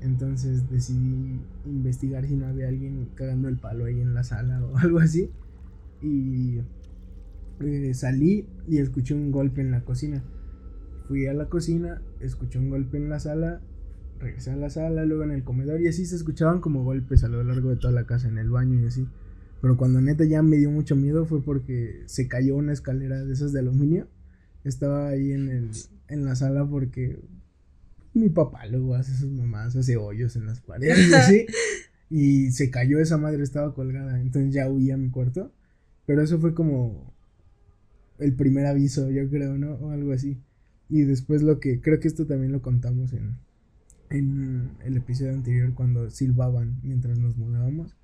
Entonces 0.00 0.68
decidí 0.70 1.40
investigar 1.64 2.26
si 2.26 2.36
no 2.36 2.46
había 2.46 2.68
alguien 2.68 3.08
cagando 3.14 3.48
el 3.48 3.56
palo 3.56 3.86
ahí 3.86 4.00
en 4.00 4.14
la 4.14 4.24
sala 4.24 4.62
o 4.64 4.76
algo 4.78 4.98
así. 4.98 5.30
Y 6.02 6.60
eh, 7.60 7.94
salí 7.94 8.46
y 8.68 8.78
escuché 8.78 9.14
un 9.14 9.32
golpe 9.32 9.60
en 9.60 9.70
la 9.70 9.82
cocina. 9.84 10.22
Fui 11.08 11.26
a 11.26 11.34
la 11.34 11.48
cocina, 11.48 12.02
escuché 12.20 12.58
un 12.58 12.68
golpe 12.68 12.96
en 12.98 13.08
la 13.08 13.20
sala, 13.20 13.60
regresé 14.18 14.50
a 14.50 14.56
la 14.56 14.70
sala, 14.70 15.04
luego 15.04 15.22
en 15.22 15.30
el 15.30 15.44
comedor 15.44 15.80
y 15.80 15.88
así 15.88 16.04
se 16.04 16.16
escuchaban 16.16 16.60
como 16.60 16.82
golpes 16.82 17.22
a 17.22 17.28
lo 17.28 17.42
largo 17.44 17.70
de 17.70 17.76
toda 17.76 17.92
la 17.92 18.06
casa, 18.06 18.28
en 18.28 18.38
el 18.38 18.50
baño 18.50 18.80
y 18.80 18.86
así. 18.86 19.06
Pero 19.62 19.76
cuando 19.76 20.00
neta 20.00 20.24
ya 20.24 20.42
me 20.42 20.56
dio 20.56 20.70
mucho 20.70 20.96
miedo 20.96 21.24
fue 21.24 21.42
porque 21.42 22.02
se 22.06 22.28
cayó 22.28 22.56
una 22.56 22.72
escalera 22.72 23.24
de 23.24 23.32
esas 23.32 23.52
de 23.52 23.60
aluminio. 23.60 24.08
Estaba 24.64 25.08
ahí 25.08 25.32
en, 25.32 25.48
el, 25.48 25.70
en 26.08 26.24
la 26.24 26.34
sala 26.34 26.66
porque 26.68 27.20
mi 28.16 28.28
papá 28.28 28.66
luego 28.66 28.94
hace 28.94 29.14
sus 29.14 29.30
mamás, 29.30 29.76
hace 29.76 29.96
hoyos 29.96 30.36
en 30.36 30.46
las 30.46 30.60
paredes 30.60 31.08
y 31.08 31.14
así. 31.14 31.46
y 32.10 32.50
se 32.52 32.70
cayó 32.70 32.98
esa 32.98 33.18
madre, 33.18 33.42
estaba 33.42 33.74
colgada. 33.74 34.20
Entonces 34.20 34.54
ya 34.54 34.68
huí 34.70 34.90
a 34.90 34.96
mi 34.96 35.10
cuarto. 35.10 35.52
Pero 36.06 36.22
eso 36.22 36.38
fue 36.38 36.54
como 36.54 37.12
el 38.18 38.34
primer 38.34 38.66
aviso, 38.66 39.10
yo 39.10 39.28
creo, 39.28 39.58
¿no? 39.58 39.74
O 39.74 39.90
algo 39.90 40.12
así. 40.12 40.40
Y 40.88 41.02
después 41.02 41.42
lo 41.42 41.58
que, 41.58 41.80
creo 41.80 41.98
que 41.98 42.08
esto 42.08 42.26
también 42.26 42.52
lo 42.52 42.62
contamos 42.62 43.12
en, 43.12 43.36
en 44.10 44.70
el 44.84 44.96
episodio 44.96 45.32
anterior 45.32 45.74
cuando 45.74 46.10
silbaban 46.10 46.80
mientras 46.82 47.18
nos 47.18 47.36
mudábamos. 47.36 47.96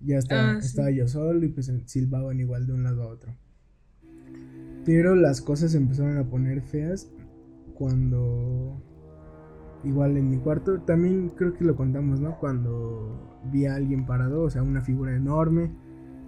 Ya 0.00 0.18
estaba, 0.18 0.52
ah, 0.52 0.58
estaba 0.58 0.90
yo 0.90 1.08
solo 1.08 1.44
y 1.44 1.48
pues 1.48 1.72
silbaban 1.86 2.40
igual 2.40 2.66
de 2.66 2.72
un 2.72 2.84
lado 2.84 3.02
a 3.02 3.06
otro. 3.06 3.34
Pero 4.84 5.14
las 5.14 5.40
cosas 5.40 5.74
empezaron 5.74 6.18
a 6.18 6.28
poner 6.28 6.62
feas 6.62 7.08
cuando 7.74 8.82
igual 9.84 10.16
en 10.16 10.30
mi 10.30 10.38
cuarto, 10.38 10.80
también 10.80 11.30
creo 11.30 11.54
que 11.54 11.64
lo 11.64 11.76
contamos, 11.76 12.20
¿no? 12.20 12.38
Cuando 12.38 13.40
vi 13.44 13.66
a 13.66 13.74
alguien 13.74 14.06
parado, 14.06 14.42
o 14.42 14.50
sea, 14.50 14.62
una 14.62 14.82
figura 14.82 15.14
enorme, 15.14 15.72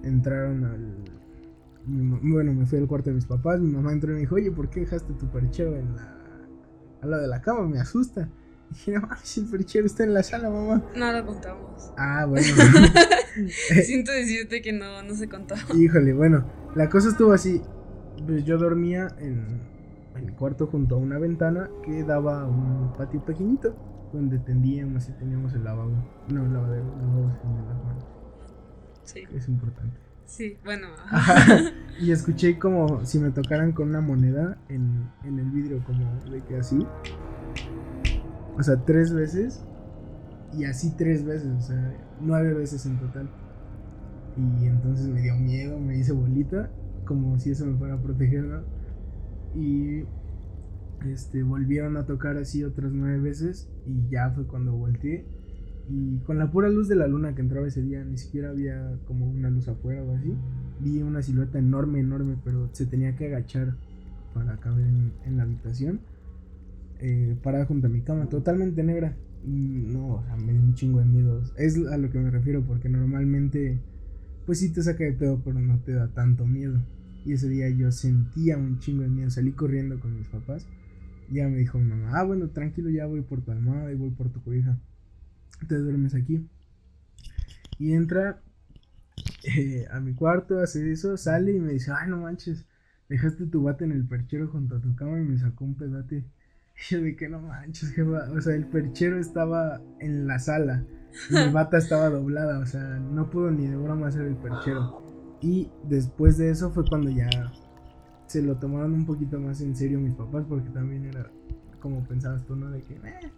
entraron 0.03 0.65
al... 0.65 1.05
Bueno, 1.87 2.53
me 2.53 2.67
fui 2.67 2.79
al 2.79 2.87
cuarto 2.87 3.11
de 3.11 3.17
mis 3.17 3.27
papás, 3.27 3.61
mi 3.61 3.73
mamá 3.73 3.93
entró 3.93 4.13
y 4.13 4.15
me 4.15 4.21
dijo, 4.21 4.35
oye, 4.35 4.51
¿por 4.51 4.69
qué 4.71 4.81
dejaste 4.81 5.15
tu 5.15 5.31
perchero 5.31 5.77
en 5.77 5.97
la... 5.97 6.17
al 7.03 7.11
lado 7.11 7.23
de 7.23 7.29
la 7.29 7.41
cama? 7.41 7.67
Me 7.67 7.81
asusta. 7.81 8.29
Dije, 8.71 8.93
no 8.93 9.01
mames, 9.01 9.39
el 9.39 9.47
perchero 9.47 9.87
está 9.87 10.05
en 10.05 10.15
la 10.15 10.23
sala, 10.23 10.51
mamá. 10.51 10.85
No 10.95 11.13
lo 11.13 11.27
contamos. 11.27 11.93
Ah, 11.97 12.27
bueno. 12.27 12.47
Siento 13.85 14.13
decirte 14.13 14.63
que 14.63 14.73
no, 14.73 15.03
no 15.03 15.15
se 15.15 15.29
contó. 15.29 15.55
Híjole, 15.75 16.13
bueno, 16.13 16.45
la 16.77 16.89
cosa 16.89 17.09
estuvo 17.09 17.33
así. 17.33 17.63
Pues 18.27 18.45
yo 18.45 18.59
dormía 18.59 19.09
en, 19.19 19.70
en 20.21 20.29
el 20.29 20.35
cuarto 20.35 20.67
junto 20.67 20.97
a 20.97 20.99
una 20.99 21.19
ventana 21.19 21.71
que 21.85 22.05
daba 22.05 22.43
a 22.43 22.47
un 22.47 22.93
patio 22.97 23.25
pequeñito 23.25 23.75
donde 24.13 24.39
tendíamos 24.39 25.09
y 25.09 25.13
teníamos 25.13 25.55
el 25.55 25.65
lavabo. 25.65 25.93
No, 26.29 26.45
el 26.45 26.53
lavadero, 26.53 26.85
el 26.95 27.01
lavabo 27.01 27.21
en 27.21 27.69
las 27.69 27.85
manos. 27.85 28.05
Sí. 29.05 29.25
Es 29.35 29.49
importante. 29.49 29.97
Sí, 30.27 30.57
bueno. 30.65 30.89
Ajá. 31.11 31.37
Y 32.01 32.13
escuché 32.13 32.59
como 32.59 33.05
si 33.05 33.19
me 33.19 33.31
tocaran 33.31 33.73
con 33.73 33.91
una 33.91 34.01
moneda 34.01 34.57
en, 34.71 35.11
en 35.25 35.39
el 35.39 35.51
vidrio, 35.51 35.85
como 35.85 36.19
de 36.31 36.41
que 36.41 36.57
así. 36.57 36.79
O 38.57 38.63
sea, 38.63 38.77
tres 38.87 39.13
veces. 39.13 39.63
Y 40.57 40.65
así 40.65 40.95
tres 40.97 41.27
veces, 41.27 41.53
o 41.59 41.61
sea, 41.61 41.95
nueve 42.23 42.55
veces 42.55 42.87
en 42.87 42.99
total. 42.99 43.29
Y 44.61 44.67
entonces 44.67 45.09
me 45.09 45.21
dio 45.21 45.37
miedo, 45.37 45.79
me 45.79 45.99
hice 45.99 46.13
bolita, 46.13 46.71
como 47.05 47.39
si 47.39 47.51
eso 47.51 47.67
me 47.67 47.77
fuera 47.77 47.95
a 47.95 47.99
proteger, 47.99 48.45
¿no? 48.45 48.63
Y 49.55 50.05
este, 51.07 51.43
volvieron 51.43 51.97
a 51.97 52.05
tocar 52.07 52.37
así 52.37 52.63
otras 52.63 52.93
nueve 52.93 53.19
veces 53.21 53.69
y 53.87 54.11
ya 54.11 54.31
fue 54.31 54.47
cuando 54.47 54.73
volteé. 54.73 55.25
Y 55.89 56.19
con 56.19 56.39
la 56.39 56.53
pura 56.53 56.69
luz 56.69 56.89
de 56.89 56.95
la 56.95 57.09
luna 57.09 57.35
que 57.35 57.41
entraba 57.41 57.67
ese 57.67 57.83
día, 57.83 58.05
ni 58.05 58.17
siquiera 58.17 58.51
había 58.51 58.97
como 59.07 59.29
una 59.29 59.51
luz 59.51 59.67
afuera 59.69 60.03
o 60.05 60.15
así. 60.15 60.35
Vi 60.81 61.03
una 61.03 61.23
silueta 61.23 61.59
enorme, 61.59 62.01
enorme, 62.01 62.37
pero 62.45 62.69
se 62.73 62.87
tenía 62.87 63.17
que 63.17 63.27
agachar 63.27 63.75
para 64.33 64.57
caber 64.59 64.87
en, 64.87 65.37
la 65.37 65.43
habitación. 65.43 66.01
Eh, 67.01 67.37
parada 67.43 67.65
junto 67.65 67.89
a 67.89 67.91
mi 67.91 68.03
cama, 68.03 68.29
totalmente 68.29 68.85
negra. 68.85 69.17
Y 69.45 69.51
no, 69.51 70.17
o 70.17 70.23
sea, 70.25 70.37
me 70.37 70.53
dio 70.53 70.63
un 70.63 70.75
chingo 70.75 71.01
de 71.01 71.07
miedo. 71.07 71.43
Es 71.57 71.77
a 71.91 71.97
lo 71.97 72.11
que 72.11 72.19
me 72.19 72.31
refiero, 72.31 72.63
porque 72.63 72.89
normalmente, 72.89 73.81
pues 74.47 74.61
sí 74.61 74.73
te 74.73 74.83
saca 74.83 75.03
de 75.03 75.13
pedo, 75.13 75.41
pero 75.45 75.59
no 75.59 75.79
te 75.81 75.93
da 75.93 76.09
tanto 76.09 76.47
miedo. 76.47 76.81
Y 77.25 77.33
ese 77.33 77.49
día 77.49 77.69
yo 77.71 77.91
sentía 77.93 78.57
un 78.57 78.79
chingo 78.79 79.03
de 79.03 79.09
miedo. 79.09 79.31
Salí 79.31 79.53
corriendo 79.53 79.99
con 80.01 80.17
mis 80.17 80.29
papás. 80.29 80.67
Y 81.31 81.35
ya 81.37 81.49
me 81.49 81.59
dijo 81.59 81.79
mi 81.79 81.89
mamá, 81.89 82.19
ah, 82.19 82.25
bueno, 82.25 82.49
tranquilo, 82.49 82.91
ya 82.91 83.07
voy 83.07 83.23
por 83.23 83.43
tu 83.43 83.53
almohada 83.53 83.93
y 83.93 83.95
voy 83.95 84.11
por 84.11 84.31
tu 84.31 84.43
cobija. 84.43 84.79
Te 85.69 85.77
duermes 85.77 86.15
aquí. 86.15 86.47
Y 87.79 87.93
entra 87.93 88.43
eh, 89.45 89.87
a 89.91 90.01
mi 90.01 90.15
cuarto, 90.15 90.59
hace 90.59 90.91
eso, 90.91 91.17
sale 91.17 91.53
y 91.53 91.61
me 91.61 91.73
dice, 91.73 91.93
ay, 91.97 92.09
no 92.11 92.19
manches, 92.19 92.67
dejaste 93.09 93.47
tu 93.47 93.63
bate 93.63 93.85
en 93.85 93.93
el 93.93 94.07
perchero 94.07 94.49
junto 94.49 94.77
a 94.77 94.81
tu 94.81 94.95
cama 94.97 95.21
y 95.21 95.25
me 95.25 95.39
sacó 95.39 95.65
un 95.65 95.77
pedate. 95.77 96.25
Y 96.77 96.83
yo 96.95 97.01
de 97.01 97.17
que 97.17 97.29
no 97.29 97.41
manches, 97.41 97.91
jefa. 97.93 98.31
O 98.33 98.41
sea, 98.41 98.55
el 98.55 98.67
perchero 98.67 99.19
estaba 99.19 99.81
en 100.01 100.27
la 100.27 100.39
sala. 100.39 100.85
Y 101.31 101.35
mi 101.35 101.53
bata 101.53 101.79
estaba 101.79 102.09
doblada. 102.09 102.59
O 102.61 102.67
sea, 102.67 102.83
no 102.83 103.31
pudo 103.31 103.51
ni 103.51 103.67
de 103.67 103.77
broma 103.77 104.09
hacer 104.09 104.23
el 104.23 104.37
perchero. 104.37 105.10
Y 105.41 105.71
después 105.85 106.37
de 106.39 106.51
eso 106.51 106.71
fue 106.71 106.85
cuando 106.89 107.11
ya 107.11 107.29
se 108.27 108.43
lo 108.43 108.57
tomaron 108.57 108.93
un 108.93 109.07
poquito 109.07 109.41
más 109.41 109.61
en 109.61 109.75
serio 109.75 109.99
mis 109.99 110.15
papás. 110.15 110.45
Porque 110.49 110.69
también 110.71 111.07
era 111.07 111.31
como 111.81 112.05
pensabas 112.05 112.45
tú, 112.47 112.57
¿no? 112.57 112.71
De 112.71 112.83
que 112.83 112.95
eh, 112.95 113.33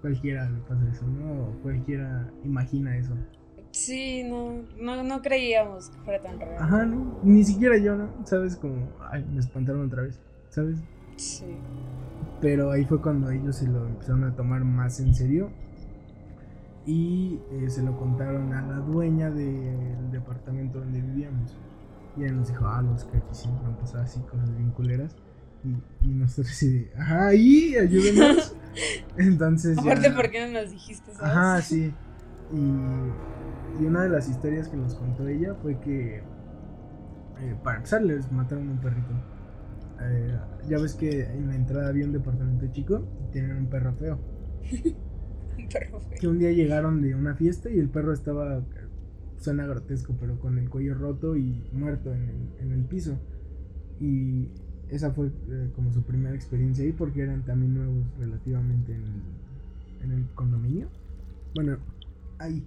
cualquiera 0.00 0.48
le 0.50 0.58
pasa 0.60 0.88
eso, 0.90 1.06
¿no? 1.06 1.44
O 1.44 1.52
cualquiera 1.62 2.30
imagina 2.44 2.96
eso. 2.96 3.14
Sí, 3.72 4.22
no, 4.22 4.62
no, 4.78 5.02
no 5.02 5.22
creíamos 5.22 5.88
que 5.88 5.98
fuera 6.00 6.22
tan 6.22 6.38
real. 6.38 6.62
Ajá, 6.62 6.84
no. 6.84 7.18
Ni 7.22 7.42
siquiera 7.42 7.78
yo, 7.78 7.96
¿no? 7.96 8.10
¿Sabes? 8.26 8.56
Como, 8.56 8.90
ay, 9.10 9.24
me 9.32 9.40
espantaron 9.40 9.86
otra 9.86 10.02
vez. 10.02 10.20
¿Sabes? 10.50 10.78
Sí. 11.16 11.56
Pero 12.42 12.70
ahí 12.70 12.84
fue 12.84 13.00
cuando 13.00 13.30
ellos 13.30 13.56
se 13.56 13.66
lo 13.66 13.86
empezaron 13.86 14.24
a 14.24 14.36
tomar 14.36 14.62
más 14.64 15.00
en 15.00 15.14
serio. 15.14 15.50
Y 16.84 17.40
eh, 17.52 17.70
se 17.70 17.82
lo 17.82 17.96
contaron 17.96 18.52
a 18.54 18.62
la 18.66 18.76
dueña 18.78 19.30
del 19.30 20.10
departamento 20.10 20.80
donde 20.80 21.00
vivíamos. 21.00 21.56
Y 22.16 22.24
ella 22.24 22.32
nos 22.32 22.48
dijo, 22.48 22.66
ah, 22.66 22.82
los 22.82 23.04
que 23.04 23.18
aquí 23.18 23.28
siempre 23.34 23.66
han 23.66 23.76
pasado 23.76 24.02
así 24.04 24.20
cosas 24.22 24.54
bien 24.56 24.70
culeras. 24.70 25.16
Y, 25.64 26.08
y 26.08 26.08
nosotros 26.14 26.50
así 26.50 26.72
de, 26.72 26.92
ajá, 26.96 27.28
ahí, 27.28 27.76
ayúdenos. 27.76 28.56
Entonces. 29.16 29.78
Aparte, 29.78 30.08
ya- 30.08 30.16
¿por 30.16 30.30
qué 30.30 30.46
no 30.46 30.60
nos 30.60 30.70
dijiste 30.72 31.12
eso? 31.12 31.24
Ajá, 31.24 31.62
sí. 31.62 31.94
Y, 32.52 33.82
y 33.82 33.86
una 33.86 34.02
de 34.02 34.08
las 34.08 34.28
historias 34.28 34.68
que 34.68 34.76
nos 34.76 34.94
contó 34.96 35.26
ella 35.28 35.54
fue 35.54 35.78
que 35.80 36.16
eh, 36.18 37.56
para 37.62 37.76
empezar 37.76 38.02
les 38.02 38.30
mataron 38.32 38.68
un 38.68 38.78
perrito. 38.78 39.12
Eh, 40.00 40.36
ya 40.68 40.78
ves 40.78 40.94
que 40.94 41.22
en 41.22 41.48
la 41.48 41.54
entrada 41.54 41.88
había 41.88 42.04
un 42.06 42.12
departamento 42.12 42.66
chico 42.72 43.06
y 43.28 43.32
tenían 43.32 43.56
un 43.56 43.66
perro 43.66 43.94
feo. 43.94 44.18
Un. 45.56 45.68
Que 46.20 46.28
un 46.28 46.38
día 46.38 46.52
llegaron 46.52 47.02
de 47.02 47.14
una 47.14 47.34
fiesta 47.34 47.70
y 47.70 47.78
el 47.78 47.88
perro 47.88 48.12
estaba, 48.12 48.62
suena 49.38 49.66
grotesco, 49.66 50.14
pero 50.20 50.38
con 50.38 50.58
el 50.58 50.68
cuello 50.68 50.94
roto 50.94 51.36
y 51.36 51.68
muerto 51.72 52.12
en 52.12 52.28
el, 52.28 52.48
en 52.60 52.72
el 52.72 52.84
piso. 52.84 53.18
Y 54.00 54.48
esa 54.88 55.12
fue 55.12 55.28
eh, 55.28 55.70
como 55.74 55.92
su 55.92 56.02
primera 56.02 56.34
experiencia 56.34 56.84
ahí 56.84 56.92
porque 56.92 57.22
eran 57.22 57.44
también 57.44 57.74
nuevos 57.74 58.04
relativamente 58.18 58.94
en 58.94 59.02
el, 59.02 60.04
en 60.04 60.12
el 60.12 60.26
condominio. 60.34 60.88
Bueno, 61.54 61.78
ahí. 62.38 62.64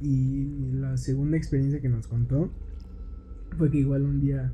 Y 0.00 0.72
la 0.72 0.96
segunda 0.96 1.36
experiencia 1.36 1.80
que 1.80 1.88
nos 1.88 2.06
contó 2.06 2.50
fue 3.56 3.70
que 3.70 3.78
igual 3.78 4.02
un 4.02 4.20
día 4.20 4.52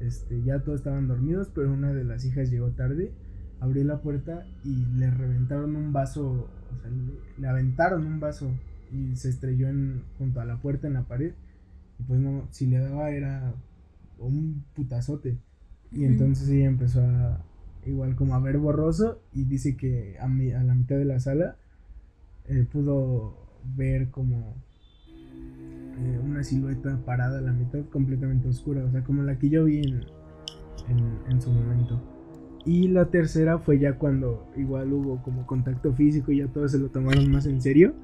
este, 0.00 0.42
ya 0.42 0.60
todos 0.60 0.80
estaban 0.80 1.08
dormidos, 1.08 1.50
pero 1.54 1.70
una 1.70 1.92
de 1.92 2.04
las 2.04 2.24
hijas 2.24 2.50
llegó 2.50 2.70
tarde, 2.70 3.12
abrió 3.60 3.84
la 3.84 4.00
puerta 4.00 4.46
y 4.64 4.86
le 4.96 5.10
reventaron 5.10 5.76
un 5.76 5.92
vaso, 5.92 6.48
o 6.76 6.80
sea, 6.80 6.90
le, 6.90 7.12
le 7.40 7.48
aventaron 7.48 8.06
un 8.06 8.20
vaso 8.20 8.50
y 8.92 9.16
se 9.16 9.28
estrelló 9.30 9.68
en, 9.68 10.02
junto 10.18 10.40
a 10.40 10.44
la 10.44 10.56
puerta 10.60 10.86
en 10.88 10.94
la 10.94 11.02
pared. 11.02 11.32
Y 11.98 12.02
pues 12.04 12.20
no, 12.20 12.48
si 12.50 12.66
le 12.66 12.78
daba 12.78 13.10
era 13.10 13.54
un 14.18 14.64
putazote. 14.74 15.36
Y 15.92 16.04
entonces 16.04 16.48
ella 16.48 16.66
empezó 16.66 17.00
a, 17.02 17.40
igual 17.86 18.14
como 18.16 18.34
a 18.34 18.40
ver 18.40 18.58
borroso 18.58 19.20
y 19.32 19.44
dice 19.44 19.76
que 19.76 20.16
a, 20.20 20.28
mi- 20.28 20.52
a 20.52 20.62
la 20.62 20.74
mitad 20.74 20.96
de 20.96 21.04
la 21.04 21.20
sala 21.20 21.56
eh, 22.46 22.66
pudo 22.70 23.36
ver 23.76 24.08
como 24.10 24.54
eh, 25.98 26.20
una 26.24 26.42
silueta 26.44 26.98
parada 27.04 27.38
a 27.38 27.42
la 27.42 27.52
mitad 27.52 27.80
completamente 27.90 28.48
oscura, 28.48 28.84
o 28.84 28.90
sea, 28.90 29.02
como 29.04 29.22
la 29.22 29.38
que 29.38 29.50
yo 29.50 29.64
vi 29.64 29.78
en, 29.78 30.00
en, 30.88 31.18
en 31.28 31.40
su 31.42 31.50
momento. 31.50 32.00
Y 32.64 32.88
la 32.88 33.06
tercera 33.06 33.58
fue 33.58 33.78
ya 33.78 33.94
cuando 33.94 34.46
igual 34.56 34.92
hubo 34.92 35.22
como 35.22 35.46
contacto 35.46 35.92
físico 35.94 36.30
y 36.30 36.38
ya 36.38 36.48
todos 36.48 36.72
se 36.72 36.78
lo 36.78 36.88
tomaron 36.88 37.30
más 37.30 37.46
en 37.46 37.62
serio. 37.62 37.94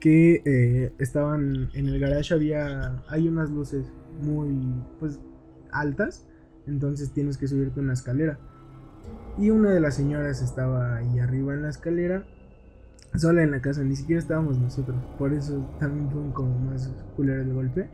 Que 0.00 0.42
eh, 0.44 0.92
estaban 0.98 1.70
en 1.74 1.86
el 1.86 2.00
garage, 2.00 2.34
había. 2.34 3.02
Hay 3.08 3.28
unas 3.28 3.50
luces 3.50 3.92
muy. 4.20 4.74
Pues 4.98 5.20
altas. 5.70 6.26
Entonces 6.66 7.12
tienes 7.12 7.38
que 7.38 7.46
subirte 7.46 7.80
una 7.80 7.92
escalera. 7.92 8.38
Y 9.38 9.50
una 9.50 9.70
de 9.70 9.80
las 9.80 9.94
señoras 9.94 10.42
estaba 10.42 10.96
ahí 10.96 11.18
arriba 11.18 11.54
en 11.54 11.62
la 11.62 11.70
escalera. 11.70 12.24
Sola 13.14 13.42
en 13.42 13.50
la 13.50 13.60
casa, 13.60 13.82
ni 13.84 13.94
siquiera 13.94 14.18
estábamos 14.20 14.58
nosotros. 14.58 14.96
Por 15.18 15.32
eso 15.32 15.68
también 15.78 16.10
fue 16.10 16.22
como 16.32 16.58
más 16.58 16.90
culero 17.16 17.42
el 17.42 17.52
golpe. 17.52 17.88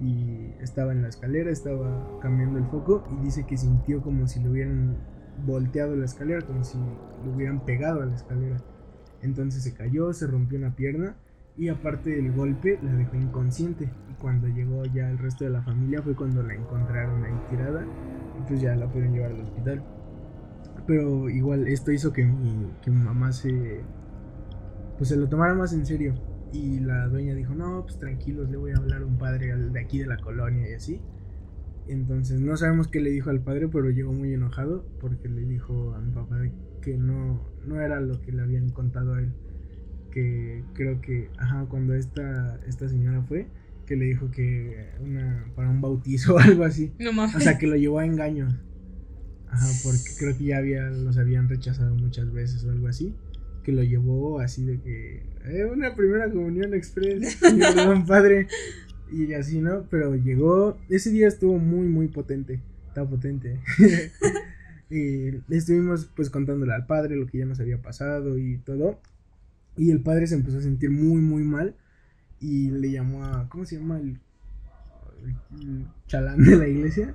Y 0.00 0.52
estaba 0.60 0.92
en 0.92 1.02
la 1.02 1.08
escalera, 1.08 1.50
estaba 1.50 2.18
cambiando 2.20 2.58
el 2.58 2.66
foco. 2.66 3.06
Y 3.12 3.24
dice 3.24 3.46
que 3.46 3.56
sintió 3.56 4.02
como 4.02 4.26
si 4.26 4.40
le 4.40 4.48
hubieran 4.48 4.96
volteado 5.46 5.96
la 5.96 6.04
escalera, 6.04 6.42
como 6.42 6.64
si 6.64 6.78
le 6.78 7.30
hubieran 7.30 7.64
pegado 7.64 8.02
a 8.02 8.06
la 8.06 8.14
escalera. 8.14 8.58
Entonces 9.22 9.62
se 9.62 9.74
cayó, 9.74 10.12
se 10.12 10.26
rompió 10.26 10.58
una 10.58 10.74
pierna. 10.74 11.16
Y 11.56 11.68
aparte 11.70 12.10
del 12.10 12.32
golpe, 12.32 12.78
la 12.82 12.92
dejó 12.92 13.16
inconsciente. 13.16 13.90
Y 14.10 14.14
cuando 14.20 14.46
llegó 14.46 14.84
ya 14.84 15.10
el 15.10 15.18
resto 15.18 15.44
de 15.44 15.50
la 15.50 15.62
familia, 15.62 16.02
fue 16.02 16.14
cuando 16.14 16.42
la 16.42 16.54
encontraron 16.54 17.24
ahí 17.24 17.40
tirada. 17.50 17.84
Y 18.38 18.48
pues 18.48 18.60
ya 18.60 18.76
la 18.76 18.86
pudieron 18.86 19.12
llevar 19.12 19.32
al 19.32 19.40
hospital. 19.40 19.82
Pero 20.86 21.28
igual 21.28 21.66
esto 21.66 21.90
hizo 21.90 22.12
que 22.12 22.24
mi, 22.24 22.72
que 22.82 22.90
mamá 22.90 23.32
se 23.32 23.82
pues 24.98 25.10
se 25.10 25.16
lo 25.16 25.28
tomara 25.28 25.54
más 25.54 25.72
en 25.72 25.86
serio. 25.86 26.14
Y 26.52 26.80
la 26.80 27.06
dueña 27.06 27.34
dijo, 27.34 27.54
no, 27.54 27.82
pues 27.82 27.98
tranquilos, 27.98 28.50
le 28.50 28.56
voy 28.56 28.72
a 28.72 28.76
hablar 28.76 29.02
a 29.02 29.06
un 29.06 29.16
padre 29.16 29.54
de 29.54 29.80
aquí 29.80 29.98
de 29.98 30.06
la 30.06 30.16
colonia 30.18 30.68
y 30.68 30.74
así. 30.74 31.00
Entonces 31.88 32.40
no 32.40 32.56
sabemos 32.56 32.88
qué 32.88 33.00
le 33.00 33.10
dijo 33.10 33.30
al 33.30 33.40
padre, 33.40 33.68
pero 33.68 33.90
llegó 33.90 34.12
muy 34.12 34.32
enojado 34.34 34.84
porque 35.00 35.28
le 35.28 35.44
dijo 35.44 35.94
a 35.94 36.00
mi 36.00 36.12
papá 36.12 36.42
que 36.82 36.96
no, 36.96 37.40
no 37.66 37.80
era 37.80 38.00
lo 38.00 38.20
que 38.20 38.32
le 38.32 38.42
habían 38.42 38.68
contado 38.70 39.14
a 39.14 39.20
él. 39.20 39.32
Que 40.10 40.64
creo 40.74 41.00
que, 41.00 41.30
ajá, 41.38 41.66
cuando 41.68 41.94
esta, 41.94 42.58
esta 42.66 42.88
señora 42.88 43.22
fue, 43.22 43.46
que 43.86 43.96
le 43.96 44.04
dijo 44.04 44.30
que 44.30 44.86
una, 45.00 45.46
para 45.56 45.70
un 45.70 45.80
bautizo 45.80 46.34
o 46.36 46.38
algo 46.38 46.64
así. 46.64 46.92
No 46.98 47.12
mames. 47.12 47.36
O 47.36 47.40
sea, 47.40 47.58
que 47.58 47.66
lo 47.66 47.76
llevó 47.76 47.98
a 47.98 48.06
engaños. 48.06 48.54
Ajá, 49.48 49.66
porque 49.82 50.10
creo 50.18 50.36
que 50.36 50.44
ya 50.44 50.58
había, 50.58 50.90
los 50.90 51.16
habían 51.16 51.48
rechazado 51.48 51.94
muchas 51.94 52.30
veces 52.32 52.64
o 52.64 52.70
algo 52.70 52.88
así. 52.88 53.14
Que 53.64 53.72
lo 53.72 53.82
llevó 53.82 54.40
así 54.40 54.64
de 54.64 54.80
que. 54.80 55.22
Eh, 55.46 55.64
una 55.64 55.94
primera 55.94 56.30
comunión 56.30 56.74
express. 56.74 57.38
buen 57.86 58.04
padre. 58.06 58.46
Y 59.10 59.32
así, 59.34 59.60
¿no? 59.60 59.84
Pero 59.90 60.14
llegó. 60.14 60.78
Ese 60.88 61.10
día 61.10 61.28
estuvo 61.28 61.58
muy, 61.58 61.86
muy 61.86 62.08
potente. 62.08 62.60
Estaba 62.88 63.08
potente. 63.08 63.60
eh, 64.90 65.40
estuvimos 65.50 66.06
pues 66.14 66.30
contándole 66.30 66.74
al 66.74 66.86
padre 66.86 67.16
lo 67.16 67.26
que 67.26 67.38
ya 67.38 67.46
nos 67.46 67.60
había 67.60 67.80
pasado 67.80 68.38
y 68.38 68.58
todo. 68.58 69.00
Y 69.76 69.90
el 69.90 70.00
padre 70.00 70.26
se 70.26 70.34
empezó 70.34 70.58
a 70.58 70.62
sentir 70.62 70.90
muy, 70.90 71.20
muy 71.20 71.42
mal. 71.42 71.74
Y 72.40 72.70
le 72.70 72.90
llamó 72.90 73.24
a. 73.24 73.48
¿Cómo 73.48 73.64
se 73.64 73.76
llama? 73.76 73.98
El, 73.98 74.18
el 75.60 75.86
chalán 76.06 76.42
de 76.44 76.56
la 76.56 76.68
iglesia. 76.68 77.14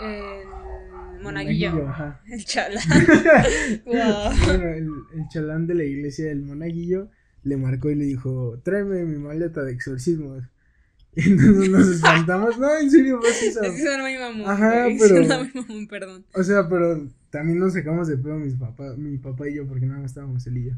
El 0.00 1.22
monaguillo. 1.22 1.88
ajá. 1.88 2.20
El 2.26 2.44
chalán. 2.44 2.82
Bueno, 3.84 4.68
el, 4.68 4.88
el, 5.14 5.28
chalán 5.28 5.66
de 5.66 5.74
la 5.74 5.84
iglesia, 5.84 6.30
el 6.30 6.42
monaguillo, 6.42 7.10
le 7.42 7.56
marcó 7.56 7.90
y 7.90 7.94
le 7.94 8.04
dijo: 8.04 8.60
Tráeme 8.62 9.04
mi 9.04 9.18
maleta 9.18 9.64
de 9.64 9.72
exorcismos. 9.72 10.44
Y 11.14 11.22
entonces 11.30 11.70
nos 11.70 11.88
espantamos. 11.88 12.58
No, 12.58 12.76
en 12.76 12.90
serio, 12.90 13.18
pues 13.20 13.42
eso. 13.42 13.62
Es 13.62 13.72
que 13.72 13.82
suena 13.82 14.02
muy 14.02 14.18
mamón. 14.18 14.48
Ajá, 14.48 14.86
pero. 14.98 15.08
Suena 15.08 15.38
muy 15.38 15.52
mamón, 15.54 15.88
perdón. 15.88 16.24
O 16.34 16.42
sea, 16.42 16.68
pero 16.68 17.08
también 17.30 17.58
nos 17.58 17.74
sacamos 17.74 18.08
de 18.08 18.16
pedo 18.16 18.36
mis 18.36 18.54
papá, 18.54 18.94
mi 18.96 19.18
papá 19.18 19.48
y 19.48 19.54
yo, 19.54 19.66
porque 19.66 19.86
nada 19.86 20.00
más 20.00 20.12
estábamos 20.12 20.46
él 20.46 20.58
y 20.58 20.64
yo. 20.66 20.72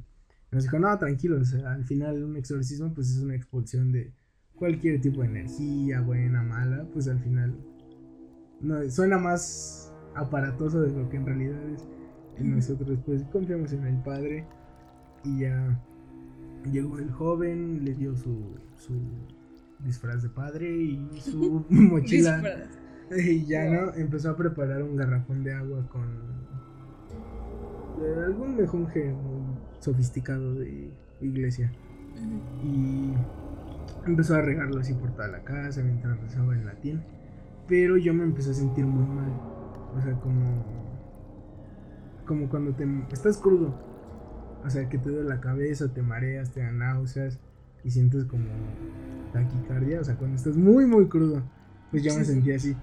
Nos 0.50 0.64
dijo, 0.64 0.78
no, 0.78 0.98
tranquilo, 0.98 1.38
o 1.40 1.44
sea, 1.44 1.72
al 1.72 1.84
final 1.84 2.24
un 2.24 2.36
exorcismo 2.36 2.92
pues 2.92 3.10
es 3.10 3.18
una 3.18 3.36
expulsión 3.36 3.92
de 3.92 4.12
cualquier 4.56 5.00
tipo 5.00 5.22
de 5.22 5.28
energía, 5.28 6.00
buena, 6.00 6.42
mala, 6.42 6.86
pues 6.92 7.06
al 7.06 7.20
final 7.20 7.54
no, 8.60 8.90
suena 8.90 9.16
más 9.18 9.92
aparatoso 10.14 10.82
de 10.82 10.90
lo 10.90 11.08
que 11.08 11.16
en 11.18 11.26
realidad 11.26 11.70
es. 11.70 11.84
Y 12.38 12.44
nosotros 12.44 12.98
pues 13.06 13.22
confiamos 13.24 13.72
en 13.72 13.86
el 13.86 14.02
Padre 14.02 14.46
y 15.24 15.40
ya 15.40 15.80
llegó 16.64 16.98
el 16.98 17.10
joven, 17.10 17.84
le 17.84 17.94
dio 17.94 18.16
su, 18.16 18.56
su 18.76 18.94
disfraz 19.84 20.22
de 20.22 20.28
padre 20.28 20.70
y 20.70 21.08
su 21.20 21.64
mochila. 21.68 22.42
y 23.16 23.44
ya 23.46 23.64
no, 23.68 23.94
empezó 23.94 24.30
a 24.30 24.36
preparar 24.36 24.82
un 24.82 24.96
garrafón 24.96 25.42
de 25.42 25.52
agua 25.52 25.86
con 25.88 26.40
algún 28.24 28.56
mejonje 28.56 29.12
muy 29.12 29.42
sofisticado 29.80 30.54
de 30.54 30.90
iglesia. 31.20 31.72
Y 32.64 33.12
empezó 34.06 34.34
a 34.34 34.42
regarlo 34.42 34.80
así 34.80 34.94
por 34.94 35.12
toda 35.12 35.28
la 35.28 35.42
casa 35.42 35.82
mientras 35.82 36.20
rezaba 36.20 36.54
en 36.54 36.66
latín. 36.66 37.02
Pero 37.68 37.96
yo 37.96 38.12
me 38.14 38.24
empecé 38.24 38.50
a 38.50 38.54
sentir 38.54 38.84
muy 38.84 39.06
mal. 39.06 39.32
O 39.96 40.00
sea, 40.00 40.12
como. 40.14 40.64
Como 42.26 42.48
cuando 42.48 42.72
te. 42.72 42.86
Estás 43.12 43.38
crudo. 43.38 43.89
O 44.64 44.70
sea, 44.70 44.88
que 44.88 44.98
te 44.98 45.10
duele 45.10 45.28
la 45.28 45.40
cabeza, 45.40 45.92
te 45.92 46.02
mareas, 46.02 46.50
te 46.50 46.60
dan 46.60 46.78
náuseas. 46.78 47.38
Y 47.82 47.90
sientes 47.90 48.24
como 48.24 48.44
taquicardia. 49.32 50.00
O 50.00 50.04
sea, 50.04 50.16
cuando 50.16 50.36
estás 50.36 50.56
muy, 50.56 50.86
muy 50.86 51.08
crudo. 51.08 51.42
Pues 51.90 52.02
yo 52.02 52.14
me 52.16 52.24
sentía 52.24 52.56
así. 52.56 52.76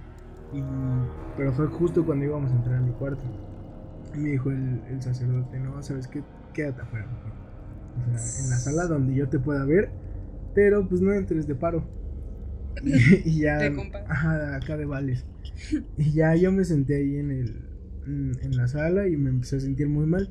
Y, 0.53 0.63
pero 1.35 1.51
fue 1.53 1.67
justo 1.67 2.05
cuando 2.05 2.25
íbamos 2.25 2.51
a 2.51 2.55
entrar 2.55 2.75
a 2.77 2.81
mi 2.81 2.91
cuarto. 2.91 3.23
Y 4.15 4.17
me 4.17 4.29
dijo 4.29 4.49
el, 4.49 4.81
el 4.89 5.01
sacerdote, 5.01 5.59
no, 5.59 5.81
¿sabes 5.83 6.07
qué? 6.07 6.23
Quédate 6.53 6.81
afuera. 6.81 7.07
O 7.07 8.17
sea, 8.17 8.43
en 8.43 8.49
la 8.49 8.57
sala 8.57 8.85
donde 8.87 9.13
yo 9.13 9.29
te 9.29 9.39
pueda 9.39 9.63
ver. 9.65 9.91
Pero 10.55 10.87
pues 10.87 11.01
no 11.01 11.13
entres 11.13 11.47
de 11.47 11.55
paro. 11.55 11.87
y, 13.25 13.41
ya. 13.41 13.59
Ajá, 14.07 14.55
acá 14.55 14.77
de 14.77 14.85
Vales. 14.85 15.25
Y 15.97 16.11
ya 16.11 16.35
yo 16.35 16.51
me 16.51 16.63
senté 16.63 16.95
ahí 16.95 17.17
en 17.17 17.31
el. 17.31 17.61
En, 18.05 18.55
la 18.55 18.69
sala 18.69 19.07
y 19.07 19.17
me 19.17 19.29
empecé 19.29 19.57
a 19.57 19.59
sentir 19.59 19.89
muy 19.89 20.05
mal. 20.05 20.29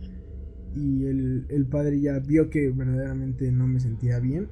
Y 0.76 1.06
el, 1.06 1.46
el 1.48 1.66
padre 1.66 2.00
ya 2.00 2.18
vio 2.18 2.50
que 2.50 2.70
verdaderamente 2.70 3.50
no 3.50 3.66
me 3.66 3.80
sentía 3.80 4.20
bien. 4.20 4.48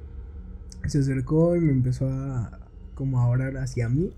Se 0.87 0.99
acercó 0.99 1.55
y 1.55 1.61
me 1.61 1.71
empezó 1.71 2.09
a 2.09 2.65
como 2.95 3.19
a 3.19 3.27
orar 3.27 3.57
hacia 3.57 3.87
mí. 3.89 4.11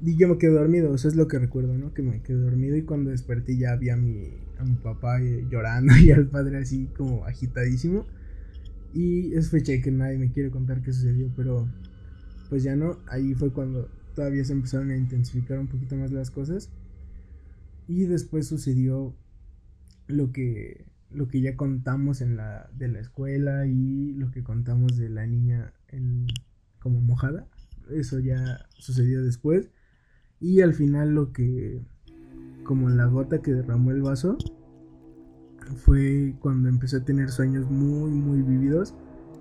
Y 0.00 0.16
yo 0.16 0.28
me 0.28 0.38
quedé 0.38 0.52
dormido, 0.52 0.94
eso 0.94 1.08
es 1.08 1.16
lo 1.16 1.26
que 1.26 1.38
recuerdo, 1.38 1.76
¿no? 1.76 1.92
Que 1.92 2.02
me 2.02 2.22
quedé 2.22 2.38
dormido 2.38 2.76
y 2.76 2.82
cuando 2.82 3.10
desperté 3.10 3.56
ya 3.56 3.76
vi 3.76 3.90
a 3.90 3.96
mi, 3.96 4.28
a 4.58 4.64
mi 4.64 4.74
papá 4.76 5.20
eh, 5.20 5.46
llorando 5.50 5.96
y 6.02 6.10
al 6.10 6.28
padre 6.28 6.58
así 6.58 6.88
como 6.96 7.24
agitadísimo. 7.26 8.06
Y 8.94 9.34
es 9.34 9.50
fecha 9.50 9.72
que 9.82 9.90
nadie 9.90 10.18
me 10.18 10.30
quiere 10.30 10.50
contar 10.50 10.82
qué 10.82 10.92
sucedió, 10.92 11.30
pero 11.36 11.68
pues 12.48 12.62
ya 12.62 12.76
no, 12.76 12.98
ahí 13.08 13.34
fue 13.34 13.52
cuando 13.52 13.90
todavía 14.14 14.44
se 14.44 14.52
empezaron 14.52 14.90
a 14.90 14.96
intensificar 14.96 15.58
un 15.58 15.66
poquito 15.66 15.96
más 15.96 16.12
las 16.12 16.30
cosas. 16.30 16.70
Y 17.88 18.04
después 18.04 18.46
sucedió 18.46 19.14
lo 20.08 20.32
que 20.32 20.86
lo 21.10 21.28
que 21.28 21.40
ya 21.40 21.56
contamos 21.56 22.20
en 22.20 22.36
la 22.36 22.68
de 22.74 22.88
la 22.88 23.00
escuela 23.00 23.66
y 23.66 24.12
lo 24.14 24.30
que 24.30 24.42
contamos 24.42 24.96
de 24.96 25.08
la 25.08 25.26
niña 25.26 25.72
en, 25.88 26.26
como 26.78 27.00
mojada. 27.00 27.46
Eso 27.90 28.18
ya 28.18 28.66
sucedió 28.76 29.24
después. 29.24 29.70
Y 30.40 30.60
al 30.60 30.74
final 30.74 31.14
lo 31.14 31.32
que 31.32 31.82
como 32.64 32.88
la 32.88 33.06
gota 33.06 33.40
que 33.42 33.52
derramó 33.52 33.92
el 33.92 34.02
vaso 34.02 34.36
fue 35.76 36.34
cuando 36.40 36.68
empecé 36.68 36.98
a 36.98 37.04
tener 37.04 37.30
sueños 37.30 37.70
muy 37.70 38.10
muy 38.10 38.42
vividos 38.42 38.94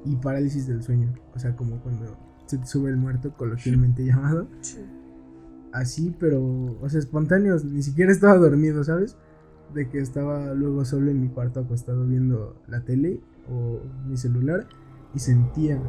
y 0.05 0.15
parálisis 0.15 0.67
del 0.67 0.83
sueño, 0.83 1.13
o 1.33 1.39
sea, 1.39 1.55
como 1.55 1.81
cuando 1.81 2.17
se 2.45 2.57
te 2.57 2.65
sube 2.67 2.89
el 2.89 2.97
muerto, 2.97 3.33
coloquialmente 3.35 4.05
llamado. 4.05 4.47
Así, 5.71 6.15
pero, 6.19 6.41
o 6.79 6.89
sea, 6.89 6.99
espontáneos, 6.99 7.65
ni 7.65 7.83
siquiera 7.83 8.11
estaba 8.11 8.37
dormido, 8.37 8.83
¿sabes? 8.83 9.17
De 9.73 9.89
que 9.89 9.99
estaba 9.99 10.53
luego 10.53 10.85
solo 10.85 11.11
en 11.11 11.21
mi 11.21 11.27
cuarto 11.29 11.59
acostado 11.59 12.05
viendo 12.05 12.55
la 12.67 12.81
tele 12.81 13.19
o 13.49 13.81
mi 14.07 14.15
celular 14.15 14.67
y 15.13 15.19
sentía 15.19 15.81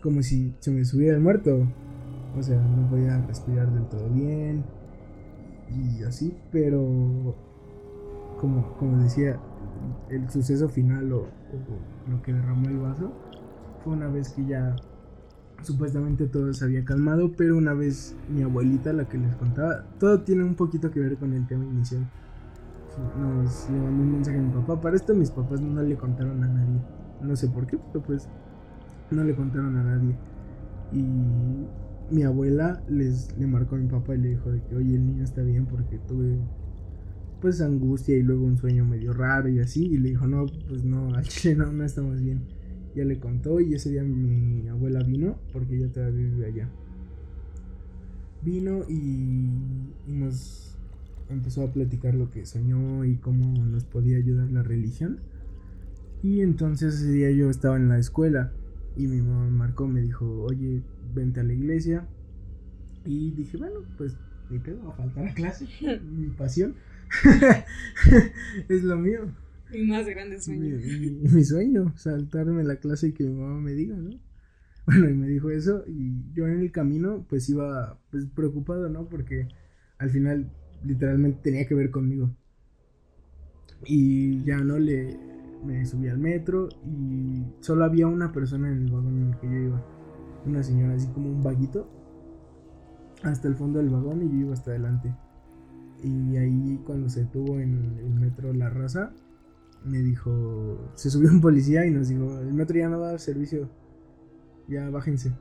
como, 0.00 0.22
si 0.22 0.54
se 0.60 0.70
me 0.70 0.84
subiera 0.84 1.16
el 1.16 1.22
muerto. 1.22 1.66
O 2.36 2.42
sea, 2.42 2.60
no 2.60 2.88
podía 2.88 3.18
respirar 3.26 3.72
del 3.72 3.88
todo 3.88 4.08
bien 4.10 4.64
y 5.70 6.02
así, 6.04 6.36
pero 6.50 7.34
como, 8.40 8.76
como 8.78 9.02
decía, 9.02 9.40
el 10.08 10.28
suceso 10.30 10.68
final 10.68 11.12
o 11.12 11.26
lo 12.08 12.22
que 12.22 12.32
derramó 12.32 12.68
el 12.68 12.78
vaso 12.78 13.12
fue 13.82 13.94
una 13.94 14.08
vez 14.08 14.30
que 14.30 14.46
ya 14.46 14.76
supuestamente 15.62 16.26
todo 16.26 16.52
se 16.52 16.64
había 16.64 16.84
calmado, 16.84 17.32
pero 17.36 17.56
una 17.56 17.74
vez 17.74 18.16
mi 18.28 18.42
abuelita, 18.42 18.92
la 18.92 19.08
que 19.08 19.18
les 19.18 19.34
contaba, 19.36 19.84
todo 19.98 20.20
tiene 20.22 20.44
un 20.44 20.54
poquito 20.54 20.90
que 20.90 21.00
ver 21.00 21.16
con 21.16 21.32
el 21.32 21.46
tema 21.46 21.64
inicial. 21.64 22.08
Nos 23.20 23.70
le 23.70 23.78
mandó 23.78 24.02
un 24.02 24.12
mensaje 24.12 24.38
a 24.38 24.42
mi 24.42 24.52
papá. 24.52 24.80
Para 24.80 24.96
esto 24.96 25.14
mis 25.14 25.30
papás 25.30 25.60
no 25.60 25.82
le 25.82 25.96
contaron 25.96 26.42
a 26.42 26.48
nadie. 26.48 26.80
No 27.22 27.36
sé 27.36 27.48
por 27.48 27.66
qué, 27.66 27.78
pero 27.92 28.04
pues 28.04 28.28
no 29.10 29.22
le 29.22 29.34
contaron 29.34 29.76
a 29.76 29.84
nadie. 29.84 30.16
Y 30.92 31.04
mi 32.10 32.22
abuela 32.22 32.82
les 32.88 33.36
le 33.38 33.46
marcó 33.46 33.76
a 33.76 33.78
mi 33.78 33.88
papá 33.88 34.14
y 34.14 34.18
le 34.18 34.28
dijo 34.30 34.50
de 34.50 34.62
que, 34.62 34.74
oye, 34.74 34.96
el 34.96 35.06
niño 35.06 35.22
está 35.22 35.42
bien 35.42 35.66
porque 35.66 35.98
tuve 35.98 36.38
pues 37.40 37.60
angustia 37.60 38.16
y 38.16 38.22
luego 38.22 38.44
un 38.44 38.56
sueño 38.56 38.84
medio 38.84 39.12
raro 39.12 39.48
y 39.48 39.60
así. 39.60 39.86
Y 39.86 39.98
le 39.98 40.10
dijo, 40.10 40.26
no, 40.26 40.46
pues 40.68 40.82
no, 40.82 41.08
no 41.08 41.84
estamos 41.84 42.20
bien 42.20 42.57
ya 42.94 43.04
le 43.04 43.18
contó 43.18 43.60
y 43.60 43.74
ese 43.74 43.90
día 43.90 44.02
mi 44.02 44.66
abuela 44.68 45.02
vino 45.02 45.38
porque 45.52 45.76
ella 45.76 45.92
todavía 45.92 46.26
vive 46.26 46.46
allá. 46.46 46.68
Vino 48.42 48.84
y, 48.88 49.48
nos 50.06 50.76
empezó 51.28 51.64
a 51.64 51.72
platicar 51.72 52.14
lo 52.14 52.30
que 52.30 52.46
soñó 52.46 53.04
y 53.04 53.16
cómo 53.16 53.64
nos 53.66 53.84
podía 53.84 54.16
ayudar 54.16 54.50
la 54.50 54.62
religión. 54.62 55.20
Y 56.22 56.40
entonces 56.40 56.94
ese 56.94 57.12
día 57.12 57.30
yo 57.30 57.50
estaba 57.50 57.76
en 57.76 57.88
la 57.88 57.98
escuela 57.98 58.52
y 58.96 59.06
mi 59.06 59.20
mamá 59.20 59.44
me 59.44 59.50
marcó, 59.50 59.86
me 59.86 60.00
dijo, 60.00 60.42
oye, 60.42 60.82
vente 61.14 61.40
a 61.40 61.44
la 61.44 61.52
iglesia. 61.52 62.06
Y 63.04 63.30
dije, 63.32 63.56
bueno, 63.56 63.80
pues 63.96 64.16
ni 64.50 64.58
pedo, 64.58 64.88
a 64.88 64.92
faltar 64.92 65.28
a 65.28 65.34
clase, 65.34 65.66
mi 66.00 66.28
pasión. 66.28 66.74
es 68.68 68.82
lo 68.82 68.96
mío. 68.96 69.30
Mi 69.72 69.82
más 69.82 70.06
grande 70.06 70.40
sueño. 70.40 70.76
Mi, 71.32 71.44
sueño, 71.44 71.92
saltarme 71.96 72.64
la 72.64 72.76
clase 72.76 73.08
y 73.08 73.12
que 73.12 73.24
mi 73.24 73.34
mamá 73.34 73.60
me 73.60 73.72
diga, 73.72 73.96
¿no? 73.96 74.18
Bueno, 74.86 75.10
y 75.10 75.14
me 75.14 75.28
dijo 75.28 75.50
eso 75.50 75.84
y 75.86 76.32
yo 76.32 76.46
en 76.46 76.60
el 76.60 76.72
camino 76.72 77.26
pues 77.28 77.48
iba 77.50 78.00
pues 78.10 78.24
preocupado, 78.26 78.88
¿no? 78.88 79.06
Porque 79.06 79.46
al 79.98 80.08
final 80.08 80.50
literalmente 80.82 81.40
tenía 81.42 81.66
que 81.66 81.74
ver 81.74 81.90
conmigo. 81.90 82.34
Y 83.84 84.42
ya 84.44 84.58
no 84.58 84.78
le 84.78 85.18
me 85.64 85.84
subí 85.84 86.08
al 86.08 86.18
metro 86.18 86.68
y 86.86 87.44
solo 87.60 87.84
había 87.84 88.06
una 88.06 88.32
persona 88.32 88.70
en 88.70 88.84
el 88.84 88.92
vagón 88.92 89.18
en 89.18 89.28
el 89.30 89.38
que 89.38 89.46
yo 89.46 89.56
iba. 89.56 89.84
Una 90.46 90.62
señora 90.62 90.94
así 90.94 91.08
como 91.08 91.28
un 91.28 91.42
vaguito 91.42 91.90
hasta 93.22 93.48
el 93.48 93.56
fondo 93.56 93.78
del 93.78 93.90
vagón 93.90 94.22
y 94.22 94.30
yo 94.30 94.46
iba 94.46 94.52
hasta 94.54 94.70
adelante. 94.70 95.14
Y 96.02 96.36
ahí 96.36 96.80
cuando 96.84 97.08
se 97.08 97.24
tuvo 97.24 97.58
en 97.58 97.98
el 97.98 98.14
metro 98.14 98.52
La 98.52 98.70
Raza, 98.70 99.12
me 99.84 99.98
dijo, 99.98 100.90
se 100.94 101.10
subió 101.10 101.30
un 101.30 101.40
policía 101.40 101.86
y 101.86 101.90
nos 101.90 102.08
dijo, 102.08 102.38
el 102.40 102.52
metro 102.52 102.76
ya 102.76 102.88
no 102.88 103.00
va 103.00 103.08
a 103.08 103.10
dar 103.10 103.20
servicio, 103.20 103.68
ya 104.68 104.88
bájense. 104.90 105.32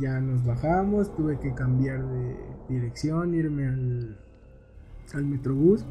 Ya 0.00 0.20
nos 0.20 0.44
bajamos, 0.44 1.14
tuve 1.14 1.38
que 1.38 1.54
cambiar 1.54 2.02
de 2.06 2.36
dirección, 2.68 3.34
irme 3.34 3.66
al, 3.66 4.16
al 5.12 5.24
metrobús 5.26 5.84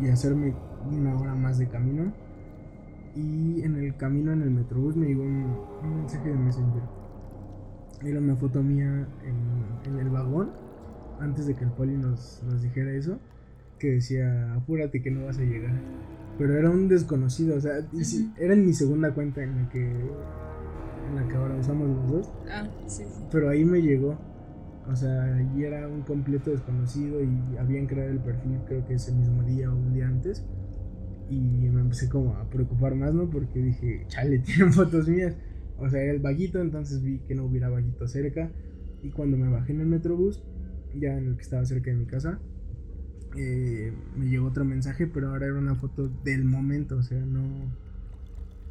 y 0.00 0.08
hacerme 0.08 0.54
una 0.90 1.16
hora 1.18 1.34
más 1.34 1.58
de 1.58 1.68
camino. 1.68 2.12
Y 3.14 3.62
en 3.62 3.76
el 3.76 3.96
camino 3.96 4.32
en 4.32 4.42
el 4.42 4.50
metrobús 4.50 4.96
me 4.96 5.06
llegó 5.06 5.22
un, 5.22 5.96
mensaje 5.96 6.28
de 6.28 6.36
Messenger. 6.36 6.82
Era 8.02 8.18
una 8.18 8.36
foto 8.36 8.62
mía 8.62 9.06
en, 9.24 9.92
en 9.92 9.98
el 9.98 10.10
vagón, 10.10 10.50
antes 11.20 11.46
de 11.46 11.54
que 11.54 11.64
el 11.64 11.70
poli 11.70 11.96
nos, 11.96 12.42
nos 12.44 12.62
dijera 12.62 12.92
eso, 12.92 13.18
que 13.78 13.92
decía, 13.92 14.54
apúrate 14.54 15.02
que 15.02 15.10
no 15.10 15.26
vas 15.26 15.38
a 15.38 15.42
llegar. 15.42 15.72
Pero 16.38 16.56
era 16.56 16.70
un 16.70 16.88
desconocido, 16.88 17.56
o 17.56 17.60
sea, 17.60 17.86
era 18.38 18.54
en 18.54 18.66
mi 18.66 18.72
segunda 18.72 19.12
cuenta 19.12 19.42
en 19.42 19.56
la 19.56 19.68
que 19.68 19.80
en 19.80 21.16
la 21.16 21.28
que 21.28 21.36
ahora 21.36 21.56
usamos 21.56 21.88
los 21.88 22.10
dos. 22.10 22.32
Ah, 22.50 22.68
sí, 22.86 23.04
sí. 23.04 23.04
Pero 23.30 23.50
ahí 23.50 23.64
me 23.64 23.82
llegó. 23.82 24.18
O 24.88 24.96
sea, 24.96 25.36
allí 25.36 25.64
era 25.64 25.86
un 25.86 26.02
completo 26.02 26.50
desconocido 26.50 27.22
y 27.22 27.56
habían 27.56 27.86
creado 27.86 28.10
el 28.10 28.18
perfil 28.18 28.58
creo 28.66 28.84
que 28.86 28.94
ese 28.94 29.12
mismo 29.12 29.42
día 29.44 29.70
o 29.70 29.76
un 29.76 29.92
día 29.92 30.06
antes. 30.06 30.44
Y 31.28 31.40
me 31.40 31.80
empecé 31.80 32.08
como 32.08 32.34
a 32.34 32.48
preocupar 32.50 32.94
más, 32.94 33.14
¿no? 33.14 33.30
Porque 33.30 33.60
dije, 33.60 34.04
chale, 34.08 34.38
tienen 34.44 34.72
fotos 34.72 35.08
mías. 35.08 35.36
O 35.78 35.88
sea, 35.88 36.02
era 36.02 36.12
el 36.12 36.20
vaguito, 36.20 36.60
entonces 36.60 37.02
vi 37.02 37.18
que 37.20 37.34
no 37.34 37.44
hubiera 37.44 37.68
vaguito 37.68 38.06
cerca. 38.06 38.50
Y 39.02 39.10
cuando 39.10 39.36
me 39.36 39.48
bajé 39.48 39.72
en 39.72 39.80
el 39.80 39.86
metrobús, 39.86 40.42
ya 40.94 41.16
en 41.16 41.28
el 41.28 41.36
que 41.36 41.42
estaba 41.42 41.64
cerca 41.64 41.90
de 41.90 41.96
mi 41.96 42.06
casa, 42.06 42.40
eh, 43.36 43.92
me 44.16 44.26
llegó 44.28 44.46
otro 44.46 44.64
mensaje, 44.64 45.06
pero 45.06 45.30
ahora 45.30 45.46
era 45.46 45.58
una 45.58 45.74
foto 45.74 46.08
del 46.24 46.44
momento, 46.44 46.96
o 46.96 47.02
sea, 47.02 47.20
no, 47.20 47.72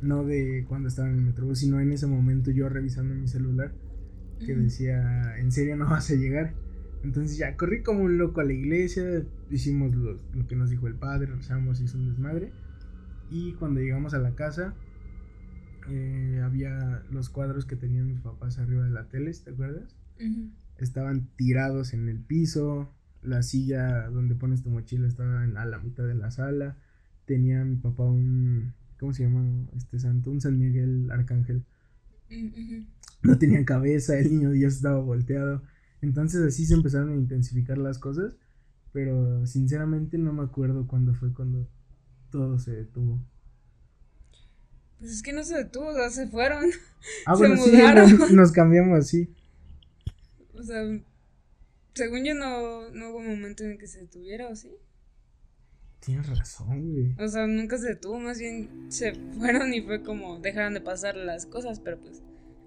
no 0.01 0.24
de 0.24 0.66
cuando 0.68 0.88
estaba 0.88 1.09
en 1.09 1.16
el 1.16 1.22
metrobús, 1.22 1.59
sino 1.59 1.80
en 1.80 1.91
ese 1.91 2.07
momento 2.07 2.51
yo 2.51 2.70
revisando 2.70 3.14
mi 3.16 3.28
celular, 3.28 3.74
que 4.39 4.55
decía, 4.55 5.38
¿en 5.38 5.51
serio 5.51 5.76
no 5.76 5.89
vas 5.89 6.09
a 6.09 6.16
llegar? 6.16 6.55
Entonces 7.03 7.38
ya 7.38 7.55
corrí 7.57 7.82
como 7.84 8.03
un 8.03 8.18
loco 8.18 8.41
a 8.41 8.43
la 8.43 8.53
iglesia, 8.53 9.24
hicimos 9.49 9.95
lo, 9.95 10.20
que 10.47 10.55
nos 10.55 10.70
dijo 10.70 10.88
el 10.88 10.95
padre, 10.95 11.28
rezamos, 11.28 11.80
hizo 11.82 11.97
un 11.97 12.09
desmadre. 12.09 12.51
Y 13.30 13.53
cuando 13.53 13.80
llegamos 13.80 14.14
a 14.14 14.20
la 14.20 14.36
casa, 14.36 14.76
eh, 15.89 16.41
había 16.43 17.03
los 17.12 17.30
cuadros 17.30 17.66
que 17.66 17.76
tenían 17.76 18.07
mis 18.07 18.20
papás 18.20 18.59
arriba 18.59 18.84
de 18.84 18.91
la 18.91 19.07
tele, 19.07 19.32
¿te 19.32 19.51
acuerdas? 19.51 19.95
Estaban 20.78 21.30
tirados 21.36 21.93
en 21.93 22.07
el 22.09 22.20
piso, 22.20 22.93
la 23.24 23.43
silla 23.43 24.09
donde 24.09 24.36
pones 24.36 24.63
tu 24.63 24.69
mochila 24.69 25.07
estaba 25.07 25.43
en, 25.43 25.57
a 25.57 25.65
la 25.65 25.80
mitad 25.80 26.05
de 26.05 26.15
la 26.15 26.32
sala. 26.32 26.78
Tenía 27.26 27.63
mi 27.63 27.76
papá 27.76 28.03
un, 28.03 28.74
¿cómo 28.99 29.13
se 29.13 29.24
llama 29.24 29.67
este 29.76 29.99
santo? 29.99 30.32
Un 30.32 30.41
San 30.41 30.57
Miguel 30.57 31.09
Arcángel. 31.11 31.63
No 33.22 33.38
tenía 33.38 33.65
cabeza, 33.65 34.17
el 34.17 34.32
niño 34.32 34.51
Dios 34.51 34.76
estaba 34.76 34.99
volteado. 34.99 35.63
Entonces 36.01 36.41
así 36.41 36.65
se 36.65 36.74
empezaron 36.74 37.09
a 37.09 37.15
intensificar 37.15 37.78
las 37.78 37.99
cosas, 37.99 38.36
pero 38.91 39.45
sinceramente 39.45 40.17
no 40.17 40.34
me 40.34 40.43
acuerdo 40.43 40.88
cuándo 40.88 41.13
fue 41.13 41.34
cuando 41.34 41.67
todo 42.32 42.57
se 42.57 42.72
detuvo. 42.72 43.19
Pues 44.97 45.11
es 45.11 45.24
que 45.24 45.34
no 45.34 45.43
se 45.43 45.55
detuvo, 45.55 45.88
o 45.88 45.93
sea, 45.93 46.09
se 46.09 46.28
fueron. 46.28 46.65
Ah, 47.26 47.36
bueno, 47.38 47.57
sí, 47.57 47.72
nos 48.34 48.51
cambiamos, 48.51 49.07
sí. 49.07 49.34
O 50.53 50.63
sea, 50.63 50.84
según 51.93 52.23
yo 52.23 52.33
no, 52.33 52.89
no 52.89 53.09
hubo 53.09 53.21
momento 53.21 53.63
en 53.63 53.77
que 53.77 53.87
se 53.87 54.01
detuviera, 54.01 54.47
¿o 54.49 54.55
sí? 54.55 54.71
Tienes 55.99 56.27
razón, 56.27 56.91
güey. 56.93 57.15
O 57.19 57.27
sea, 57.27 57.45
nunca 57.45 57.77
se 57.77 57.89
detuvo, 57.89 58.19
más 58.19 58.39
bien 58.39 58.87
se 58.89 59.13
fueron 59.37 59.73
y 59.73 59.81
fue 59.81 60.01
como 60.01 60.39
dejaron 60.39 60.73
de 60.73 60.81
pasar 60.81 61.15
las 61.15 61.45
cosas, 61.45 61.79
pero 61.79 61.99
pues 61.99 62.23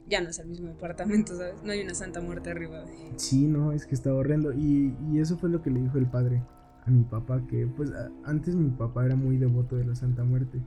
ya 0.06 0.20
no 0.20 0.30
es 0.30 0.38
el 0.38 0.46
mismo 0.46 0.68
departamento, 0.68 1.36
¿sabes? 1.36 1.62
No 1.64 1.72
hay 1.72 1.80
una 1.80 1.94
santa 1.94 2.20
muerte 2.20 2.50
arriba. 2.50 2.84
Sí, 3.16 3.46
no, 3.46 3.72
es 3.72 3.86
que 3.86 3.94
está 3.94 4.14
horrendo. 4.14 4.52
Y, 4.52 4.96
y 5.10 5.18
eso 5.18 5.36
fue 5.36 5.50
lo 5.50 5.62
que 5.62 5.70
le 5.70 5.80
dijo 5.80 5.98
el 5.98 6.06
padre 6.06 6.42
a 6.86 6.90
mi 6.90 7.04
papá, 7.04 7.44
que 7.48 7.66
pues 7.66 7.90
antes 8.24 8.54
mi 8.54 8.70
papá 8.70 9.04
era 9.04 9.16
muy 9.16 9.38
devoto 9.38 9.76
de 9.76 9.84
la 9.84 9.94
Santa 9.94 10.22
Muerte. 10.24 10.60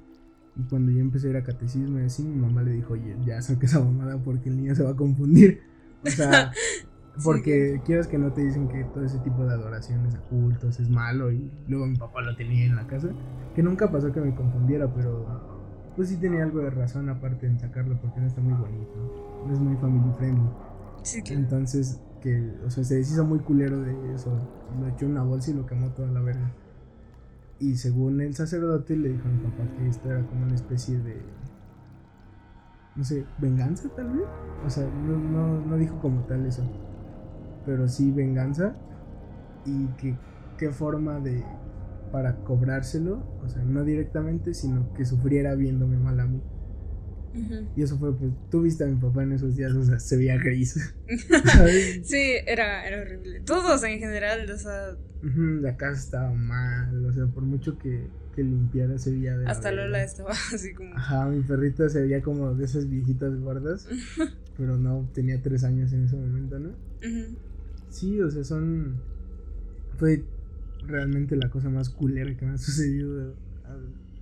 Y 0.56 0.64
cuando 0.64 0.92
yo 0.92 1.00
empecé 1.00 1.28
a 1.28 1.30
ir 1.32 1.38
a 1.38 1.44
catecismo 1.44 2.00
y 2.00 2.04
así, 2.04 2.24
mi 2.24 2.36
mamá 2.36 2.64
le 2.64 2.72
dijo, 2.72 2.94
oye, 2.94 3.16
ya 3.24 3.42
saque 3.42 3.68
esa 3.68 3.80
mamada 3.80 4.18
porque 4.24 4.50
el 4.50 4.58
niño 4.58 4.74
se 4.74 4.84
va 4.84 4.92
a 4.92 4.96
confundir. 4.96 5.62
O 6.04 6.10
sea, 6.10 6.52
Porque 7.24 7.82
quieras 7.86 8.08
que 8.08 8.18
no 8.18 8.32
te 8.32 8.42
dicen 8.42 8.68
que 8.68 8.84
todo 8.86 9.04
ese 9.04 9.20
tipo 9.20 9.44
de 9.44 9.54
adoraciones 9.54 10.16
a 10.16 10.20
cultos 10.20 10.80
es 10.80 10.90
malo 10.90 11.32
y 11.32 11.52
luego 11.68 11.88
mi 11.88 11.96
papá 11.96 12.22
lo 12.22 12.36
tenía 12.36 12.66
en 12.66 12.76
la 12.76 12.86
casa. 12.88 13.10
Que 13.56 13.64
nunca 13.64 13.92
pasó 13.92 14.12
que 14.12 14.22
me 14.22 14.36
confundiera, 14.36 14.88
pero 14.94 15.26
pues 15.96 16.10
sí 16.10 16.18
tenía 16.18 16.44
algo 16.44 16.60
de 16.60 16.70
razón 16.70 17.10
aparte 17.10 17.48
en 17.48 17.60
sacarlo 17.60 18.00
porque 18.00 18.20
no 18.20 18.28
está 18.28 18.42
muy 18.42 18.54
bonito. 18.54 19.44
No 19.48 19.54
es 19.54 19.60
muy 19.60 19.76
family 19.78 20.14
friendly. 20.18 20.50
Sí, 21.02 21.24
Entonces, 21.30 22.00
que, 22.22 22.54
o 22.66 22.70
sea, 22.70 22.84
se 22.84 22.96
deshizo 22.96 23.26
muy 23.26 23.40
culero 23.40 23.82
de 23.82 24.14
eso. 24.14 24.32
Lo 24.80 24.88
echó 24.88 25.06
en 25.06 25.12
una 25.12 25.24
bolsa 25.24 25.52
y 25.52 25.54
lo 25.56 25.66
quemó 25.66 25.90
toda 25.92 26.10
la 26.10 26.22
verga. 26.22 26.52
Y 27.60 27.78
según 27.78 28.22
el 28.22 28.36
sacerdote 28.36 28.96
le 28.96 29.10
dijo 29.10 29.28
a 29.28 29.32
mi 29.32 29.40
papá 29.40 29.64
que 29.76 29.88
esto 29.88 30.12
era 30.12 30.24
como 30.28 30.46
una 30.46 30.54
especie 30.54 31.00
de 31.00 31.20
no 32.96 33.04
sé, 33.04 33.26
venganza 33.38 33.88
tal 33.96 34.10
vez. 34.10 34.28
O 34.66 34.70
sea, 34.70 34.86
no, 34.86 35.18
no, 35.18 35.66
no 35.66 35.78
dijo 35.78 36.00
como 36.00 36.22
tal 36.22 36.46
eso 36.46 36.64
pero 37.68 37.88
sí 37.88 38.10
venganza. 38.10 38.76
Y 39.66 39.86
que 39.98 40.16
qué 40.58 40.72
forma 40.72 41.20
de 41.20 41.44
para 42.12 42.38
cobrárselo, 42.38 43.22
o 43.44 43.50
sea, 43.50 43.62
no 43.64 43.84
directamente, 43.84 44.54
sino 44.54 44.94
que 44.94 45.06
sufriera 45.06 45.54
viéndome 45.56 45.98
mal 45.98 46.20
a 46.20 46.26
mí. 46.26 46.42
Y 47.76 47.84
eso 47.84 48.00
fue, 48.00 48.18
pues, 48.18 48.32
tú 48.50 48.64
viste 48.64 48.84
a 48.84 48.88
mi 48.88 48.96
papá 48.96 49.22
en 49.22 49.34
esos 49.34 49.56
días, 49.56 49.72
o 49.74 49.84
sea, 49.84 50.00
se 50.00 50.18
veía 50.18 50.38
gris. 50.38 50.96
sí, 52.04 52.34
era, 52.48 52.88
era 52.88 53.02
horrible. 53.02 53.42
Todos 53.42 53.84
en 53.84 54.00
general, 54.00 54.50
o 54.50 54.58
sea. 54.58 54.98
la 55.22 55.78
casa 55.78 56.00
estaba 56.00 56.34
mal, 56.34 57.06
o 57.06 57.14
sea, 57.14 57.28
por 57.28 57.44
mucho 57.44 57.78
que, 57.78 58.08
que 58.36 58.44
limpiara 58.44 58.98
se 58.98 59.12
veía 59.12 59.38
de. 59.38 59.46
Hasta 59.46 59.72
Lola 59.72 60.04
estaba 60.04 60.32
así 60.54 60.74
como. 60.74 60.96
Ajá, 60.96 61.28
mi 61.28 61.42
perrita 61.42 61.90
se 61.90 62.02
veía 62.02 62.24
como 62.24 62.56
de 62.56 62.66
esas 62.66 62.90
viejitas 62.90 63.40
gordas, 63.40 63.88
pero 64.58 64.78
no, 64.78 65.08
tenía 65.14 65.40
tres 65.42 65.64
años 65.64 65.94
en 65.94 66.06
ese 66.06 66.16
momento, 66.16 66.58
¿no? 66.58 66.72
Sí, 67.90 68.20
o 68.22 68.30
sea, 68.30 68.44
son. 68.44 69.02
Fue 69.98 70.24
realmente 70.86 71.36
la 71.36 71.50
cosa 71.50 71.70
más 71.70 71.90
culera 71.90 72.36
que 72.36 72.46
me 72.46 72.54
ha 72.54 72.58
sucedido 72.58 73.36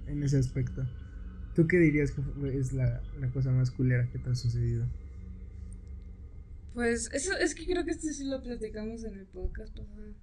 en 0.08 0.24
ese 0.24 0.38
aspecto. 0.38 0.86
¿Tú 1.56 1.68
qué 1.68 1.78
dirías 1.78 2.12
que 2.12 2.22
es 2.58 2.74
la, 2.74 3.02
cosa 3.34 3.52
más 3.52 3.72
culera 3.72 4.10
que 4.12 4.20
te 4.20 4.30
ha 4.30 4.36
sucedido? 4.36 4.86
Pues 6.74 7.10
eso 7.14 7.36
es 7.38 7.56
que 7.56 7.66
creo 7.66 7.86
que 7.86 7.92
esto 7.92 8.08
sí 8.10 8.26
lo 8.26 8.44
platicamos 8.44 9.06
en 9.06 9.18
el 9.18 9.26
podcast 9.28 9.74
pasado. 9.76 10.14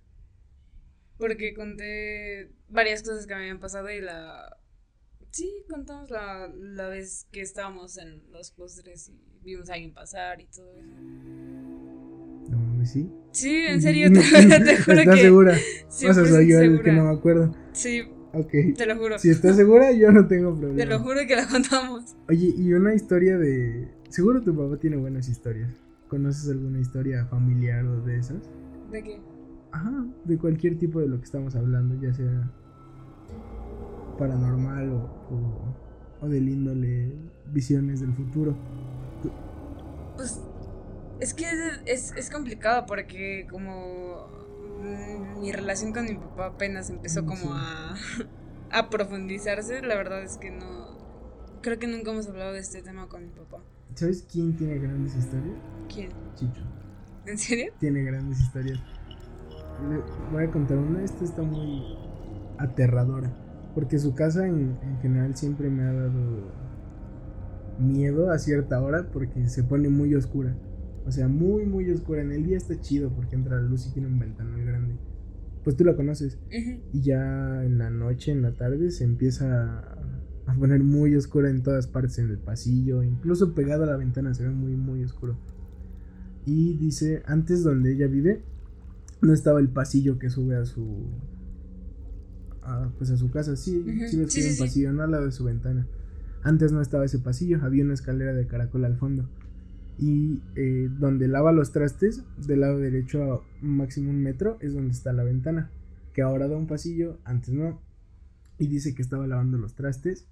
Porque 1.17 1.55
conté 1.55 2.53
varias 2.69 3.03
cosas 3.03 3.27
que 3.27 3.35
me 3.35 3.41
habían 3.41 3.61
pasado 3.61 3.91
y 3.91 4.01
la. 4.03 4.59
Sí, 5.31 5.65
contamos 5.71 6.11
la, 6.11 6.53
la 6.55 6.89
vez 6.89 7.27
que 7.33 7.41
estábamos 7.41 7.97
en 7.97 8.31
los 8.31 8.51
postres 8.51 9.09
y 9.09 9.19
vimos 9.43 9.71
a 9.71 9.75
alguien 9.75 9.95
pasar 9.95 10.43
y 10.43 10.47
todo 10.47 10.75
eso. 10.75 10.91
¿Sí? 12.87 13.11
Sí, 13.33 13.55
en 13.67 13.81
serio, 13.81 14.13
te, 14.13 14.23
juro 14.23 14.99
¿Estás 15.01 15.21
segura? 15.21 15.57
o 15.89 15.91
sea, 15.91 16.15
soy 16.15 16.51
yo 16.51 16.61
el 16.61 16.83
que 16.83 16.93
no 16.93 17.05
me 17.05 17.11
acuerdo. 17.11 17.55
Sí. 17.73 18.03
Ok. 18.35 18.53
Te 18.77 18.87
lo 18.87 18.97
juro. 18.97 19.19
Si 19.19 19.31
estás 19.31 19.57
segura, 19.57 19.93
yo 19.93 20.11
no 20.11 20.27
tengo 20.27 20.55
problema. 20.55 20.77
Te 20.77 20.87
lo 20.87 20.99
juro 21.01 21.21
que 21.27 21.37
la 21.37 21.47
contamos. 21.49 22.17
Oye, 22.29 22.55
y 22.57 22.73
una 22.73 22.95
historia 22.95 23.39
de... 23.39 23.89
Seguro 24.09 24.43
tu 24.43 24.55
papá 24.57 24.79
tiene 24.79 24.97
buenas 24.97 25.29
historias. 25.29 25.71
¿Conoces 26.09 26.51
alguna 26.51 26.81
historia 26.81 27.27
familiar 27.27 27.85
o 27.87 28.01
de 28.03 28.19
esas? 28.19 28.39
¿De 28.91 29.03
qué? 29.03 29.21
Ajá, 29.71 30.07
de 30.25 30.37
cualquier 30.37 30.79
tipo 30.79 31.01
de 31.01 31.09
lo 31.09 31.19
que 31.19 31.25
estamos 31.25 31.57
hablando, 31.57 31.99
ya 32.01 32.13
sea 32.13 32.51
paranormal 34.19 34.91
o, 34.91 34.97
o, 35.31 35.77
o 36.21 36.29
del 36.29 36.49
índole 36.51 37.15
visiones 37.51 38.01
del 38.01 38.13
futuro. 38.13 38.55
Pues 40.17 40.43
es 41.23 41.35
que 41.35 41.47
es, 41.87 42.13
es 42.17 42.31
complicado 42.31 42.85
porque 42.85 43.47
como 43.49 44.27
mm, 44.83 45.41
mi 45.41 45.53
relación 45.53 45.93
con 45.93 46.05
mi 46.05 46.17
papá 46.17 46.47
apenas 46.47 46.91
empezó 46.91 47.23
mm, 47.23 47.27
como 47.27 47.55
a, 47.55 47.95
a 48.73 48.91
profundizarse, 48.91 49.83
la 49.83 49.95
verdad 49.95 50.23
es 50.25 50.37
que 50.37 50.51
no... 50.51 51.01
Creo 51.61 51.79
que 51.79 51.87
nunca 51.87 52.11
hemos 52.11 52.27
hablado 52.27 52.53
de 52.53 52.59
este 52.59 52.83
tema 52.83 53.09
con 53.09 53.23
mi 53.23 53.31
papá. 53.31 53.63
¿Sabes 53.95 54.27
quién 54.29 54.57
tiene 54.57 54.79
grandes 54.79 55.15
historias? 55.15 55.55
¿Quién? 55.89 56.11
Chicho. 56.35 56.63
¿En 57.25 57.39
serio? 57.39 57.73
Tiene 57.79 58.03
grandes 58.03 58.41
historias. 58.41 58.81
voy 60.33 60.43
a 60.43 60.51
contar 60.51 60.77
una, 60.77 61.05
esta 61.05 61.25
está 61.25 61.43
muy 61.43 61.99
aterradora. 62.59 63.33
Porque 63.77 64.01
su 64.01 64.13
casa 64.13 64.45
en, 64.45 64.77
en 64.83 64.99
general 65.01 65.37
siempre 65.37 65.71
me 65.71 65.85
ha 65.85 65.93
dado 65.93 66.53
miedo 67.79 68.33
a 68.33 68.39
cierta 68.41 68.83
hora 68.83 69.07
porque 69.13 69.49
se 69.49 69.63
pone 69.63 69.89
muy 69.89 70.17
oscura. 70.17 70.57
O 71.07 71.13
sea, 71.13 71.29
muy, 71.29 71.67
muy 71.67 71.91
oscura. 71.91 72.23
En 72.23 72.33
el 72.33 72.45
día 72.45 72.57
está 72.57 72.81
chido 72.81 73.11
porque 73.15 73.37
entra 73.37 73.57
la 73.57 73.63
luz 73.63 73.87
y 73.87 73.93
tiene 73.93 74.09
un 74.09 74.19
ventanal 74.19 74.65
grande. 74.65 74.95
Pues 75.65 75.77
tú 75.77 75.85
la 75.85 75.97
conoces. 75.97 76.39
Y 76.93 77.01
ya 77.03 77.65
en 77.65 77.79
la 77.79 77.91
noche, 77.91 78.33
en 78.33 78.43
la 78.43 78.53
tarde, 78.53 78.91
se 78.91 79.05
empieza 79.05 79.97
a 80.47 80.55
poner 80.55 80.83
muy 80.83 81.15
oscura 81.15 81.51
en 81.51 81.63
todas 81.63 81.87
partes, 81.87 82.19
en 82.19 82.31
el 82.31 82.39
pasillo, 82.39 83.03
incluso 83.03 83.55
pegado 83.55 83.85
a 83.85 83.87
la 83.87 83.97
ventana 83.97 84.35
se 84.35 84.43
ve 84.43 84.51
muy, 84.51 84.77
muy 84.77 85.05
oscuro. 85.05 85.37
Y 86.45 86.77
dice, 86.79 87.23
antes 87.27 87.63
donde 87.63 87.93
ella 87.93 88.09
vive, 88.09 88.43
no 89.21 89.33
estaba 89.33 89.61
el 89.61 89.69
pasillo 89.69 90.19
que 90.19 90.31
sube 90.31 90.57
a 90.57 90.65
su... 90.65 91.07
pues 92.99 93.11
a 93.11 93.17
su 93.17 93.31
casa, 93.31 93.55
sí, 93.55 93.85
sí 94.09 94.17
ves 94.17 94.35
que 94.35 94.51
un 94.51 94.59
pasillo, 94.59 94.93
no 94.93 95.03
al 95.03 95.13
lado 95.13 95.27
de 95.27 95.33
su 95.33 95.45
ventana. 95.45 95.87
Antes 96.43 96.73
no 96.73 96.81
estaba 96.81 97.05
ese 97.05 97.21
pasillo, 97.21 97.61
había 97.63 97.85
una 97.85 97.95
escalera 97.95 98.33
de 98.33 98.47
caracol 98.49 98.85
al 98.85 98.97
fondo. 98.97 99.29
Y 100.03 100.43
eh, 100.57 100.89
donde 100.91 101.29
lava 101.29 101.53
los 101.53 101.71
trastes, 101.71 102.25
del 102.37 102.63
lado 102.63 102.79
derecho 102.79 103.23
a 103.23 103.41
máximo 103.61 104.11
un 104.11 104.21
metro, 104.21 104.59
es 104.61 104.75
donde 104.75 104.91
está 104.91 105.13
la 105.13 105.23
ventana. 105.23 105.71
Que 106.13 106.23
ahora 106.23 106.49
da 106.49 106.57
un 106.57 106.67
pasillo, 106.67 107.21
antes 107.23 107.55
no. 107.55 107.81
Y 108.59 108.67
dice 108.67 108.97
que 108.97 109.03
estaba 109.03 109.29
lavando 109.29 109.59
los 109.59 109.77
trastes. 109.77 110.27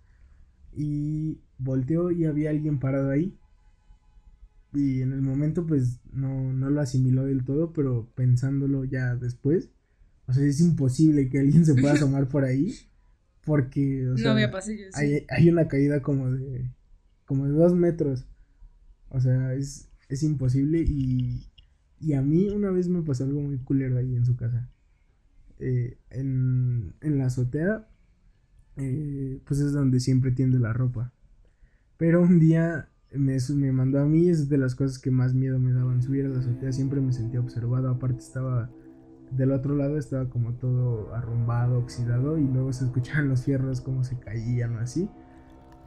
Y 0.75 1.39
volteó 1.57 2.11
y 2.11 2.25
había 2.25 2.51
alguien 2.51 2.81
parado 2.81 3.11
ahí. 3.11 3.39
Y 4.73 5.03
en 5.03 5.13
el 5.13 5.23
momento 5.23 5.65
pues 5.65 6.01
no, 6.13 6.53
no 6.53 6.69
lo 6.69 6.81
asimiló 6.81 7.25
del 7.27 7.45
todo, 7.45 7.73
pero 7.73 8.11
pensándolo 8.17 8.85
ya 8.85 9.15
después, 9.15 9.71
o 10.27 10.33
sea, 10.33 10.45
es 10.45 10.61
imposible 10.61 11.29
que 11.29 11.39
alguien 11.39 11.65
se 11.65 11.77
pueda 11.77 11.93
asomar 11.95 12.29
por 12.29 12.43
ahí. 12.43 12.75
Porque, 13.45 14.09
o 14.09 14.17
sea, 14.17 14.27
no 14.27 14.33
había 14.33 14.51
pasillos. 14.51 14.97
Hay, 14.97 15.27
hay, 15.29 15.49
una 15.49 15.69
caída 15.69 16.03
como 16.03 16.29
de, 16.33 16.69
como 17.25 17.47
de 17.47 17.53
dos 17.53 17.73
metros. 17.73 18.27
O 19.11 19.21
sea, 19.21 19.55
es, 19.55 19.89
es 20.09 20.23
imposible 20.23 20.81
y, 20.81 21.47
y 22.01 22.15
a 22.15 22.23
mí 22.23 22.49
una 22.49 22.71
vez 22.71 22.89
me 22.89 23.03
pasó 23.03 23.25
algo 23.25 23.41
muy 23.41 23.59
culero 23.59 23.99
ahí 23.99 24.17
en 24.17 24.25
su 24.25 24.37
casa. 24.37 24.69
Eh, 25.59 25.99
en, 26.09 26.95
en, 27.03 27.19
la 27.19 27.27
azotea, 27.27 27.87
eh, 28.77 29.41
pues 29.45 29.61
es 29.61 29.73
donde 29.73 30.01
siempre 30.01 30.31
tiende 30.31 30.59
la 30.59 30.73
ropa. 30.73 31.13
Pero 31.99 32.23
un 32.23 32.39
día 32.39 32.89
me, 33.13 33.37
me 33.55 33.73
mandó 33.73 34.01
a 34.01 34.07
mí, 34.07 34.29
es 34.29 34.49
de 34.49 34.57
las 34.57 34.75
cosas 34.75 34.99
que 34.99 35.11
más 35.11 35.35
miedo 35.35 35.59
me 35.59 35.73
daban. 35.73 36.03
Subir 36.03 36.25
a 36.25 36.29
la 36.31 36.39
azotea 36.39 36.73
siempre 36.73 37.01
me 37.01 37.13
sentía 37.13 37.41
observado. 37.41 37.91
Aparte 37.91 38.21
estaba 38.21 38.71
del 39.33 39.53
otro 39.53 39.77
lado, 39.77 39.99
estaba 39.99 40.31
como 40.31 40.55
todo 40.55 41.15
arrumbado, 41.15 41.79
oxidado. 41.79 42.39
Y 42.39 42.47
luego 42.47 42.73
se 42.73 42.87
escuchaban 42.87 43.29
los 43.29 43.45
fierros 43.45 43.81
como 43.83 44.05
se 44.05 44.19
caían 44.19 44.77
o 44.77 44.81
así. 44.81 45.11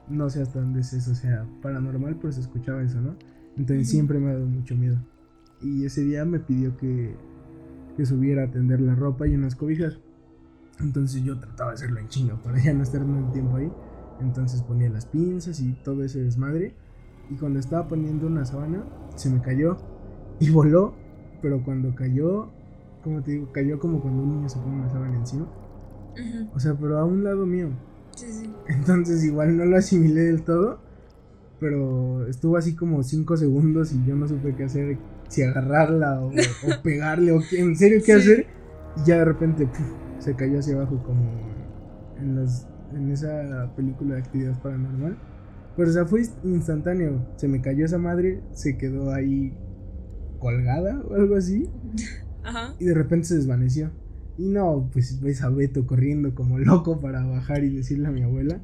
No 0.10 0.30
sé 0.30 0.41
hasta 0.41 0.60
dónde 0.60 0.82
es 0.82 0.93
eso, 0.93 1.12
o 1.12 1.16
sea, 1.16 1.45
paranormal, 1.62 2.18
pero 2.18 2.32
se 2.32 2.41
escuchaba 2.41 2.84
eso, 2.84 2.99
¿no? 2.99 3.16
Entonces 3.58 3.89
siempre 3.89 4.20
me 4.20 4.32
ha 4.32 4.34
dado 4.34 4.45
mucho 4.45 4.76
miedo. 4.76 4.97
Y 5.62 5.86
ese 5.86 6.04
día 6.04 6.26
me 6.26 6.39
pidió 6.39 6.76
que, 6.78 7.16
que 7.95 8.06
subiera 8.06 8.43
a 8.43 8.51
tender 8.51 8.82
la 8.82 8.95
ropa 8.95 9.28
y 9.28 9.36
unas 9.36 9.56
cobijas. 9.56 9.99
Entonces 10.80 11.24
yo 11.24 11.39
trataba 11.39 11.72
de 11.72 11.76
hacerlo 11.76 11.99
en 11.99 12.08
chingo 12.08 12.41
para 12.41 12.62
ya 12.62 12.74
no 12.74 12.84
estar 12.84 13.04
un 13.04 13.32
tiempo 13.32 13.58
ahí. 13.58 13.72
Entonces 14.20 14.62
ponía 14.62 14.89
las 14.89 15.06
pinzas 15.06 15.60
y 15.60 15.74
todo 15.84 16.04
ese 16.04 16.24
desmadre. 16.24 16.76
Y 17.30 17.36
cuando 17.36 17.60
estaba 17.60 17.88
poniendo 17.88 18.28
una 18.28 18.45
sábana, 18.45 18.84
se 19.16 19.30
me 19.30 19.41
cayó 19.41 19.78
y 20.39 20.49
voló. 20.49 20.93
Pero 21.41 21.64
cuando 21.64 21.93
cayó, 21.93 22.49
como 23.04 23.22
te 23.22 23.32
digo, 23.32 23.51
cayó 23.51 23.80
como 23.80 24.01
cuando 24.01 24.24
un 24.24 24.30
niño 24.30 24.49
se 24.49 24.60
pone 24.60 24.76
una 24.76 24.89
sábana 24.89 25.18
encima. 25.18 25.47
O 26.54 26.60
sea, 26.60 26.74
pero 26.76 26.99
a 26.99 27.06
un 27.06 27.24
lado 27.24 27.45
mío. 27.45 27.70
Sí, 28.16 28.28
sí. 28.32 28.53
Entonces 28.68 29.24
igual 29.24 29.57
no 29.57 29.66
lo 29.66 29.78
asimilé 29.78 30.22
del 30.22 30.43
todo. 30.43 30.80
Pero 31.59 32.28
estuvo 32.28 32.57
así 32.57 32.76
como 32.76 33.03
5 33.03 33.38
segundos 33.38 33.93
y 33.93 34.05
yo 34.05 34.16
no 34.16 34.28
supe 34.28 34.53
qué 34.55 34.66
hacer. 34.66 34.97
Si 35.30 35.41
agarrarla 35.41 36.22
o, 36.22 36.28
o 36.28 36.32
pegarle 36.84 37.32
o 37.32 37.39
qué, 37.49 37.61
en 37.61 37.76
serio 37.76 37.99
qué 37.99 38.14
sí. 38.14 38.20
hacer. 38.20 38.47
Y 38.97 39.07
ya 39.07 39.20
de 39.20 39.26
repente 39.26 39.66
puf, 39.66 39.80
se 40.20 40.36
cayó 40.36 40.59
hacia 40.59 40.76
abajo 40.76 41.01
como 41.03 41.24
en, 42.20 42.36
las, 42.36 42.68
en 42.93 43.11
esa 43.11 43.72
película 43.76 44.16
de 44.16 44.22
actividad 44.22 44.61
paranormal. 44.61 45.18
Pero 45.76 45.89
o 45.89 45.93
sea, 45.93 46.05
fue 46.05 46.24
instantáneo. 46.43 47.26
Se 47.38 47.47
me 47.47 47.61
cayó 47.61 47.86
esa 47.86 47.97
madre, 47.97 48.41
se 48.51 48.78
quedó 48.78 49.14
ahí 49.14 49.57
colgada 50.39 51.01
o 51.09 51.16
algo 51.16 51.36
así. 51.36 51.70
Ajá. 52.43 52.76
Y 52.78 52.86
de 52.86 52.93
repente 52.93 53.28
se 53.28 53.36
desvaneció. 53.36 53.89
Y 54.38 54.47
no, 54.47 54.89
pues 54.91 55.21
ves 55.21 55.41
a 55.43 55.49
Beto 55.49 55.86
corriendo 55.86 56.34
como 56.34 56.57
loco 56.59 56.99
para 56.99 57.25
bajar 57.25 57.63
y 57.63 57.69
decirle 57.69 58.07
a 58.07 58.11
mi 58.11 58.21
abuela 58.23 58.61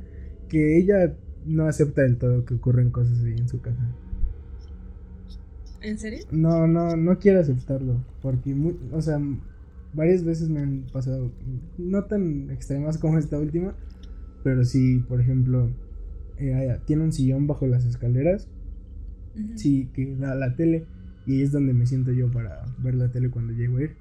que 0.47 0.77
ella 0.77 1.15
no 1.45 1.67
acepta 1.67 2.01
del 2.01 2.17
todo 2.17 2.45
que 2.45 2.55
ocurren 2.55 2.89
cosas 2.89 3.23
ahí 3.23 3.35
en 3.37 3.47
su 3.47 3.61
casa. 3.61 3.95
¿En 5.81 5.97
serio? 5.97 6.25
No, 6.31 6.67
no, 6.67 6.95
no 6.95 7.19
quiero 7.19 7.39
aceptarlo. 7.39 8.03
Porque, 8.21 8.53
muy, 8.53 8.77
o 8.91 9.01
sea, 9.01 9.19
varias 9.93 10.23
veces 10.23 10.49
me 10.49 10.61
han 10.61 10.85
pasado, 10.91 11.31
no 11.77 12.03
tan 12.05 12.49
extremas 12.49 12.97
como 12.97 13.17
esta 13.17 13.37
última, 13.39 13.75
pero 14.43 14.65
sí, 14.65 14.99
por 15.07 15.21
ejemplo, 15.21 15.69
eh, 16.37 16.77
tiene 16.85 17.03
un 17.03 17.11
sillón 17.11 17.47
bajo 17.47 17.67
las 17.67 17.85
escaleras, 17.85 18.47
uh 19.35 19.39
-huh. 19.39 19.57
sí, 19.57 19.89
que 19.93 20.15
da 20.15 20.35
la 20.35 20.55
tele, 20.55 20.85
y 21.25 21.33
ahí 21.33 21.41
es 21.41 21.51
donde 21.51 21.73
me 21.73 21.85
siento 21.85 22.11
yo 22.11 22.31
para 22.31 22.65
ver 22.79 22.95
la 22.95 23.09
tele 23.09 23.29
cuando 23.29 23.53
llego 23.53 23.77
a 23.77 23.83
ir. 23.83 23.95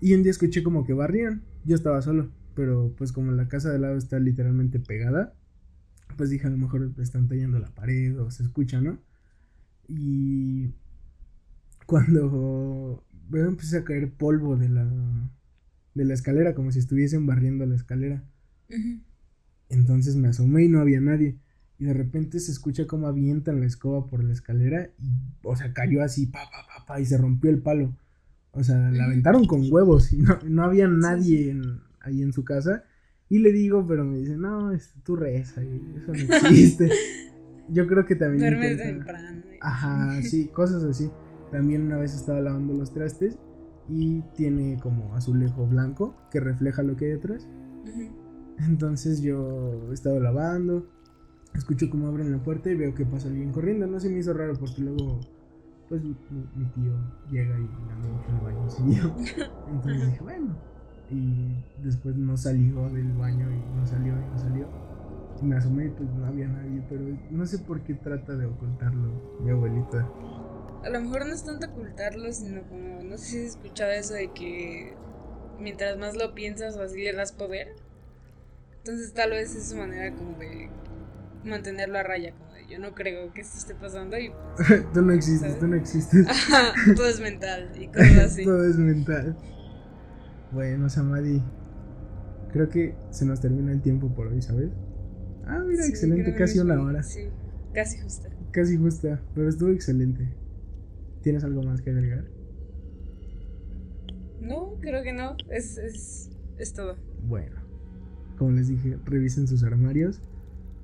Y 0.00 0.14
un 0.14 0.22
día 0.22 0.30
escuché 0.30 0.62
como 0.62 0.84
que 0.84 0.92
barrían, 0.92 1.42
yo 1.64 1.74
estaba 1.74 2.02
solo, 2.02 2.30
pero 2.54 2.94
pues 2.96 3.12
como 3.12 3.32
la 3.32 3.48
casa 3.48 3.70
de 3.70 3.78
lado 3.78 3.96
está 3.96 4.18
literalmente 4.18 4.78
pegada, 4.78 5.34
pues 6.16 6.30
dije 6.30 6.46
a 6.46 6.50
lo 6.50 6.58
mejor 6.58 6.92
están 6.98 7.28
tallando 7.28 7.58
la 7.58 7.74
pared 7.74 8.18
o 8.20 8.30
se 8.30 8.42
escucha, 8.42 8.80
¿no? 8.80 8.98
Y 9.88 10.70
cuando 11.86 13.04
veo 13.28 13.46
empecé 13.46 13.78
a 13.78 13.84
caer 13.84 14.12
polvo 14.12 14.56
de 14.56 14.68
la 14.68 14.90
de 15.94 16.04
la 16.04 16.14
escalera 16.14 16.54
como 16.54 16.70
si 16.70 16.78
estuviesen 16.78 17.26
barriendo 17.26 17.66
la 17.66 17.74
escalera. 17.74 18.24
Uh 18.70 18.74
-huh. 18.74 19.02
Entonces 19.68 20.16
me 20.16 20.28
asomé 20.28 20.64
y 20.64 20.68
no 20.68 20.80
había 20.80 21.00
nadie. 21.00 21.36
Y 21.78 21.84
de 21.84 21.92
repente 21.94 22.40
se 22.40 22.52
escucha 22.52 22.86
como 22.86 23.06
avientan 23.06 23.60
la 23.60 23.66
escoba 23.66 24.06
por 24.06 24.24
la 24.24 24.32
escalera 24.32 24.90
y 24.98 25.10
o 25.42 25.56
sea, 25.56 25.72
cayó 25.72 26.02
así 26.02 26.26
pa 26.26 26.44
pa 26.50 26.66
pa, 26.66 26.86
pa 26.86 27.00
y 27.00 27.06
se 27.06 27.18
rompió 27.18 27.50
el 27.50 27.62
palo. 27.62 27.96
O 28.58 28.64
sea, 28.64 28.90
la 28.90 29.04
aventaron 29.04 29.46
con 29.46 29.62
huevos 29.70 30.12
y 30.12 30.18
no, 30.18 30.38
no 30.44 30.64
había 30.64 30.88
nadie 30.88 31.50
en, 31.50 31.80
ahí 32.00 32.22
en 32.22 32.32
su 32.32 32.44
casa. 32.44 32.84
Y 33.28 33.38
le 33.38 33.52
digo, 33.52 33.86
pero 33.86 34.04
me 34.04 34.18
dice, 34.18 34.36
no, 34.36 34.72
es 34.72 34.94
tu 35.04 35.14
reza, 35.14 35.62
y 35.62 35.94
eso 35.96 36.12
no 36.12 36.34
existe. 36.36 36.90
Yo 37.68 37.86
creo 37.86 38.04
que 38.04 38.16
también. 38.16 38.40
Duermes 38.40 38.78
temprano. 38.78 39.42
Ajá, 39.60 40.22
sí, 40.22 40.48
cosas 40.48 40.82
así. 40.84 41.10
También 41.52 41.82
una 41.82 41.98
vez 41.98 42.14
estaba 42.14 42.40
lavando 42.40 42.74
los 42.74 42.92
trastes 42.92 43.38
y 43.88 44.20
tiene 44.34 44.78
como 44.82 45.14
azulejo 45.14 45.66
blanco 45.66 46.14
que 46.30 46.40
refleja 46.40 46.82
lo 46.82 46.96
que 46.96 47.06
hay 47.06 47.10
detrás. 47.12 47.48
Uh 47.84 47.88
-huh. 47.88 48.10
Entonces 48.66 49.22
yo 49.22 49.92
estaba 49.92 50.18
lavando, 50.18 50.86
escucho 51.54 51.88
cómo 51.90 52.08
abren 52.08 52.32
la 52.32 52.42
puerta 52.42 52.70
y 52.70 52.74
veo 52.74 52.94
que 52.94 53.06
pasa 53.06 53.28
alguien 53.28 53.52
corriendo. 53.52 53.86
No 53.86 54.00
se 54.00 54.08
me 54.08 54.18
hizo 54.18 54.32
raro 54.32 54.54
porque 54.58 54.82
luego, 54.82 55.20
pues 55.88 56.02
mi, 56.02 56.16
mi 56.56 56.64
tío 56.66 56.92
llega 57.30 57.58
y 57.58 57.68
anda 57.92 58.08
mucho 58.08 58.30
al 58.30 58.40
baño. 58.40 58.68
Entonces 59.68 60.06
dije, 60.06 60.22
bueno. 60.22 60.56
Y 61.10 61.64
después 61.82 62.16
no 62.16 62.36
salió 62.36 62.88
del 62.90 63.12
baño 63.12 63.50
y 63.50 63.78
no 63.78 63.86
salió 63.86 64.12
y 64.12 64.30
no 64.30 64.38
salió. 64.38 64.68
Y 65.40 65.44
me 65.46 65.56
asomé 65.56 65.86
y 65.86 65.90
pues 65.90 66.10
no 66.10 66.26
había 66.26 66.48
nadie, 66.48 66.82
pero 66.88 67.02
no 67.30 67.46
sé 67.46 67.58
por 67.60 67.80
qué 67.82 67.94
trata 67.94 68.34
de 68.34 68.46
ocultarlo 68.46 69.38
mi 69.40 69.50
abuelita. 69.50 70.06
A 70.84 70.90
lo 70.90 71.00
mejor 71.00 71.26
no 71.26 71.32
es 71.32 71.44
tanto 71.44 71.66
ocultarlo, 71.66 72.30
sino 72.32 72.62
como, 72.62 73.02
no 73.02 73.16
sé 73.16 73.24
si 73.24 73.38
has 73.38 73.44
escuchado 73.56 73.92
eso 73.92 74.14
de 74.14 74.32
que 74.32 74.94
mientras 75.58 75.96
más 75.98 76.16
lo 76.16 76.34
piensas 76.34 76.76
o 76.76 76.82
así 76.82 77.02
le 77.02 77.12
das 77.12 77.32
poder. 77.32 77.74
Entonces 78.78 79.12
tal 79.12 79.30
vez 79.30 79.54
es 79.54 79.68
su 79.70 79.76
manera 79.76 80.14
como 80.14 80.36
de 80.38 80.68
mantenerlo 81.44 81.98
a 81.98 82.02
raya, 82.02 82.32
como 82.32 82.52
de 82.52 82.57
yo 82.68 82.78
no 82.78 82.94
creo 82.94 83.32
que 83.32 83.40
esto 83.40 83.58
esté 83.58 83.74
pasando 83.74 84.18
y... 84.18 84.30
Pues, 84.56 84.84
tú 84.92 85.02
no 85.02 85.12
existes, 85.12 85.40
¿sabes? 85.40 85.58
tú 85.60 85.66
no 85.68 85.76
existes. 85.76 86.26
Ajá, 86.28 86.72
todo 86.94 87.08
es 87.08 87.20
mental 87.20 87.70
y 87.78 87.86
cosas 87.88 88.18
así. 88.24 88.44
todo 88.44 88.64
es 88.64 88.76
mental. 88.76 89.36
Bueno, 90.52 90.88
Samadi, 90.88 91.42
creo 92.52 92.68
que 92.68 92.94
se 93.10 93.24
nos 93.24 93.40
termina 93.40 93.72
el 93.72 93.80
tiempo 93.80 94.14
por 94.14 94.28
hoy, 94.28 94.42
¿sabes? 94.42 94.70
Ah, 95.46 95.62
mira, 95.66 95.82
sí, 95.82 95.90
excelente, 95.90 96.34
casi 96.34 96.58
una 96.58 96.80
hora. 96.80 97.02
Sí, 97.02 97.28
casi 97.72 97.98
justa. 97.98 98.28
Casi 98.50 98.76
justa, 98.76 99.22
pero 99.34 99.48
estuvo 99.48 99.70
excelente. 99.70 100.34
¿Tienes 101.22 101.44
algo 101.44 101.62
más 101.62 101.80
que 101.80 101.90
agregar? 101.90 102.24
No, 104.40 104.74
creo 104.80 105.02
que 105.02 105.12
no. 105.12 105.36
Es, 105.50 105.78
es, 105.78 106.30
es 106.58 106.72
todo. 106.72 106.96
Bueno, 107.26 107.56
como 108.36 108.52
les 108.52 108.68
dije, 108.68 108.98
revisen 109.04 109.48
sus 109.48 109.62
armarios, 109.64 110.20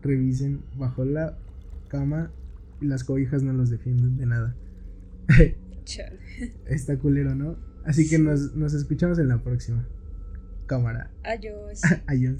revisen 0.03 0.63
bajo 0.77 1.05
la 1.05 1.39
cama 1.89 2.31
y 2.81 2.87
las 2.87 3.05
cobijas 3.05 3.43
no 3.43 3.53
los 3.53 3.71
defienden 3.71 4.17
de 4.17 4.27
nada. 4.27 4.57
Chale. 5.85 6.19
Está 6.67 6.99
culero, 6.99 7.35
¿no? 7.35 7.57
Así 7.85 8.09
que 8.09 8.19
nos, 8.19 8.55
nos 8.55 8.75
escuchamos 8.75 9.19
en 9.19 9.29
la 9.29 9.43
próxima. 9.43 9.87
Cámara. 10.67 11.11
Adiós. 11.23 11.83
Adiós. 12.07 12.39